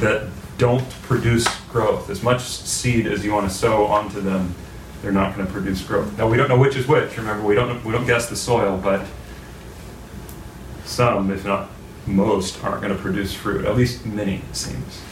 that 0.00 0.28
don't 0.58 0.86
produce 1.04 1.46
growth. 1.76 2.08
As 2.08 2.22
much 2.22 2.40
seed 2.40 3.06
as 3.06 3.22
you 3.22 3.32
want 3.34 3.46
to 3.46 3.54
sow 3.54 3.84
onto 3.84 4.22
them, 4.22 4.54
they're 5.02 5.12
not 5.12 5.36
going 5.36 5.46
to 5.46 5.52
produce 5.52 5.82
growth. 5.82 6.16
Now 6.16 6.26
we 6.26 6.38
don't 6.38 6.48
know 6.48 6.58
which 6.58 6.74
is 6.74 6.88
which. 6.88 7.18
Remember, 7.18 7.46
we 7.46 7.54
don't 7.54 7.84
we 7.84 7.92
don't 7.92 8.06
guess 8.06 8.30
the 8.30 8.36
soil, 8.36 8.80
but 8.82 9.06
some, 10.86 11.30
if 11.30 11.44
not 11.44 11.68
most, 12.06 12.64
aren't 12.64 12.80
going 12.80 12.96
to 12.96 13.00
produce 13.00 13.34
fruit. 13.34 13.66
At 13.66 13.76
least 13.76 14.06
many, 14.06 14.36
it 14.36 14.56
seems. 14.56 15.02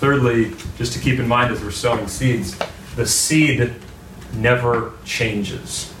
Thirdly, 0.00 0.56
just 0.76 0.92
to 0.94 0.98
keep 0.98 1.20
in 1.20 1.28
mind 1.28 1.52
as 1.52 1.62
we're 1.62 1.70
sowing 1.70 2.08
seeds, 2.08 2.58
the 2.96 3.06
seed 3.06 3.74
never 4.34 4.94
changes. 5.04 5.94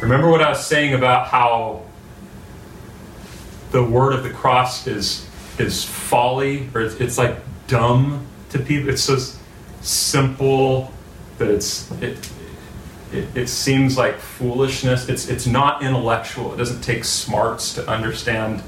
Remember 0.00 0.30
what 0.30 0.40
I 0.40 0.50
was 0.50 0.64
saying 0.64 0.94
about 0.94 1.26
how 1.26 1.82
the 3.72 3.82
word 3.82 4.12
of 4.12 4.22
the 4.22 4.30
cross 4.30 4.86
is 4.86 5.26
is 5.58 5.84
folly, 5.84 6.68
or 6.74 6.82
it's, 6.82 6.96
it's 6.96 7.18
like 7.18 7.36
dumb 7.66 8.26
to 8.50 8.58
people. 8.58 8.90
It's 8.90 9.02
so 9.02 9.18
simple 9.80 10.92
that 11.38 11.48
it's 11.48 11.90
it, 12.00 12.30
it, 13.12 13.36
it 13.36 13.48
seems 13.48 13.96
like 13.96 14.18
foolishness. 14.18 15.08
It's 15.08 15.28
it's 15.28 15.46
not 15.46 15.82
intellectual. 15.82 16.54
It 16.54 16.56
doesn't 16.56 16.82
take 16.82 17.04
smarts 17.04 17.74
to 17.74 17.86
understand 17.88 18.62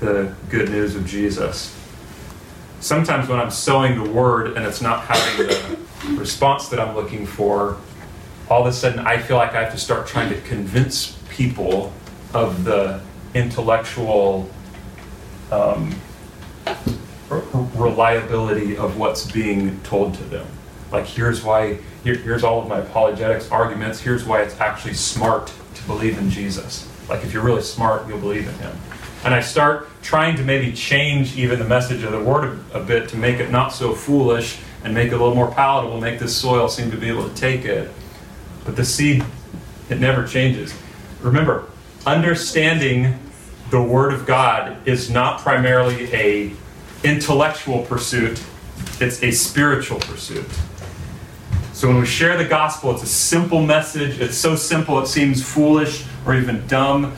the 0.00 0.34
good 0.48 0.70
news 0.70 0.94
of 0.94 1.06
Jesus. 1.06 1.74
Sometimes 2.80 3.28
when 3.28 3.40
I'm 3.40 3.50
sowing 3.50 4.02
the 4.02 4.08
word 4.08 4.56
and 4.56 4.64
it's 4.64 4.80
not 4.80 5.02
having 5.02 5.48
the 5.48 5.78
response 6.20 6.68
that 6.68 6.78
I'm 6.78 6.94
looking 6.94 7.26
for, 7.26 7.76
all 8.48 8.60
of 8.60 8.66
a 8.68 8.72
sudden 8.72 9.00
I 9.00 9.18
feel 9.18 9.36
like 9.36 9.54
I 9.54 9.64
have 9.64 9.72
to 9.72 9.78
start 9.78 10.06
trying 10.06 10.28
to 10.30 10.40
convince 10.42 11.18
people 11.30 11.92
of 12.32 12.62
the 12.62 13.00
intellectual 13.34 14.48
um, 15.50 15.94
reliability 17.30 18.76
of 18.76 18.98
what's 18.98 19.30
being 19.30 19.80
told 19.82 20.14
to 20.14 20.24
them. 20.24 20.46
Like, 20.90 21.06
here's 21.06 21.44
why, 21.44 21.78
here, 22.02 22.14
here's 22.14 22.42
all 22.42 22.62
of 22.62 22.68
my 22.68 22.78
apologetics 22.78 23.50
arguments, 23.50 24.00
here's 24.00 24.24
why 24.24 24.42
it's 24.42 24.58
actually 24.60 24.94
smart 24.94 25.52
to 25.74 25.82
believe 25.86 26.18
in 26.18 26.30
Jesus. 26.30 26.88
Like, 27.08 27.24
if 27.24 27.32
you're 27.32 27.42
really 27.42 27.62
smart, 27.62 28.08
you'll 28.08 28.18
believe 28.18 28.48
in 28.48 28.54
him. 28.54 28.76
And 29.24 29.34
I 29.34 29.40
start 29.40 29.88
trying 30.02 30.36
to 30.36 30.44
maybe 30.44 30.72
change 30.72 31.36
even 31.36 31.58
the 31.58 31.64
message 31.64 32.02
of 32.04 32.12
the 32.12 32.20
word 32.20 32.60
a, 32.72 32.78
a 32.78 32.84
bit 32.84 33.08
to 33.10 33.16
make 33.16 33.40
it 33.40 33.50
not 33.50 33.72
so 33.72 33.92
foolish 33.92 34.60
and 34.84 34.94
make 34.94 35.08
it 35.08 35.14
a 35.14 35.18
little 35.18 35.34
more 35.34 35.50
palatable, 35.50 36.00
make 36.00 36.18
this 36.18 36.36
soil 36.36 36.68
seem 36.68 36.90
to 36.90 36.96
be 36.96 37.08
able 37.08 37.28
to 37.28 37.34
take 37.34 37.64
it. 37.64 37.90
But 38.64 38.76
the 38.76 38.84
seed, 38.84 39.24
it 39.90 39.98
never 39.98 40.26
changes. 40.26 40.72
Remember, 41.20 41.66
understanding 42.06 43.18
the 43.70 43.82
Word 43.82 44.12
of 44.12 44.26
God 44.26 44.76
is 44.86 45.10
not 45.10 45.40
primarily 45.40 46.12
a 46.14 46.52
intellectual 47.04 47.82
pursuit, 47.82 48.42
it's 49.00 49.22
a 49.22 49.30
spiritual 49.30 50.00
pursuit. 50.00 50.46
So 51.72 51.88
when 51.88 52.00
we 52.00 52.06
share 52.06 52.36
the 52.36 52.44
gospel, 52.44 52.90
it's 52.92 53.04
a 53.04 53.06
simple 53.06 53.64
message. 53.64 54.20
It's 54.20 54.36
so 54.36 54.56
simple 54.56 54.98
it 54.98 55.06
seems 55.06 55.42
foolish 55.42 56.04
or 56.26 56.34
even 56.34 56.66
dumb, 56.66 57.14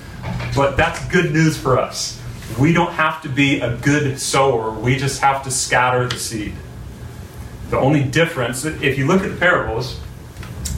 but 0.55 0.77
that's 0.77 1.03
good 1.07 1.33
news 1.33 1.57
for 1.57 1.79
us. 1.79 2.21
We 2.59 2.73
don't 2.73 2.93
have 2.93 3.23
to 3.23 3.29
be 3.29 3.61
a 3.61 3.77
good 3.77 4.21
sower, 4.21 4.71
we 4.71 4.97
just 4.97 5.21
have 5.21 5.43
to 5.45 5.51
scatter 5.51 6.07
the 6.09 6.19
seed. 6.19 6.53
The 7.71 7.79
only 7.79 8.03
difference, 8.03 8.65
if 8.65 8.99
you 8.99 9.07
look 9.07 9.23
at 9.23 9.31
the 9.31 9.37
parables, 9.37 10.01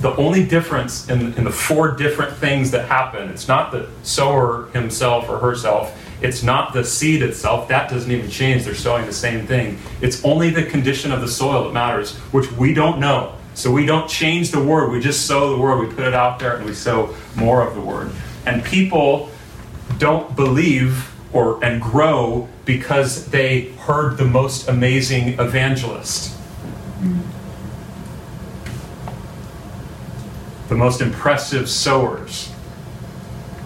the 0.03 0.14
only 0.16 0.44
difference 0.44 1.09
in, 1.09 1.32
in 1.34 1.44
the 1.44 1.50
four 1.50 1.92
different 1.92 2.36
things 2.36 2.70
that 2.72 2.88
happen, 2.88 3.30
it's 3.30 3.48
not 3.48 3.70
the 3.70 3.88
sower 4.03 4.66
himself 4.72 5.28
or 5.28 5.38
herself, 5.38 5.96
it's 6.20 6.42
not 6.42 6.72
the 6.72 6.84
seed 6.84 7.22
itself, 7.22 7.68
that 7.68 7.88
doesn't 7.88 8.11
even 8.11 8.28
change. 8.28 8.64
They're 8.64 8.74
sowing 8.74 9.07
the 9.07 9.12
same 9.12 9.46
thing. 9.46 9.78
It's 10.00 10.24
only 10.24 10.50
the 10.50 10.64
condition 10.64 11.12
of 11.12 11.20
the 11.20 11.28
soil 11.28 11.64
that 11.64 11.72
matters, 11.72 12.16
which 12.32 12.50
we 12.53 12.74
don't 12.74 12.98
know. 12.98 13.36
So 13.55 13.70
we 13.70 13.86
don't 13.86 14.09
change 14.09 14.50
the 14.50 14.62
word, 14.62 14.90
we 14.90 15.00
just 15.00 15.26
sow 15.26 15.55
the 15.55 15.59
word, 15.62 15.86
we 15.86 15.94
put 15.94 16.05
it 16.05 16.14
out 16.14 16.38
there, 16.38 16.57
and 16.57 16.66
we 16.66 16.74
sow 16.74 17.14
more 17.36 17.66
of 17.66 17.74
the 17.74 17.80
word. 17.80 18.11
And 18.46 18.64
people 18.64 19.30
don't 19.98 20.34
believe 20.34 21.12
or 21.32 21.62
and 21.64 21.80
grow 21.80 22.48
because 22.64 23.26
they 23.26 23.72
heard 23.72 24.16
the 24.16 24.24
most 24.24 24.68
amazing 24.68 25.40
evangelist. 25.40 26.36
The 30.72 30.78
most 30.78 31.02
impressive 31.02 31.68
sowers. 31.68 32.50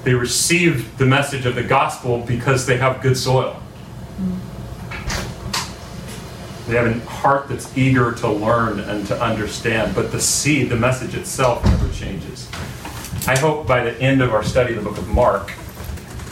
They 0.02 0.14
receive 0.14 0.98
the 0.98 1.06
message 1.06 1.46
of 1.46 1.54
the 1.54 1.62
gospel 1.62 2.18
because 2.18 2.66
they 2.66 2.78
have 2.78 3.00
good 3.00 3.16
soil. 3.16 3.62
They 6.66 6.74
have 6.74 6.86
a 6.86 6.98
heart 7.08 7.46
that's 7.48 7.78
eager 7.78 8.10
to 8.10 8.28
learn 8.28 8.80
and 8.80 9.06
to 9.06 9.22
understand, 9.22 9.94
but 9.94 10.10
the 10.10 10.18
seed, 10.20 10.68
the 10.68 10.74
message 10.74 11.14
itself, 11.14 11.64
never 11.64 11.88
changes. 11.90 12.50
I 13.28 13.38
hope 13.38 13.68
by 13.68 13.84
the 13.84 13.96
end 14.00 14.20
of 14.20 14.34
our 14.34 14.42
study 14.42 14.74
of 14.74 14.82
the 14.82 14.90
book 14.90 14.98
of 14.98 15.06
Mark 15.06 15.52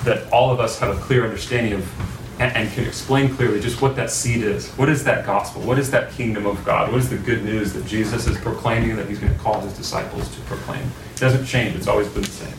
that 0.03 0.29
all 0.33 0.51
of 0.51 0.59
us 0.59 0.81
have 0.81 0.99
a 0.99 1.01
clear 1.01 1.23
understanding 1.23 1.75
of 1.75 2.14
and, 2.39 2.57
and, 2.57 2.73
can 2.73 2.85
explain 2.85 3.35
clearly 3.35 3.61
just 3.61 3.81
what 3.81 3.95
that 3.97 4.11
seed 4.11 4.43
is. 4.43 4.69
What 4.71 4.89
is 4.89 5.05
that 5.05 5.25
gospel? 5.25 5.63
What 5.63 5.79
is 5.79 5.91
that 5.93 6.11
kingdom 6.13 6.47
of 6.47 6.65
God? 6.65 6.91
What 6.91 7.01
is 7.01 7.09
the 7.09 7.19
good 7.19 7.45
news 7.45 7.73
that 7.75 7.87
Jesus 7.87 8.27
is 8.27 8.37
proclaiming 8.39 8.97
that 8.97 9.09
he's 9.09 9.21
going 9.21 9.33
to 9.33 9.39
call 9.39 9.61
his 9.61 9.77
disciples 9.77 10.35
to 10.35 10.41
proclaim? 10.43 10.83
It 11.15 11.21
doesn't 11.21 11.47
change, 11.47 11.77
it's 11.77 11.87
always 11.87 12.09
been 12.09 12.23
the 12.23 12.31
same. 12.31 12.55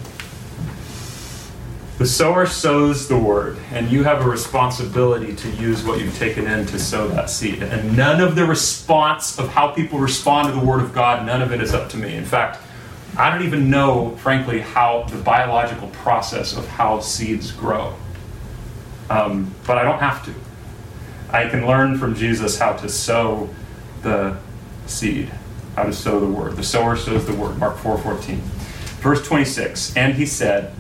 The 1.98 2.06
sower 2.06 2.46
sows 2.46 3.08
the 3.08 3.18
word, 3.18 3.58
and 3.72 3.90
you 3.90 4.04
have 4.04 4.26
a 4.26 4.30
responsibility 4.30 5.34
to 5.34 5.50
use 5.52 5.84
what 5.86 6.00
you've 6.00 6.18
taken 6.18 6.46
in 6.46 6.66
to 6.66 6.78
sow 6.78 7.08
that 7.08 7.30
seed. 7.30 7.64
And 7.64 7.96
none 7.96 8.20
of 8.20 8.36
the 8.36 8.46
response 8.46 9.40
of 9.40 9.48
how 9.48 9.70
people 9.72 10.00
respond 10.00 10.50
to 10.50 10.60
the 10.60 10.66
word 10.66 10.82
of 10.82 10.94
God, 10.94 11.26
none 11.26 11.42
of 11.42 11.54
it 11.54 11.62
is 11.62 11.74
up 11.74 11.90
to 11.92 11.98
me. 11.98 12.16
In 12.16 12.26
fact, 12.26 12.62
I 13.18 13.30
don't 13.30 13.46
even 13.46 13.70
know, 13.70 14.18
frankly, 14.18 14.60
how 14.60 15.04
the 15.04 15.18
biological 15.18 15.88
process 15.90 16.58
of 16.58 16.68
how 16.68 17.00
seeds 17.00 17.54
grow. 17.54 17.96
Um, 19.10 19.54
but 19.68 19.78
I 19.78 19.84
don't 19.84 20.00
have 20.00 20.26
to. 20.26 20.34
I 21.30 21.50
can 21.50 21.66
learn 21.66 21.98
from 21.98 22.16
Jesus 22.16 22.58
how 22.58 22.74
to 22.74 22.90
sow 22.90 23.50
the 24.02 24.38
seed, 24.88 25.32
how 25.76 25.84
to 25.84 25.94
sow 25.94 26.20
the 26.20 26.28
word. 26.28 26.56
The 26.56 26.64
sower 26.64 26.96
sows 26.96 27.26
the 27.26 27.34
word. 27.34 27.58
Mark 27.58 27.78
4:14. 27.78 28.38
Verse 29.02 29.26
26. 29.28 29.96
And 29.96 30.16
he 30.16 30.26
said, 30.26 30.74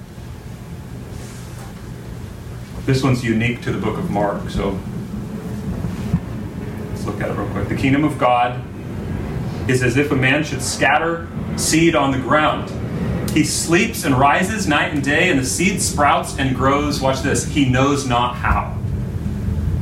this 2.85 3.01
one's 3.01 3.23
unique 3.23 3.61
to 3.63 3.71
the 3.71 3.79
book 3.79 3.97
of 3.97 4.11
Mark, 4.11 4.47
so 4.49 4.79
let's 6.89 7.03
look 7.05 7.19
at 7.19 7.31
it 7.31 7.33
real 7.33 7.49
quick. 7.49 7.67
The 7.67 7.75
kingdom 7.75 8.03
of 8.03 8.19
God 8.19 8.63
is 9.67 9.81
as 9.81 9.97
if 9.97 10.11
a 10.11 10.15
man 10.15 10.43
should 10.43 10.61
scatter 10.61 11.27
seed 11.57 11.95
on 11.95 12.11
the 12.11 12.19
ground. 12.19 12.71
He 13.35 13.43
sleeps 13.43 14.05
and 14.05 14.17
rises 14.17 14.65
night 14.65 14.93
and 14.93 15.03
day, 15.03 15.29
and 15.29 15.37
the 15.37 15.45
seed 15.45 15.81
sprouts 15.81 16.39
and 16.39 16.55
grows. 16.55 17.01
Watch 17.01 17.21
this. 17.21 17.45
He 17.45 17.67
knows 17.67 18.07
not 18.07 18.35
how. 18.35 18.77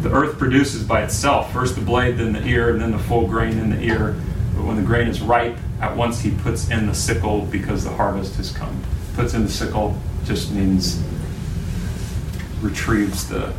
The 0.01 0.09
earth 0.09 0.39
produces 0.39 0.83
by 0.83 1.03
itself 1.03 1.53
first 1.53 1.75
the 1.75 1.81
blade, 1.81 2.17
then 2.17 2.33
the 2.33 2.43
ear, 2.43 2.71
and 2.71 2.81
then 2.81 2.91
the 2.91 2.97
full 2.97 3.27
grain 3.27 3.59
in 3.59 3.69
the 3.69 3.79
ear. 3.79 4.19
But 4.55 4.65
when 4.65 4.75
the 4.75 4.81
grain 4.81 5.07
is 5.07 5.21
ripe, 5.21 5.55
at 5.79 5.95
once 5.95 6.19
he 6.19 6.31
puts 6.31 6.71
in 6.71 6.87
the 6.87 6.95
sickle 6.95 7.45
because 7.45 7.83
the 7.83 7.91
harvest 7.91 8.37
has 8.37 8.51
come. 8.51 8.81
Puts 9.13 9.35
in 9.35 9.43
the 9.43 9.51
sickle 9.51 9.95
just 10.25 10.51
means 10.51 10.99
retrieves 12.59 13.29
the 13.29 13.53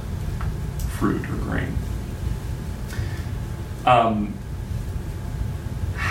fruit 0.98 1.24
or 1.30 1.36
grain. 1.36 1.72
Um, 3.86 4.34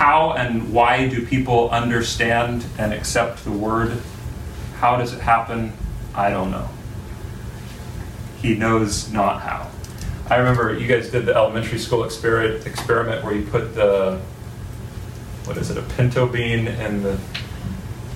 how 0.04 0.34
and 0.34 0.74
why 0.74 1.08
do 1.08 1.26
people 1.26 1.70
understand 1.70 2.66
and 2.78 2.92
accept 2.92 3.42
the 3.46 3.52
word? 3.52 4.02
How 4.76 4.98
does 4.98 5.14
it 5.14 5.22
happen? 5.22 5.72
I 6.14 6.30
don't 6.30 6.52
know. 6.52 6.68
He 8.42 8.54
knows 8.54 9.10
not 9.14 9.42
how. 9.44 9.72
I 10.30 10.40
remember 10.40 10.78
you 10.78 10.88
guys 10.88 11.10
did 11.10 11.26
the 11.26 11.34
elementary 11.34 11.80
school 11.80 12.04
experiment, 12.04 12.68
experiment 12.68 13.24
where 13.24 13.34
you 13.34 13.46
put 13.46 13.76
the, 13.76 14.20
what 15.46 15.56
is 15.56 15.72
it, 15.72 15.78
a 15.78 15.84
pinto 15.96 16.28
bean 16.28 16.68
in 16.68 17.02
the 17.02 17.18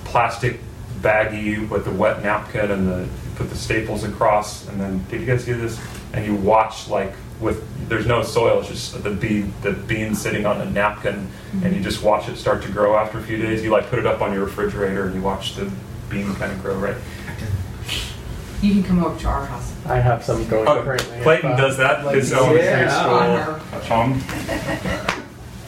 plastic 0.04 0.60
baggie 1.00 1.66
with 1.70 1.86
the 1.86 1.90
wet 1.90 2.22
napkin 2.22 2.70
and 2.70 2.86
the, 2.86 3.08
put 3.36 3.48
the 3.48 3.56
staples 3.56 4.04
across, 4.04 4.68
and 4.68 4.78
then, 4.78 5.02
did 5.08 5.22
you 5.22 5.26
guys 5.26 5.46
do 5.46 5.56
this? 5.56 5.80
And 6.12 6.26
you 6.26 6.34
watch 6.34 6.88
like 6.88 7.14
with, 7.40 7.88
there's 7.88 8.06
no 8.06 8.22
soil, 8.22 8.60
it's 8.60 8.68
just 8.68 9.02
the 9.02 9.10
bean, 9.10 9.52
the 9.62 9.72
bean 9.72 10.14
sitting 10.14 10.44
on 10.46 10.60
a 10.60 10.64
napkin, 10.70 11.28
and 11.62 11.74
you 11.74 11.82
just 11.82 12.02
watch 12.02 12.28
it 12.28 12.36
start 12.36 12.62
to 12.62 12.70
grow 12.70 12.96
after 12.96 13.18
a 13.18 13.22
few 13.22 13.36
days. 13.38 13.62
You 13.62 13.70
like 13.70 13.88
put 13.88 13.98
it 13.98 14.06
up 14.06 14.20
on 14.20 14.32
your 14.32 14.44
refrigerator 14.44 15.06
and 15.06 15.14
you 15.14 15.22
watch 15.22 15.54
the 15.54 15.70
bean 16.10 16.34
kind 16.34 16.52
of 16.52 16.60
grow, 16.62 16.76
right? 16.76 16.96
You 18.60 18.72
can 18.74 18.82
come 18.82 19.04
over 19.04 19.16
to 19.20 19.26
our 19.28 19.46
house. 19.46 19.72
I 19.86 20.00
have 20.00 20.24
some 20.24 20.46
going 20.48 20.66
Oh, 20.66 20.82
currently. 20.82 21.20
Clayton 21.22 21.52
uh, 21.52 21.56
does 21.56 21.76
that. 21.76 22.04
like, 22.04 22.16
His 22.16 22.32
elementary 22.32 22.62
yeah. 22.86 23.58
school. 23.60 23.64
Um, 23.96 24.22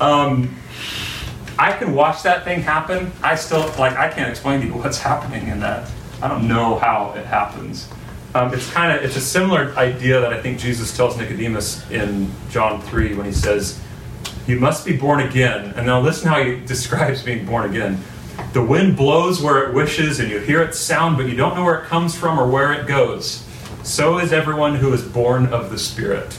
um, 0.00 0.56
I 1.58 1.72
can 1.72 1.94
watch 1.94 2.22
that 2.24 2.44
thing 2.44 2.62
happen. 2.62 3.12
I 3.22 3.34
still 3.36 3.60
like. 3.78 3.96
I 3.96 4.08
can't 4.10 4.28
explain 4.30 4.60
to 4.60 4.66
you 4.66 4.74
what's 4.74 4.98
happening 5.10 5.48
in 5.48 5.60
that. 5.60 5.90
I 6.22 6.28
don't 6.28 6.48
know 6.48 6.78
how 6.78 7.12
it 7.16 7.24
happens. 7.26 7.88
Um, 8.34 8.54
it's 8.54 8.70
kind 8.70 8.96
of 8.96 9.04
it's 9.04 9.16
a 9.16 9.20
similar 9.20 9.74
idea 9.76 10.20
that 10.20 10.32
I 10.32 10.40
think 10.40 10.58
Jesus 10.58 10.96
tells 10.96 11.16
Nicodemus 11.16 11.88
in 11.90 12.30
John 12.50 12.80
three 12.82 13.14
when 13.14 13.26
he 13.26 13.32
says, 13.32 13.80
"You 14.46 14.60
must 14.60 14.86
be 14.86 14.96
born 14.96 15.20
again." 15.20 15.72
And 15.76 15.86
now 15.86 16.00
listen 16.00 16.28
how 16.28 16.42
he 16.42 16.60
describes 16.60 17.22
being 17.22 17.44
born 17.44 17.68
again. 17.68 18.02
The 18.52 18.62
wind 18.62 18.96
blows 18.96 19.42
where 19.42 19.68
it 19.68 19.74
wishes, 19.74 20.20
and 20.20 20.30
you 20.30 20.38
hear 20.38 20.62
its 20.62 20.78
sound, 20.78 21.16
but 21.16 21.26
you 21.26 21.34
don't 21.34 21.56
know 21.56 21.64
where 21.64 21.82
it 21.82 21.86
comes 21.86 22.16
from 22.16 22.38
or 22.38 22.46
where 22.46 22.72
it 22.72 22.86
goes. 22.86 23.44
So 23.82 24.18
is 24.18 24.32
everyone 24.32 24.76
who 24.76 24.92
is 24.92 25.02
born 25.02 25.46
of 25.46 25.70
the 25.70 25.78
Spirit. 25.78 26.38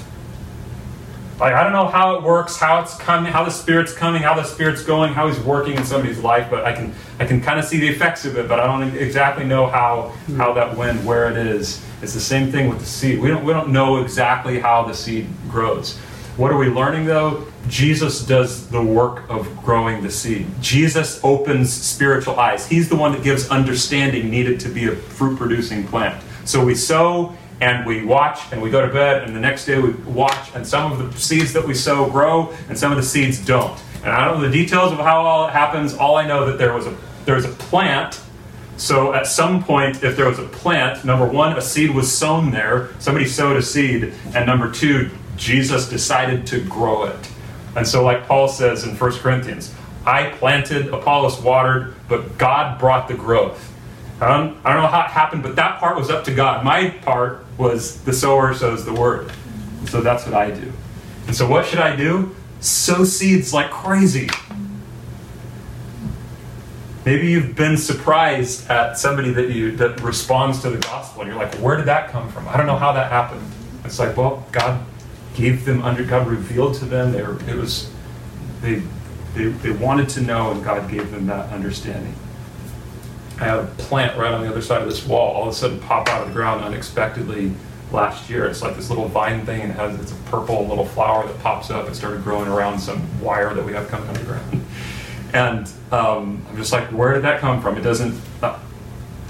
Like 1.41 1.55
I 1.55 1.63
don't 1.63 1.73
know 1.73 1.87
how 1.87 2.17
it 2.17 2.21
works, 2.21 2.55
how 2.55 2.81
it's 2.81 2.95
coming, 2.95 3.31
how 3.31 3.43
the 3.43 3.49
Spirit's 3.49 3.93
coming, 3.93 4.21
how 4.21 4.35
the 4.35 4.43
Spirit's 4.43 4.83
going, 4.83 5.11
how 5.11 5.27
He's 5.27 5.39
working 5.39 5.75
in 5.75 5.83
somebody's 5.83 6.19
life, 6.19 6.51
but 6.51 6.65
I 6.65 6.71
can 6.71 6.93
I 7.19 7.25
can 7.25 7.41
kind 7.41 7.57
of 7.57 7.65
see 7.65 7.79
the 7.79 7.87
effects 7.87 8.25
of 8.25 8.37
it, 8.37 8.47
but 8.47 8.59
I 8.59 8.67
don't 8.67 8.95
exactly 8.95 9.43
know 9.43 9.65
how 9.65 10.13
how 10.37 10.53
that 10.53 10.77
wind, 10.77 11.03
where 11.03 11.31
it 11.31 11.37
is. 11.37 11.83
It's 12.03 12.13
the 12.13 12.19
same 12.19 12.51
thing 12.51 12.69
with 12.69 12.77
the 12.77 12.85
seed. 12.85 13.19
We 13.19 13.29
don't 13.29 13.43
we 13.43 13.53
don't 13.53 13.69
know 13.69 14.03
exactly 14.03 14.59
how 14.59 14.83
the 14.83 14.93
seed 14.93 15.27
grows. 15.49 15.97
What 16.37 16.51
are 16.51 16.57
we 16.57 16.67
learning 16.67 17.05
though? 17.07 17.47
Jesus 17.67 18.23
does 18.23 18.67
the 18.69 18.81
work 18.81 19.27
of 19.27 19.63
growing 19.63 20.03
the 20.03 20.11
seed. 20.11 20.45
Jesus 20.61 21.19
opens 21.23 21.73
spiritual 21.73 22.39
eyes. 22.39 22.67
He's 22.67 22.87
the 22.87 22.95
one 22.95 23.13
that 23.13 23.23
gives 23.23 23.49
understanding 23.49 24.29
needed 24.29 24.59
to 24.59 24.69
be 24.69 24.85
a 24.85 24.95
fruit 24.95 25.39
producing 25.39 25.87
plant. 25.87 26.23
So 26.45 26.63
we 26.63 26.75
sow 26.75 27.35
and 27.61 27.85
we 27.85 28.03
watch 28.03 28.39
and 28.51 28.61
we 28.61 28.69
go 28.69 28.85
to 28.85 28.91
bed 28.91 29.23
and 29.23 29.35
the 29.35 29.39
next 29.39 29.65
day 29.65 29.79
we 29.79 29.91
watch 29.91 30.49
and 30.53 30.67
some 30.67 30.91
of 30.91 31.13
the 31.13 31.19
seeds 31.19 31.53
that 31.53 31.65
we 31.65 31.73
sow 31.73 32.09
grow 32.09 32.53
and 32.67 32.77
some 32.77 32.91
of 32.91 32.97
the 32.97 33.03
seeds 33.03 33.43
don't. 33.45 33.79
And 34.03 34.11
I 34.11 34.25
don't 34.25 34.41
know 34.41 34.47
the 34.47 34.53
details 34.53 34.91
of 34.91 34.97
how 34.97 35.21
all 35.21 35.47
it 35.47 35.51
happens. 35.51 35.93
All 35.93 36.17
I 36.17 36.27
know 36.27 36.45
that 36.45 36.57
there 36.57 36.73
was 36.73 36.87
a 36.87 36.97
there 37.25 37.35
was 37.35 37.45
a 37.45 37.49
plant 37.49 38.19
so 38.81 39.13
at 39.13 39.27
some 39.27 39.63
point, 39.63 40.03
if 40.03 40.17
there 40.17 40.27
was 40.27 40.39
a 40.39 40.47
plant, 40.47 41.05
number 41.05 41.27
one, 41.27 41.55
a 41.55 41.61
seed 41.61 41.91
was 41.91 42.11
sown 42.11 42.49
there, 42.49 42.89
somebody 42.97 43.27
sowed 43.27 43.55
a 43.55 43.61
seed, 43.61 44.11
and 44.33 44.47
number 44.47 44.71
two, 44.71 45.11
Jesus 45.37 45.87
decided 45.87 46.47
to 46.47 46.63
grow 46.65 47.03
it. 47.03 47.31
And 47.75 47.87
so, 47.87 48.03
like 48.03 48.25
Paul 48.25 48.47
says 48.47 48.83
in 48.83 48.97
1 48.97 49.11
Corinthians, 49.19 49.71
I 50.03 50.29
planted, 50.29 50.87
Apollos 50.87 51.39
watered, 51.41 51.93
but 52.09 52.39
God 52.39 52.79
brought 52.79 53.07
the 53.07 53.13
growth. 53.13 53.70
I 54.21 54.37
don't, 54.37 54.57
I 54.63 54.73
don't 54.73 54.83
know 54.83 54.87
how 54.87 55.01
it 55.01 55.07
happened, 55.07 55.41
but 55.41 55.55
that 55.55 55.79
part 55.79 55.97
was 55.97 56.11
up 56.11 56.23
to 56.25 56.33
God. 56.33 56.63
My 56.63 56.89
part 56.89 57.43
was 57.57 58.01
the 58.03 58.13
sower 58.13 58.53
sows 58.53 58.85
the 58.85 58.93
word. 58.93 59.31
So 59.87 59.99
that's 60.01 60.25
what 60.25 60.35
I 60.35 60.51
do. 60.51 60.71
And 61.25 61.35
so, 61.35 61.47
what 61.47 61.65
should 61.65 61.79
I 61.79 61.95
do? 61.95 62.35
Sow 62.59 63.03
seeds 63.03 63.53
like 63.53 63.71
crazy. 63.71 64.29
Maybe 67.03 67.27
you've 67.27 67.55
been 67.55 67.77
surprised 67.77 68.69
at 68.69 68.97
somebody 68.97 69.31
that 69.31 69.49
you 69.49 69.75
that 69.77 70.01
responds 70.01 70.61
to 70.61 70.69
the 70.69 70.77
gospel, 70.77 71.23
and 71.23 71.31
you're 71.31 71.39
like, 71.39 71.55
"Where 71.55 71.75
did 71.77 71.87
that 71.87 72.11
come 72.11 72.29
from? 72.29 72.47
I 72.47 72.57
don't 72.57 72.67
know 72.67 72.77
how 72.77 72.91
that 72.91 73.11
happened." 73.11 73.41
It's 73.83 73.97
like, 73.97 74.15
well, 74.15 74.45
God 74.51 74.85
gave 75.33 75.65
them 75.65 75.81
under 75.81 76.03
God 76.03 76.27
revealed 76.27 76.75
to 76.75 76.85
them. 76.85 77.11
They 77.11 77.23
were, 77.23 77.39
it 77.49 77.55
was 77.55 77.91
they, 78.61 78.83
they 79.33 79.45
they 79.45 79.71
wanted 79.71 80.09
to 80.09 80.21
know, 80.21 80.51
and 80.51 80.63
God 80.63 80.89
gave 80.91 81.09
them 81.09 81.25
that 81.27 81.49
understanding. 81.51 82.15
I 83.41 83.45
had 83.45 83.57
a 83.57 83.65
plant 83.79 84.19
right 84.19 84.31
on 84.31 84.43
the 84.43 84.47
other 84.47 84.61
side 84.61 84.83
of 84.83 84.87
this 84.87 85.03
wall 85.03 85.33
all 85.33 85.43
of 85.43 85.49
a 85.49 85.53
sudden 85.53 85.79
pop 85.79 86.07
out 86.09 86.21
of 86.21 86.27
the 86.27 86.33
ground 86.33 86.63
unexpectedly 86.63 87.51
last 87.91 88.29
year. 88.29 88.45
It's 88.45 88.61
like 88.61 88.75
this 88.75 88.89
little 88.89 89.07
vine 89.07 89.47
thing, 89.47 89.61
and 89.61 89.71
it 89.71 89.77
has 89.77 89.99
it's 89.99 90.11
a 90.11 90.15
purple 90.29 90.67
little 90.67 90.85
flower 90.85 91.25
that 91.25 91.39
pops 91.39 91.71
up. 91.71 91.89
It 91.89 91.95
started 91.95 92.23
growing 92.23 92.47
around 92.47 92.79
some 92.79 93.01
wire 93.19 93.55
that 93.55 93.65
we 93.65 93.73
have 93.73 93.87
coming 93.89 94.07
underground. 94.09 94.63
And 95.33 95.71
um, 95.93 96.45
I'm 96.49 96.57
just 96.57 96.73
like, 96.73 96.89
where 96.89 97.13
did 97.13 97.23
that 97.23 97.39
come 97.39 97.61
from? 97.61 97.77
It 97.77 97.83
doesn't, 97.83 98.19
uh, 98.43 98.59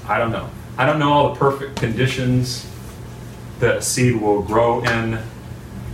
I 0.07 0.17
don't 0.17 0.31
know. 0.31 0.49
I 0.75 0.87
don't 0.87 0.97
know 0.97 1.11
all 1.11 1.29
the 1.31 1.39
perfect 1.39 1.79
conditions 1.79 2.67
that 3.59 3.77
a 3.77 3.81
seed 3.83 4.19
will 4.19 4.41
grow 4.41 4.83
in, 4.83 5.19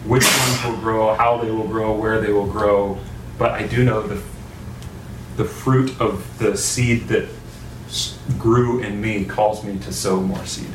which 0.06 0.24
ones 0.24 0.64
will 0.64 0.78
grow, 0.78 1.14
how 1.14 1.40
they 1.40 1.52
will 1.52 1.68
grow, 1.68 1.92
where 1.94 2.22
they 2.22 2.32
will 2.32 2.48
grow. 2.48 2.98
But 3.38 3.52
I 3.52 3.68
do 3.68 3.84
know 3.84 4.02
the, 4.02 4.24
the 5.36 5.44
fruit 5.44 6.00
of 6.00 6.40
the 6.40 6.56
seed 6.56 7.10
that 7.10 7.28
grew 8.38 8.80
in 8.80 9.00
me 9.02 9.26
calls 9.26 9.64
me 9.64 9.78
to 9.80 9.94
sow 9.94 10.20
more 10.20 10.46
seed. 10.46 10.70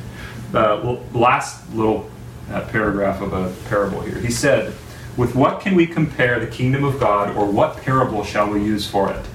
Uh, 0.55 0.99
last 1.13 1.73
little 1.75 2.11
uh, 2.51 2.61
paragraph 2.69 3.21
of 3.21 3.33
a 3.33 3.53
parable 3.69 4.01
here. 4.01 4.19
He 4.19 4.31
said, 4.31 4.75
With 5.17 5.35
what 5.35 5.61
can 5.61 5.75
we 5.75 5.87
compare 5.87 6.39
the 6.41 6.47
kingdom 6.47 6.85
of 6.85 7.01
God, 7.01 7.37
or 7.37 7.47
what 7.47 7.79
parable 7.79 8.25
shall 8.25 8.51
we 8.51 8.63
use 8.63 8.87
for 8.87 9.11
it? 9.11 9.27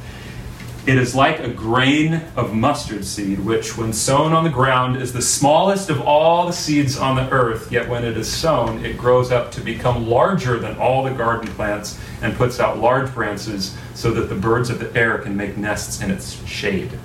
It 0.88 0.98
is 0.98 1.14
like 1.14 1.40
a 1.40 1.50
grain 1.50 2.22
of 2.38 2.54
mustard 2.54 3.04
seed, 3.04 3.42
which, 3.42 3.78
when 3.78 3.92
sown 3.92 4.32
on 4.32 4.46
the 4.46 4.50
ground, 4.50 4.96
is 4.96 5.12
the 5.12 5.22
smallest 5.22 5.90
of 5.90 6.00
all 6.00 6.46
the 6.46 6.54
seeds 6.54 6.98
on 6.98 7.18
the 7.18 7.30
earth. 7.30 7.70
Yet 7.70 7.90
when 7.90 8.06
it 8.06 8.16
is 8.16 8.32
sown, 8.32 8.86
it 8.86 8.98
grows 8.98 9.30
up 9.30 9.52
to 9.54 9.62
become 9.62 10.08
larger 10.08 10.58
than 10.60 10.78
all 10.78 11.04
the 11.04 11.12
garden 11.12 11.52
plants 11.56 12.00
and 12.22 12.34
puts 12.38 12.62
out 12.62 12.78
large 12.78 13.14
branches 13.14 13.76
so 13.96 14.12
that 14.12 14.30
the 14.30 14.36
birds 14.36 14.70
of 14.70 14.80
the 14.80 14.96
air 14.98 15.18
can 15.18 15.36
make 15.36 15.58
nests 15.58 16.02
in 16.02 16.10
its 16.10 16.42
shade. 16.46 16.98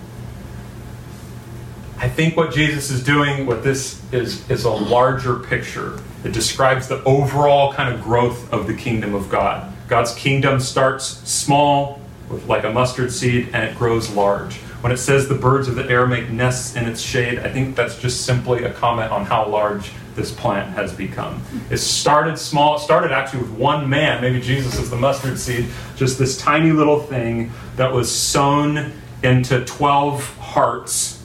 I 2.03 2.09
think 2.09 2.37
what 2.37 2.53
Jesus 2.53 2.91
is 2.91 3.05
doing 3.05 3.47
with 3.47 3.63
this 3.63 4.03
is, 4.11 4.51
is 4.51 4.65
a 4.65 4.71
larger 4.71 5.37
picture. 5.37 6.01
It 6.25 6.33
describes 6.33 6.89
the 6.89 7.01
overall 7.05 7.73
kind 7.73 7.95
of 7.95 8.03
growth 8.03 8.53
of 8.53 8.67
the 8.67 8.75
kingdom 8.75 9.15
of 9.15 9.31
God. 9.31 9.73
God's 9.87 10.13
kingdom 10.17 10.59
starts 10.59 11.05
small, 11.31 12.01
with 12.29 12.45
like 12.49 12.65
a 12.65 12.73
mustard 12.73 13.13
seed, 13.13 13.51
and 13.53 13.63
it 13.63 13.79
grows 13.79 14.11
large. 14.11 14.57
When 14.83 14.91
it 14.91 14.97
says 14.97 15.29
the 15.29 15.37
birds 15.37 15.69
of 15.69 15.77
the 15.77 15.89
air 15.89 16.05
make 16.05 16.29
nests 16.29 16.75
in 16.75 16.89
its 16.89 17.01
shade, 17.01 17.39
I 17.39 17.53
think 17.53 17.77
that's 17.77 17.97
just 18.01 18.27
simply 18.27 18.65
a 18.65 18.73
comment 18.73 19.13
on 19.13 19.25
how 19.25 19.47
large 19.47 19.93
this 20.17 20.33
plant 20.33 20.75
has 20.75 20.93
become. 20.93 21.41
It 21.71 21.77
started 21.77 22.37
small, 22.37 22.79
it 22.79 22.81
started 22.81 23.13
actually 23.13 23.43
with 23.43 23.53
one 23.53 23.89
man, 23.89 24.21
maybe 24.21 24.41
Jesus 24.41 24.77
is 24.77 24.91
the 24.91 24.97
mustard 24.97 25.39
seed, 25.39 25.69
just 25.95 26.19
this 26.19 26.37
tiny 26.37 26.73
little 26.73 26.99
thing 26.99 27.53
that 27.77 27.93
was 27.93 28.11
sown 28.11 28.91
into 29.23 29.65
12 29.65 30.39
hearts 30.39 31.22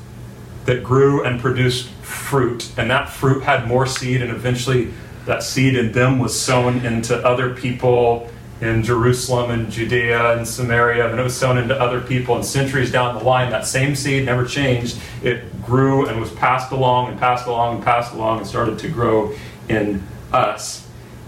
that 0.67 0.83
grew 0.83 1.23
and 1.23 1.39
produced 1.39 1.87
fruit, 2.01 2.69
and 2.77 2.91
that 2.91 3.09
fruit 3.09 3.41
had 3.41 3.67
more 3.67 3.87
seed, 3.87 4.21
and 4.21 4.29
eventually 4.29 4.93
that 5.25 5.41
seed 5.41 5.77
in 5.77 5.93
them 5.93 6.19
was 6.19 6.37
sown 6.39 6.85
into 6.85 7.15
other 7.25 7.55
people 7.55 8.29
in 8.59 8.83
Jerusalem 8.83 9.49
and 9.49 9.71
Judea 9.71 10.37
and 10.37 10.45
Samaria, 10.45 11.09
and 11.09 11.19
it 11.19 11.23
was 11.23 11.37
sown 11.37 11.57
into 11.57 11.79
other 11.79 12.01
people. 12.01 12.35
And 12.35 12.43
centuries 12.43 12.91
down 12.91 13.17
the 13.17 13.23
line, 13.23 13.49
that 13.51 13.65
same 13.65 13.95
seed 13.95 14.25
never 14.25 14.45
changed. 14.45 14.99
It 15.23 15.63
grew 15.63 16.05
and 16.07 16.19
was 16.19 16.31
passed 16.31 16.71
along 16.73 17.11
and 17.11 17.19
passed 17.19 17.47
along 17.47 17.77
and 17.77 17.83
passed 17.83 18.13
along 18.13 18.39
and 18.39 18.47
started 18.47 18.77
to 18.79 18.89
grow 18.89 19.33
in 19.69 20.03
us. 20.33 20.85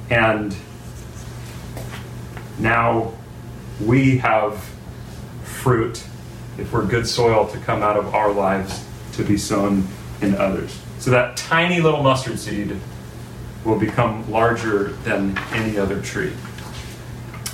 And 0.09 0.53
now 2.57 3.13
we 3.79 4.17
have 4.17 4.69
fruit 5.43 6.03
if 6.57 6.73
we're 6.73 6.85
good 6.85 7.07
soil 7.07 7.47
to 7.47 7.57
come 7.59 7.81
out 7.81 7.95
of 7.95 8.13
our 8.13 8.33
lives 8.33 8.83
to 9.19 9.25
be 9.25 9.37
sown 9.37 9.85
in 10.21 10.35
others. 10.35 10.79
So 10.99 11.11
that 11.11 11.37
tiny 11.37 11.81
little 11.81 12.01
mustard 12.01 12.39
seed 12.39 12.75
will 13.65 13.77
become 13.77 14.29
larger 14.31 14.93
than 15.03 15.37
any 15.51 15.77
other 15.77 16.01
tree. 16.01 16.33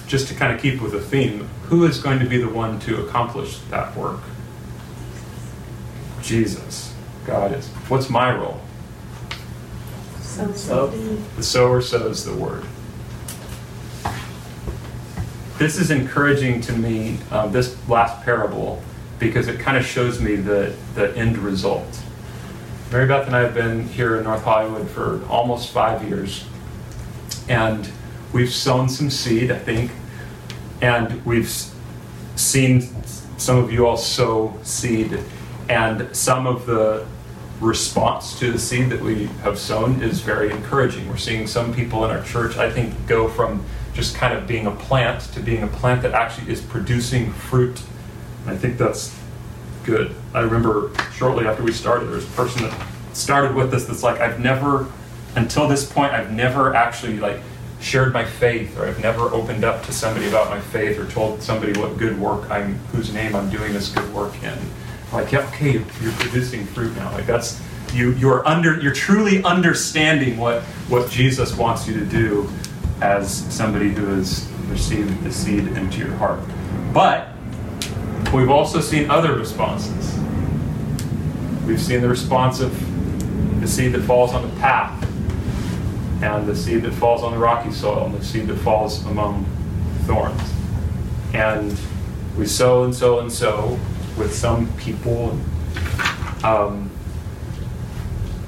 Just 0.07 0.27
to 0.27 0.35
kind 0.35 0.53
of 0.53 0.61
keep 0.61 0.81
with 0.81 0.91
the 0.91 1.01
theme, 1.01 1.49
who 1.63 1.85
is 1.85 1.97
going 1.97 2.19
to 2.19 2.25
be 2.25 2.37
the 2.37 2.47
one 2.47 2.79
to 2.81 3.03
accomplish 3.05 3.57
that 3.71 3.95
work? 3.97 4.21
Jesus. 6.21 6.93
God 7.25 7.53
is. 7.53 7.67
What's 7.89 8.09
my 8.09 8.35
role? 8.35 8.61
So, 10.19 10.87
The 11.37 11.43
sower 11.43 11.81
sows 11.81 12.25
the 12.25 12.35
word. 12.35 12.63
This 15.57 15.79
is 15.79 15.89
encouraging 15.89 16.61
to 16.61 16.73
me, 16.73 17.17
uh, 17.31 17.47
this 17.47 17.75
last 17.87 18.23
parable, 18.23 18.83
because 19.19 19.47
it 19.47 19.59
kind 19.59 19.77
of 19.77 19.85
shows 19.85 20.19
me 20.19 20.35
the, 20.35 20.75
the 20.95 21.15
end 21.17 21.37
result. 21.37 22.01
Mary 22.91 23.07
Beth 23.07 23.27
and 23.27 23.35
I 23.35 23.41
have 23.41 23.53
been 23.53 23.87
here 23.87 24.17
in 24.17 24.23
North 24.23 24.43
Hollywood 24.43 24.89
for 24.89 25.25
almost 25.27 25.71
five 25.71 26.07
years, 26.07 26.45
and 27.49 27.89
we've 28.31 28.53
sown 28.53 28.89
some 28.89 29.09
seed, 29.09 29.51
I 29.51 29.57
think, 29.57 29.91
and 30.81 31.25
we've 31.25 31.49
seen 32.35 32.87
some 33.37 33.57
of 33.57 33.71
you 33.71 33.87
all 33.87 33.97
sow 33.97 34.57
seed, 34.63 35.19
and 35.67 36.15
some 36.15 36.47
of 36.47 36.65
the 36.65 37.05
response 37.59 38.37
to 38.39 38.51
the 38.51 38.59
seed 38.59 38.89
that 38.89 39.01
we 39.01 39.25
have 39.43 39.57
sown 39.57 40.01
is 40.01 40.21
very 40.21 40.51
encouraging. 40.51 41.07
We're 41.07 41.17
seeing 41.17 41.47
some 41.47 41.73
people 41.73 42.03
in 42.05 42.11
our 42.11 42.23
church, 42.23 42.57
I 42.57 42.69
think, 42.69 43.07
go 43.07 43.27
from 43.27 43.63
just 43.93 44.15
kind 44.15 44.37
of 44.37 44.45
being 44.45 44.67
a 44.67 44.71
plant 44.71 45.21
to 45.33 45.39
being 45.39 45.63
a 45.63 45.67
plant 45.67 46.01
that 46.01 46.13
actually 46.13 46.51
is 46.51 46.61
producing 46.61 47.31
fruit. 47.31 47.81
I 48.47 48.55
think 48.55 48.77
that's 48.77 49.17
good. 49.85 50.15
I 50.33 50.41
remember 50.41 50.91
shortly 51.13 51.47
after 51.47 51.63
we 51.63 51.71
started, 51.71 52.07
there 52.07 52.15
was 52.15 52.25
a 52.25 52.35
person 52.35 52.63
that 52.63 52.87
started 53.13 53.55
with 53.55 53.73
us 53.73 53.85
that's 53.85 54.03
like, 54.03 54.19
I've 54.19 54.39
never, 54.39 54.91
until 55.35 55.67
this 55.67 55.89
point, 55.89 56.13
I've 56.13 56.31
never 56.31 56.75
actually 56.75 57.19
like 57.19 57.39
shared 57.79 58.13
my 58.13 58.25
faith, 58.25 58.77
or 58.77 58.87
I've 58.87 59.01
never 59.01 59.23
opened 59.23 59.63
up 59.63 59.83
to 59.83 59.93
somebody 59.93 60.27
about 60.27 60.49
my 60.49 60.59
faith, 60.59 60.97
or 60.97 61.07
told 61.07 61.41
somebody 61.41 61.79
what 61.79 61.97
good 61.97 62.19
work 62.19 62.49
I'm, 62.49 62.75
whose 62.91 63.13
name 63.13 63.35
I'm 63.35 63.49
doing 63.49 63.73
this 63.73 63.89
good 63.89 64.11
work 64.13 64.33
in. 64.43 64.57
Like, 65.13 65.31
yeah, 65.31 65.47
okay, 65.49 65.71
you're, 65.73 65.85
you're 66.01 66.13
producing 66.13 66.65
fruit 66.65 66.95
now. 66.95 67.11
Like 67.11 67.25
that's 67.25 67.61
you. 67.93 68.13
You're 68.13 68.45
under. 68.47 68.79
You're 68.81 68.93
truly 68.93 69.43
understanding 69.43 70.37
what 70.37 70.63
what 70.89 71.09
Jesus 71.09 71.55
wants 71.55 71.87
you 71.87 71.93
to 71.93 72.05
do 72.05 72.49
as 73.01 73.31
somebody 73.53 73.89
who 73.89 74.05
has 74.07 74.49
received 74.67 75.23
the 75.23 75.31
seed 75.31 75.67
into 75.67 75.99
your 75.99 76.13
heart. 76.15 76.39
But 76.93 77.34
we've 78.35 78.49
also 78.49 78.81
seen 78.81 79.09
other 79.09 79.35
responses. 79.35 80.17
We've 81.65 81.81
seen 81.81 82.01
the 82.01 82.09
response 82.09 82.59
of 82.59 82.71
the 83.61 83.67
seed 83.67 83.93
that 83.93 84.01
falls 84.01 84.33
on 84.33 84.41
the 84.43 84.55
path, 84.59 85.03
and 86.21 86.45
the 86.45 86.55
seed 86.55 86.83
that 86.83 86.93
falls 86.93 87.23
on 87.23 87.31
the 87.31 87.37
rocky 87.37 87.71
soil, 87.71 88.05
and 88.05 88.15
the 88.15 88.23
seed 88.23 88.47
that 88.47 88.57
falls 88.57 89.05
among 89.05 89.45
thorns. 90.05 90.41
And 91.33 91.77
we 92.37 92.45
sow 92.45 92.83
and 92.83 92.93
sow 92.93 93.19
and 93.19 93.31
sow 93.31 93.79
with 94.17 94.33
some 94.33 94.71
people, 94.77 95.39
um, 96.43 96.89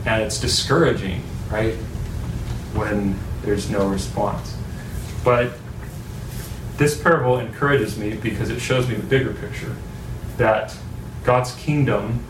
and 0.06 0.22
it's 0.22 0.40
discouraging, 0.40 1.24
right? 1.50 1.74
When 2.74 3.18
there's 3.42 3.70
no 3.70 3.88
response. 3.88 4.56
But 5.24 5.54
this 6.78 7.00
parable 7.00 7.40
encourages 7.40 7.98
me 7.98 8.16
because 8.16 8.50
it 8.50 8.60
shows 8.60 8.88
me 8.88 8.96
the 8.96 9.04
bigger 9.04 9.34
picture 9.34 9.76
that 10.38 10.76
God's 11.24 11.54
kingdom 11.56 12.24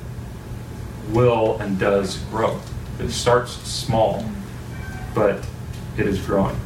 will 1.10 1.60
and 1.60 1.78
does 1.78 2.18
grow. 2.32 2.60
It 3.00 3.12
starts 3.12 3.52
small, 3.52 4.26
but 5.14 5.46
it 5.98 6.08
is 6.08 6.20
growing. 6.20 6.58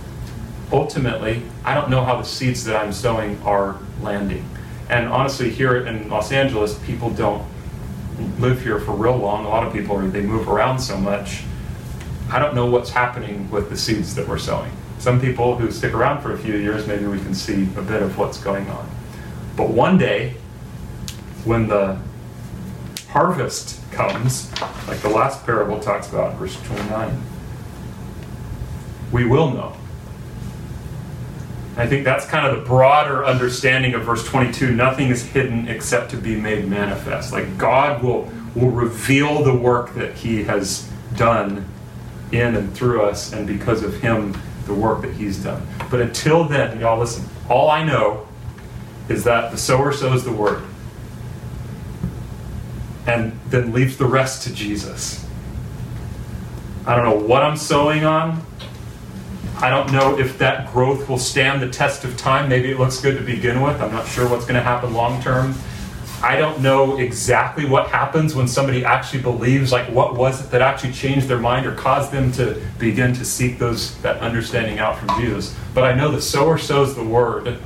Ultimately, 0.71 1.41
I 1.65 1.73
don't 1.73 1.89
know 1.89 2.03
how 2.03 2.15
the 2.17 2.23
seeds 2.23 2.63
that 2.65 2.75
I'm 2.75 2.93
sowing 2.93 3.41
are 3.43 3.77
landing. 4.01 4.47
And 4.89 5.07
honestly, 5.07 5.49
here 5.49 5.85
in 5.85 6.09
Los 6.09 6.31
Angeles, 6.31 6.77
people 6.85 7.09
don't 7.09 7.45
live 8.39 8.61
here 8.61 8.79
for 8.79 8.91
real 8.91 9.17
long. 9.17 9.45
A 9.45 9.49
lot 9.49 9.65
of 9.65 9.73
people, 9.73 9.97
they 9.97 10.21
move 10.21 10.47
around 10.47 10.79
so 10.79 10.97
much. 10.97 11.43
I 12.29 12.39
don't 12.39 12.55
know 12.55 12.65
what's 12.65 12.91
happening 12.91 13.49
with 13.49 13.69
the 13.69 13.77
seeds 13.77 14.15
that 14.15 14.27
we're 14.27 14.37
sowing. 14.37 14.71
Some 15.01 15.19
people 15.19 15.57
who 15.57 15.71
stick 15.71 15.95
around 15.95 16.21
for 16.21 16.31
a 16.31 16.37
few 16.37 16.53
years, 16.53 16.85
maybe 16.85 17.07
we 17.07 17.17
can 17.17 17.33
see 17.33 17.63
a 17.75 17.81
bit 17.81 18.03
of 18.03 18.19
what's 18.19 18.37
going 18.37 18.69
on. 18.69 18.87
But 19.57 19.71
one 19.71 19.97
day, 19.97 20.35
when 21.43 21.67
the 21.67 21.97
harvest 23.09 23.79
comes, 23.89 24.51
like 24.87 24.99
the 24.99 25.09
last 25.09 25.43
parable 25.43 25.79
talks 25.79 26.07
about, 26.07 26.35
verse 26.35 26.55
29, 26.67 27.19
we 29.11 29.25
will 29.25 29.49
know. 29.49 29.75
I 31.77 31.87
think 31.87 32.05
that's 32.05 32.27
kind 32.27 32.45
of 32.45 32.59
the 32.59 32.63
broader 32.63 33.25
understanding 33.25 33.95
of 33.95 34.03
verse 34.03 34.23
22. 34.27 34.71
Nothing 34.71 35.07
is 35.07 35.23
hidden 35.25 35.67
except 35.67 36.11
to 36.11 36.17
be 36.17 36.35
made 36.35 36.67
manifest. 36.67 37.33
Like 37.33 37.57
God 37.57 38.03
will, 38.03 38.31
will 38.53 38.69
reveal 38.69 39.41
the 39.41 39.55
work 39.55 39.95
that 39.95 40.13
He 40.13 40.43
has 40.43 40.87
done 41.15 41.65
in 42.31 42.55
and 42.55 42.71
through 42.75 43.01
us, 43.01 43.33
and 43.33 43.47
because 43.47 43.81
of 43.81 43.99
Him, 44.01 44.39
the 44.65 44.73
work 44.73 45.01
that 45.01 45.13
He's 45.13 45.43
done. 45.43 45.65
But 45.89 46.01
until 46.01 46.43
then, 46.45 46.79
y'all 46.79 46.99
listen, 46.99 47.25
all 47.49 47.69
I 47.69 47.83
know 47.83 48.27
is 49.09 49.23
that 49.25 49.51
the 49.51 49.57
sower 49.57 49.91
sows 49.91 50.23
the 50.23 50.31
word 50.31 50.63
and 53.07 53.37
then 53.49 53.73
leaves 53.73 53.97
the 53.97 54.05
rest 54.05 54.43
to 54.43 54.53
Jesus. 54.53 55.25
I 56.85 56.95
don't 56.95 57.05
know 57.05 57.27
what 57.27 57.43
I'm 57.43 57.57
sowing 57.57 58.05
on. 58.05 58.45
I 59.57 59.69
don't 59.69 59.91
know 59.91 60.17
if 60.17 60.37
that 60.39 60.71
growth 60.71 61.07
will 61.07 61.19
stand 61.19 61.61
the 61.61 61.69
test 61.69 62.03
of 62.03 62.17
time. 62.17 62.49
Maybe 62.49 62.71
it 62.71 62.79
looks 62.79 62.99
good 62.99 63.17
to 63.17 63.23
begin 63.23 63.61
with. 63.61 63.79
I'm 63.81 63.91
not 63.91 64.07
sure 64.07 64.27
what's 64.27 64.45
going 64.45 64.55
to 64.55 64.61
happen 64.61 64.93
long 64.93 65.21
term. 65.21 65.53
I 66.23 66.35
don't 66.37 66.61
know 66.61 66.97
exactly 66.97 67.65
what 67.65 67.89
happens 67.89 68.35
when 68.35 68.47
somebody 68.47 68.85
actually 68.85 69.23
believes, 69.23 69.71
like 69.71 69.87
what 69.87 70.15
was 70.15 70.45
it 70.45 70.51
that 70.51 70.61
actually 70.61 70.93
changed 70.93 71.27
their 71.27 71.39
mind 71.39 71.65
or 71.65 71.73
caused 71.73 72.11
them 72.11 72.31
to 72.33 72.61
begin 72.77 73.13
to 73.13 73.25
seek 73.25 73.57
those 73.57 73.99
that 74.01 74.17
understanding 74.17 74.77
out 74.77 74.99
from 74.99 75.19
Jesus. 75.19 75.57
But 75.73 75.83
I 75.83 75.93
know 75.93 76.11
that 76.11 76.17
the 76.17 76.21
sower 76.21 76.59
sows 76.59 76.95
the 76.95 77.03
word, 77.03 77.57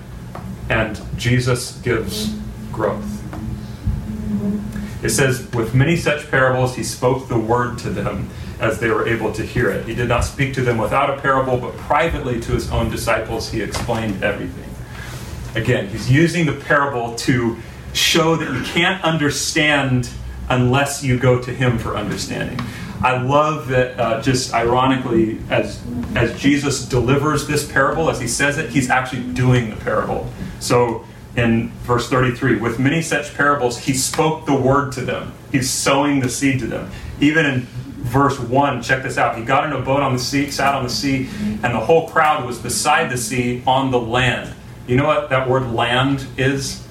and 0.70 1.02
Jesus 1.18 1.78
gives 1.82 2.34
growth. 2.72 3.12
It 5.04 5.10
says, 5.10 5.52
with 5.52 5.76
many 5.76 5.98
such 5.98 6.32
parables, 6.32 6.76
he 6.76 6.84
spoke 6.84 7.28
the 7.28 7.38
word 7.38 7.78
to 7.80 7.90
them 7.90 8.30
as 8.60 8.80
they 8.80 8.90
were 8.90 9.08
able 9.08 9.34
to 9.34 9.44
hear 9.44 9.70
it. 9.70 9.86
He 9.86 9.94
did 9.94 10.08
not 10.08 10.24
speak 10.24 10.54
to 10.54 10.62
them 10.62 10.78
without 10.78 11.10
a 11.10 11.22
parable, 11.22 11.58
but 11.58 11.76
privately 11.78 12.40
to 12.40 12.54
his 12.54 12.72
own 12.72 12.90
disciples, 12.90 13.52
he 13.52 13.62
explained 13.62 14.24
everything. 14.24 14.64
Again, 15.62 15.88
he's 15.90 16.10
using 16.10 16.46
the 16.46 16.54
parable 16.54 17.16
to 17.16 17.58
show 17.96 18.36
that 18.36 18.52
you 18.52 18.64
can't 18.64 19.04
understand 19.04 20.10
unless 20.50 21.04
you 21.04 21.18
go 21.18 21.42
to 21.42 21.52
him 21.52 21.78
for 21.78 21.96
understanding. 21.96 22.60
I 23.02 23.22
love 23.22 23.68
that, 23.70 24.00
uh, 24.00 24.22
just 24.22 24.54
ironically, 24.54 25.40
as 25.50 25.82
as 26.16 26.40
Jesus 26.40 26.86
delivers 26.86 27.46
this 27.46 27.70
parable, 27.70 28.10
as 28.10 28.22
he 28.22 28.28
says 28.28 28.58
it, 28.58 28.70
he's 28.70 28.90
actually 28.90 29.24
doing 29.34 29.70
the 29.70 29.76
parable. 29.76 30.28
So 30.60 31.06
in 31.36 31.70
verse 31.84 32.10
33, 32.10 32.58
with 32.58 32.80
many 32.80 33.02
such 33.02 33.36
parables, 33.36 33.78
he 33.78 33.94
spoke 33.94 34.46
the 34.46 34.56
word 34.56 34.94
to 34.94 35.02
them. 35.02 35.34
He's 35.52 35.70
sowing 35.70 36.22
the 36.22 36.30
seed 36.30 36.60
to 36.60 36.68
them. 36.68 36.90
Even 37.20 37.46
in 37.46 37.62
verse 38.06 38.40
1, 38.40 38.82
check 38.82 39.04
this 39.04 39.18
out. 39.18 39.38
He 39.38 39.44
got 39.44 39.66
in 39.66 39.74
a 39.74 39.82
boat 39.82 40.02
on 40.02 40.14
the 40.14 40.20
sea, 40.20 40.50
sat 40.50 40.74
on 40.74 40.84
the 40.84 40.90
sea, 40.90 41.30
and 41.42 41.76
the 41.76 41.80
whole 41.80 42.08
crowd 42.08 42.46
was 42.46 42.60
beside 42.60 43.10
the 43.10 43.18
sea 43.18 43.62
on 43.68 43.92
the 43.92 44.00
land. 44.00 44.54
You 44.88 44.96
know 44.96 45.06
what 45.06 45.30
that 45.32 45.50
word 45.50 45.72
land 45.74 46.26
is? 46.38 46.85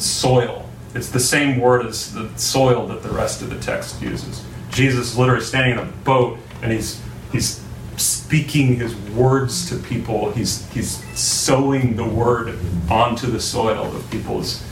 Soil. 0.00 0.68
It's 0.94 1.10
the 1.10 1.20
same 1.20 1.60
word 1.60 1.86
as 1.86 2.12
the 2.12 2.30
soil 2.36 2.86
that 2.88 3.02
the 3.02 3.10
rest 3.10 3.42
of 3.42 3.50
the 3.50 3.58
text 3.60 4.02
uses. 4.02 4.44
Jesus 4.70 5.16
literally 5.16 5.44
standing 5.44 5.72
in 5.72 5.78
a 5.78 5.90
boat 6.04 6.38
and 6.62 6.72
he's 6.72 7.00
he's 7.32 7.62
speaking 7.96 8.76
his 8.76 8.94
words 9.12 9.68
to 9.68 9.76
people. 9.76 10.32
He's 10.32 10.68
he's 10.70 11.04
sowing 11.18 11.96
the 11.96 12.04
word 12.04 12.58
onto 12.90 13.28
the 13.28 13.40
soil 13.40 13.84
of 13.84 14.10
people's 14.10 14.64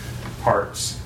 hearts. 0.42 1.00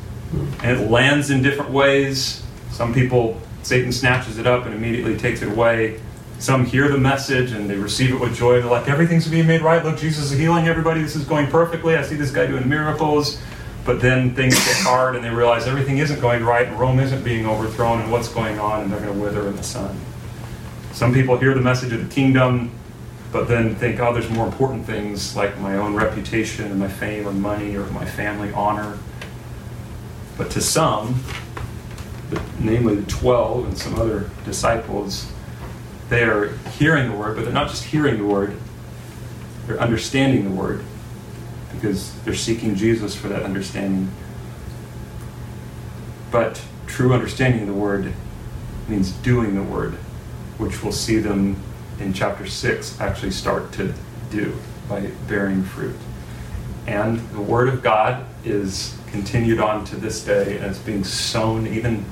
And 0.62 0.80
it 0.80 0.90
lands 0.90 1.30
in 1.30 1.42
different 1.42 1.72
ways. 1.72 2.42
Some 2.70 2.94
people 2.94 3.40
Satan 3.62 3.92
snatches 3.92 4.38
it 4.38 4.46
up 4.46 4.64
and 4.64 4.74
immediately 4.74 5.16
takes 5.16 5.42
it 5.42 5.48
away. 5.48 6.00
Some 6.38 6.66
hear 6.66 6.88
the 6.88 6.98
message 6.98 7.52
and 7.52 7.70
they 7.70 7.76
receive 7.76 8.12
it 8.12 8.20
with 8.20 8.34
joy. 8.34 8.60
They're 8.60 8.70
like, 8.70 8.88
everything's 8.88 9.28
being 9.28 9.46
made 9.46 9.62
right. 9.62 9.84
Look, 9.84 9.98
Jesus 9.98 10.32
is 10.32 10.38
healing 10.38 10.66
everybody. 10.66 11.00
This 11.00 11.14
is 11.14 11.24
going 11.24 11.46
perfectly. 11.46 11.96
I 11.96 12.02
see 12.02 12.16
this 12.16 12.32
guy 12.32 12.46
doing 12.46 12.68
miracles. 12.68 13.40
But 13.84 14.00
then 14.00 14.34
things 14.34 14.54
get 14.54 14.76
hard 14.78 15.16
and 15.16 15.24
they 15.24 15.30
realize 15.30 15.66
everything 15.66 15.98
isn't 15.98 16.20
going 16.20 16.44
right 16.44 16.68
and 16.68 16.78
Rome 16.78 17.00
isn't 17.00 17.24
being 17.24 17.46
overthrown 17.46 18.00
and 18.00 18.12
what's 18.12 18.28
going 18.28 18.58
on 18.58 18.82
and 18.82 18.92
they're 18.92 19.00
going 19.00 19.14
to 19.14 19.20
wither 19.20 19.48
in 19.48 19.56
the 19.56 19.62
sun. 19.62 19.98
Some 20.92 21.12
people 21.12 21.36
hear 21.36 21.54
the 21.54 21.60
message 21.60 21.92
of 21.92 22.06
the 22.06 22.14
kingdom, 22.14 22.70
but 23.32 23.48
then 23.48 23.74
think, 23.74 23.98
oh, 23.98 24.12
there's 24.12 24.30
more 24.30 24.46
important 24.46 24.86
things 24.86 25.34
like 25.34 25.58
my 25.58 25.76
own 25.76 25.94
reputation 25.94 26.66
and 26.66 26.78
my 26.78 26.88
fame 26.88 27.26
or 27.26 27.32
money 27.32 27.74
or 27.76 27.86
my 27.86 28.04
family 28.04 28.52
honor. 28.52 28.98
But 30.38 30.50
to 30.52 30.60
some, 30.60 31.20
namely 32.60 32.94
the 32.96 33.10
12 33.10 33.66
and 33.66 33.78
some 33.78 33.96
other 33.96 34.30
disciples, 34.44 35.32
they 36.08 36.22
are 36.22 36.52
hearing 36.78 37.10
the 37.10 37.16
word, 37.16 37.34
but 37.36 37.44
they're 37.44 37.54
not 37.54 37.68
just 37.68 37.84
hearing 37.84 38.18
the 38.18 38.26
word, 38.26 38.56
they're 39.66 39.80
understanding 39.80 40.44
the 40.44 40.50
word 40.50 40.84
because 41.74 42.14
they're 42.22 42.34
seeking 42.34 42.74
Jesus 42.74 43.14
for 43.14 43.28
that 43.28 43.42
understanding. 43.42 44.10
But 46.30 46.62
true 46.86 47.12
understanding 47.12 47.62
of 47.62 47.66
the 47.68 47.74
word 47.74 48.12
means 48.88 49.12
doing 49.12 49.54
the 49.54 49.62
word, 49.62 49.94
which 50.58 50.82
we'll 50.82 50.92
see 50.92 51.18
them 51.18 51.60
in 51.98 52.12
chapter 52.12 52.46
6 52.46 53.00
actually 53.00 53.30
start 53.30 53.72
to 53.72 53.94
do 54.30 54.56
by 54.88 55.08
bearing 55.28 55.62
fruit. 55.62 55.96
And 56.86 57.20
the 57.30 57.40
word 57.40 57.68
of 57.68 57.82
God 57.82 58.26
is 58.44 58.96
continued 59.06 59.60
on 59.60 59.84
to 59.84 59.96
this 59.96 60.24
day 60.24 60.54
it's 60.54 60.78
being 60.78 61.04
sown 61.04 61.66
even 61.66 62.04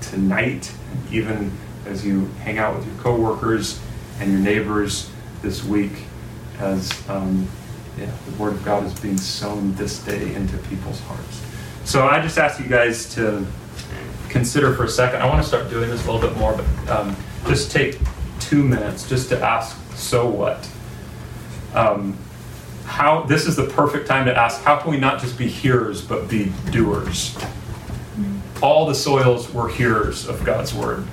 tonight, 0.00 0.72
even 1.10 1.52
as 1.86 2.04
you 2.04 2.26
hang 2.42 2.58
out 2.58 2.76
with 2.76 2.86
your 2.86 2.96
coworkers 2.96 3.80
and 4.18 4.32
your 4.32 4.40
neighbors 4.40 5.10
this 5.42 5.62
week, 5.62 5.92
as 6.58 6.90
um, 7.08 7.46
yeah, 7.98 8.10
the 8.26 8.36
word 8.36 8.52
of 8.54 8.64
God 8.64 8.84
is 8.84 8.98
being 9.00 9.18
sown 9.18 9.74
this 9.74 9.98
day 10.00 10.34
into 10.34 10.56
people's 10.58 11.00
hearts. 11.00 11.42
So 11.84 12.06
I 12.06 12.20
just 12.20 12.38
ask 12.38 12.60
you 12.60 12.66
guys 12.66 13.14
to 13.14 13.46
consider 14.28 14.74
for 14.74 14.84
a 14.84 14.88
second. 14.88 15.22
I 15.22 15.26
want 15.26 15.42
to 15.42 15.48
start 15.48 15.70
doing 15.70 15.88
this 15.88 16.06
a 16.06 16.10
little 16.10 16.28
bit 16.28 16.36
more, 16.36 16.54
but 16.56 16.90
um, 16.90 17.16
just 17.46 17.70
take 17.70 17.98
two 18.40 18.62
minutes 18.62 19.08
just 19.08 19.28
to 19.30 19.40
ask, 19.40 19.76
so 19.94 20.28
what? 20.28 20.68
Um, 21.74 22.18
how 22.84 23.22
this 23.22 23.46
is 23.46 23.56
the 23.56 23.66
perfect 23.66 24.06
time 24.06 24.26
to 24.26 24.36
ask, 24.36 24.62
how 24.62 24.76
can 24.76 24.90
we 24.90 24.98
not 24.98 25.20
just 25.20 25.38
be 25.38 25.48
hearers 25.48 26.02
but 26.02 26.28
be 26.28 26.52
doers? 26.70 27.36
All 28.62 28.86
the 28.86 28.94
soils 28.94 29.52
were 29.52 29.68
hearers 29.68 30.26
of 30.26 30.44
God's 30.44 30.72
word. 30.72 31.06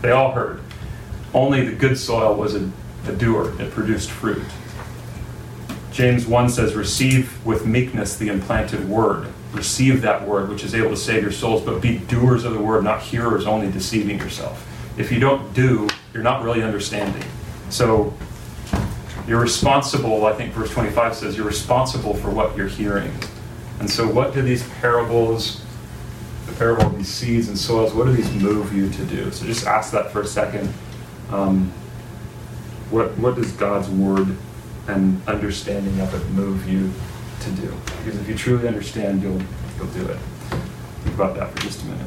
They 0.00 0.10
all 0.10 0.32
heard. 0.32 0.60
Only 1.32 1.64
the 1.64 1.76
good 1.76 1.96
soil 1.96 2.34
was 2.34 2.54
a, 2.54 2.70
a 3.06 3.12
doer. 3.12 3.52
It 3.60 3.70
produced 3.70 4.10
fruit. 4.10 4.42
James 5.92 6.26
1 6.26 6.48
says, 6.48 6.74
Receive 6.74 7.44
with 7.44 7.66
meekness 7.66 8.16
the 8.16 8.28
implanted 8.28 8.88
word. 8.88 9.28
Receive 9.52 10.00
that 10.02 10.26
word, 10.26 10.48
which 10.48 10.64
is 10.64 10.74
able 10.74 10.90
to 10.90 10.96
save 10.96 11.22
your 11.22 11.32
souls, 11.32 11.62
but 11.62 11.82
be 11.82 11.98
doers 11.98 12.44
of 12.44 12.54
the 12.54 12.60
word, 12.60 12.82
not 12.82 13.02
hearers 13.02 13.46
only, 13.46 13.70
deceiving 13.70 14.18
yourself. 14.18 14.66
If 14.98 15.12
you 15.12 15.20
don't 15.20 15.52
do, 15.52 15.88
you're 16.14 16.22
not 16.22 16.42
really 16.42 16.62
understanding. 16.62 17.22
So 17.68 18.14
you're 19.26 19.40
responsible, 19.40 20.24
I 20.26 20.32
think 20.32 20.54
verse 20.54 20.70
25 20.70 21.14
says, 21.14 21.36
you're 21.36 21.46
responsible 21.46 22.14
for 22.14 22.30
what 22.30 22.56
you're 22.56 22.68
hearing. 22.68 23.12
And 23.78 23.90
so, 23.90 24.10
what 24.10 24.32
do 24.32 24.42
these 24.42 24.66
parables, 24.80 25.64
the 26.46 26.52
parable 26.52 26.86
of 26.86 26.96
these 26.96 27.08
seeds 27.08 27.48
and 27.48 27.58
soils, 27.58 27.92
what 27.92 28.06
do 28.06 28.12
these 28.12 28.30
move 28.32 28.72
you 28.72 28.88
to 28.90 29.04
do? 29.06 29.30
So, 29.32 29.44
just 29.44 29.66
ask 29.66 29.92
that 29.92 30.10
for 30.10 30.22
a 30.22 30.26
second. 30.26 30.72
Um, 31.30 31.72
what, 32.90 33.16
what 33.18 33.34
does 33.34 33.52
God's 33.52 33.88
word 33.88 34.36
and 34.88 35.20
understanding 35.28 36.00
of 36.00 36.14
it 36.14 36.28
move 36.30 36.68
you 36.68 36.92
to 37.40 37.50
do? 37.60 37.72
Because 37.98 38.20
if 38.20 38.28
you 38.28 38.34
truly 38.34 38.68
understand, 38.68 39.22
you'll, 39.22 39.42
you'll 39.76 39.86
do 39.88 40.06
it. 40.06 40.18
Think 41.02 41.14
about 41.14 41.34
that 41.36 41.52
for 41.52 41.60
just 41.60 41.82
a 41.82 41.86
minute. 41.86 42.06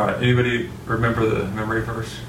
All 0.00 0.06
right, 0.06 0.16
anybody 0.16 0.70
remember 0.86 1.26
the 1.26 1.44
memory 1.48 1.82
verse? 1.82 2.20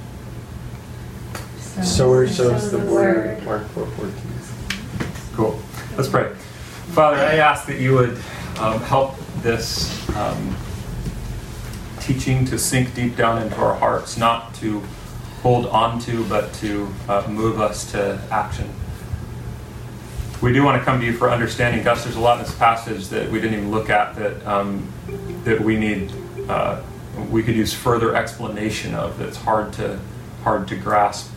Sower 1.81 2.27
sows 2.27 2.35
sows 2.35 2.69
the 2.69 2.79
the 2.79 2.91
word. 2.91 3.41
word. 3.41 3.45
Mark 3.45 3.63
4:14. 3.69 5.35
Cool. 5.37 5.57
Let's 5.95 6.09
pray. 6.09 6.33
Father, 6.91 7.15
I 7.15 7.35
ask 7.35 7.65
that 7.67 7.79
you 7.79 7.93
would 7.93 8.19
um, 8.59 8.81
help 8.81 9.15
this 9.37 10.05
um, 10.17 10.53
teaching 12.01 12.43
to 12.47 12.59
sink 12.59 12.93
deep 12.93 13.15
down 13.15 13.41
into 13.41 13.55
our 13.55 13.75
hearts, 13.75 14.17
not 14.17 14.53
to 14.55 14.81
hold 15.41 15.65
on 15.67 15.97
to, 15.99 16.25
but 16.25 16.53
to 16.55 16.93
uh, 17.07 17.25
move 17.29 17.61
us 17.61 17.89
to 17.93 18.21
action. 18.31 18.69
We 20.41 20.51
do 20.51 20.61
want 20.61 20.77
to 20.77 20.83
come 20.83 20.99
to 20.99 21.05
you 21.05 21.13
for 21.13 21.31
understanding. 21.31 21.85
Gus, 21.85 22.03
there's 22.03 22.17
a 22.17 22.19
lot 22.19 22.37
in 22.37 22.43
this 22.43 22.53
passage 22.53 23.07
that 23.07 23.31
we 23.31 23.39
didn't 23.39 23.59
even 23.59 23.71
look 23.71 23.89
at 23.89 24.17
that 24.17 24.45
um, 24.45 24.91
that 25.45 25.61
we 25.61 25.77
need. 25.77 26.11
Uh, 26.49 26.81
we 27.29 27.43
could 27.43 27.55
use 27.55 27.73
further 27.73 28.15
explanation 28.15 28.93
of. 28.93 29.17
That's 29.17 29.37
hard 29.37 29.73
to 29.73 29.99
hard 30.43 30.67
to 30.69 30.75
grasp. 30.75 31.31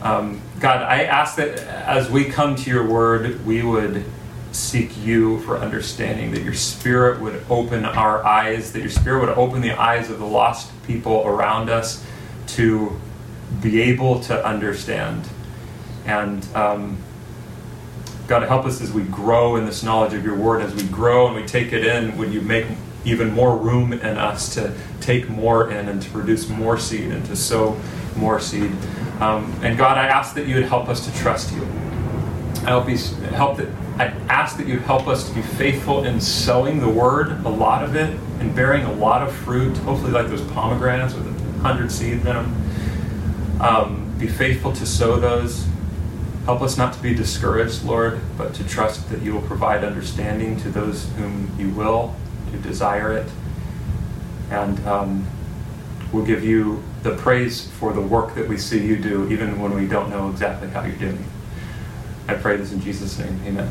Um, 0.00 0.40
God, 0.58 0.82
I 0.82 1.04
ask 1.04 1.36
that 1.36 1.58
as 1.60 2.10
we 2.10 2.24
come 2.24 2.56
to 2.56 2.70
your 2.70 2.86
word, 2.86 3.44
we 3.46 3.62
would 3.62 4.04
seek 4.50 4.96
you 4.98 5.38
for 5.40 5.58
understanding, 5.58 6.32
that 6.32 6.42
your 6.42 6.54
spirit 6.54 7.20
would 7.20 7.42
open 7.48 7.84
our 7.84 8.24
eyes, 8.24 8.72
that 8.72 8.80
your 8.80 8.90
spirit 8.90 9.20
would 9.20 9.36
open 9.36 9.60
the 9.60 9.72
eyes 9.72 10.10
of 10.10 10.18
the 10.18 10.26
lost 10.26 10.70
people 10.86 11.26
around 11.26 11.70
us 11.70 12.04
to 12.46 12.98
be 13.62 13.80
able 13.80 14.20
to 14.20 14.46
understand. 14.46 15.28
And 16.04 16.46
um, 16.54 16.98
God, 18.26 18.42
help 18.42 18.66
us 18.66 18.80
as 18.80 18.92
we 18.92 19.02
grow 19.04 19.56
in 19.56 19.66
this 19.66 19.82
knowledge 19.82 20.14
of 20.14 20.24
your 20.24 20.36
word, 20.36 20.62
as 20.62 20.74
we 20.74 20.84
grow 20.84 21.26
and 21.28 21.36
we 21.36 21.46
take 21.46 21.72
it 21.72 21.86
in, 21.86 22.16
would 22.18 22.32
you 22.32 22.40
make 22.40 22.66
even 23.04 23.32
more 23.32 23.56
room 23.56 23.92
in 23.92 24.16
us 24.16 24.54
to 24.54 24.72
take 25.00 25.28
more 25.28 25.70
in 25.70 25.88
and 25.88 26.00
to 26.02 26.10
produce 26.10 26.48
more 26.48 26.78
seed 26.78 27.10
and 27.10 27.24
to 27.26 27.36
sow 27.36 27.76
more 28.16 28.40
seed. 28.40 28.70
Um, 29.20 29.52
and 29.62 29.76
God, 29.76 29.98
I 29.98 30.06
ask 30.06 30.34
that 30.34 30.46
you 30.46 30.56
would 30.56 30.64
help 30.64 30.88
us 30.88 31.04
to 31.06 31.20
trust 31.20 31.52
you. 31.52 31.62
I 32.64 32.70
hope 32.70 32.88
you 32.88 32.96
help 33.30 33.56
that. 33.58 33.68
I 33.98 34.06
ask 34.28 34.56
that 34.56 34.66
you 34.66 34.78
help 34.78 35.06
us 35.06 35.28
to 35.28 35.34
be 35.34 35.42
faithful 35.42 36.04
in 36.04 36.20
sowing 36.20 36.80
the 36.80 36.88
word, 36.88 37.44
a 37.44 37.48
lot 37.48 37.84
of 37.84 37.94
it, 37.94 38.18
and 38.40 38.54
bearing 38.54 38.84
a 38.84 38.92
lot 38.92 39.26
of 39.26 39.34
fruit. 39.34 39.76
Hopefully, 39.78 40.12
like 40.12 40.28
those 40.28 40.42
pomegranates 40.52 41.14
with 41.14 41.26
a 41.26 41.58
hundred 41.60 41.90
seeds 41.92 42.18
in 42.18 42.24
them. 42.24 43.60
Um, 43.60 44.14
be 44.18 44.26
faithful 44.28 44.72
to 44.72 44.86
sow 44.86 45.18
those. 45.18 45.66
Help 46.44 46.62
us 46.62 46.76
not 46.76 46.92
to 46.94 47.00
be 47.00 47.14
discouraged, 47.14 47.84
Lord, 47.84 48.20
but 48.36 48.54
to 48.54 48.64
trust 48.64 49.08
that 49.10 49.22
you 49.22 49.32
will 49.32 49.42
provide 49.42 49.84
understanding 49.84 50.58
to 50.60 50.70
those 50.70 51.08
whom 51.16 51.50
you 51.58 51.70
will, 51.70 52.16
who 52.52 52.58
desire 52.60 53.12
it. 53.12 53.28
And 54.50 54.78
um, 54.86 55.26
we'll 56.12 56.26
give 56.26 56.44
you 56.44 56.82
the 57.02 57.16
praise 57.16 57.68
for 57.72 57.92
the 57.92 58.00
work 58.00 58.34
that 58.34 58.48
we 58.48 58.56
see 58.56 58.86
you 58.86 58.96
do, 58.96 59.30
even 59.30 59.60
when 59.60 59.74
we 59.74 59.86
don't 59.86 60.10
know 60.10 60.30
exactly 60.30 60.68
how 60.68 60.84
you're 60.84 60.96
doing. 60.96 61.24
I 62.28 62.34
pray 62.34 62.56
this 62.56 62.72
in 62.72 62.80
Jesus' 62.80 63.18
name. 63.18 63.40
Amen. 63.44 63.70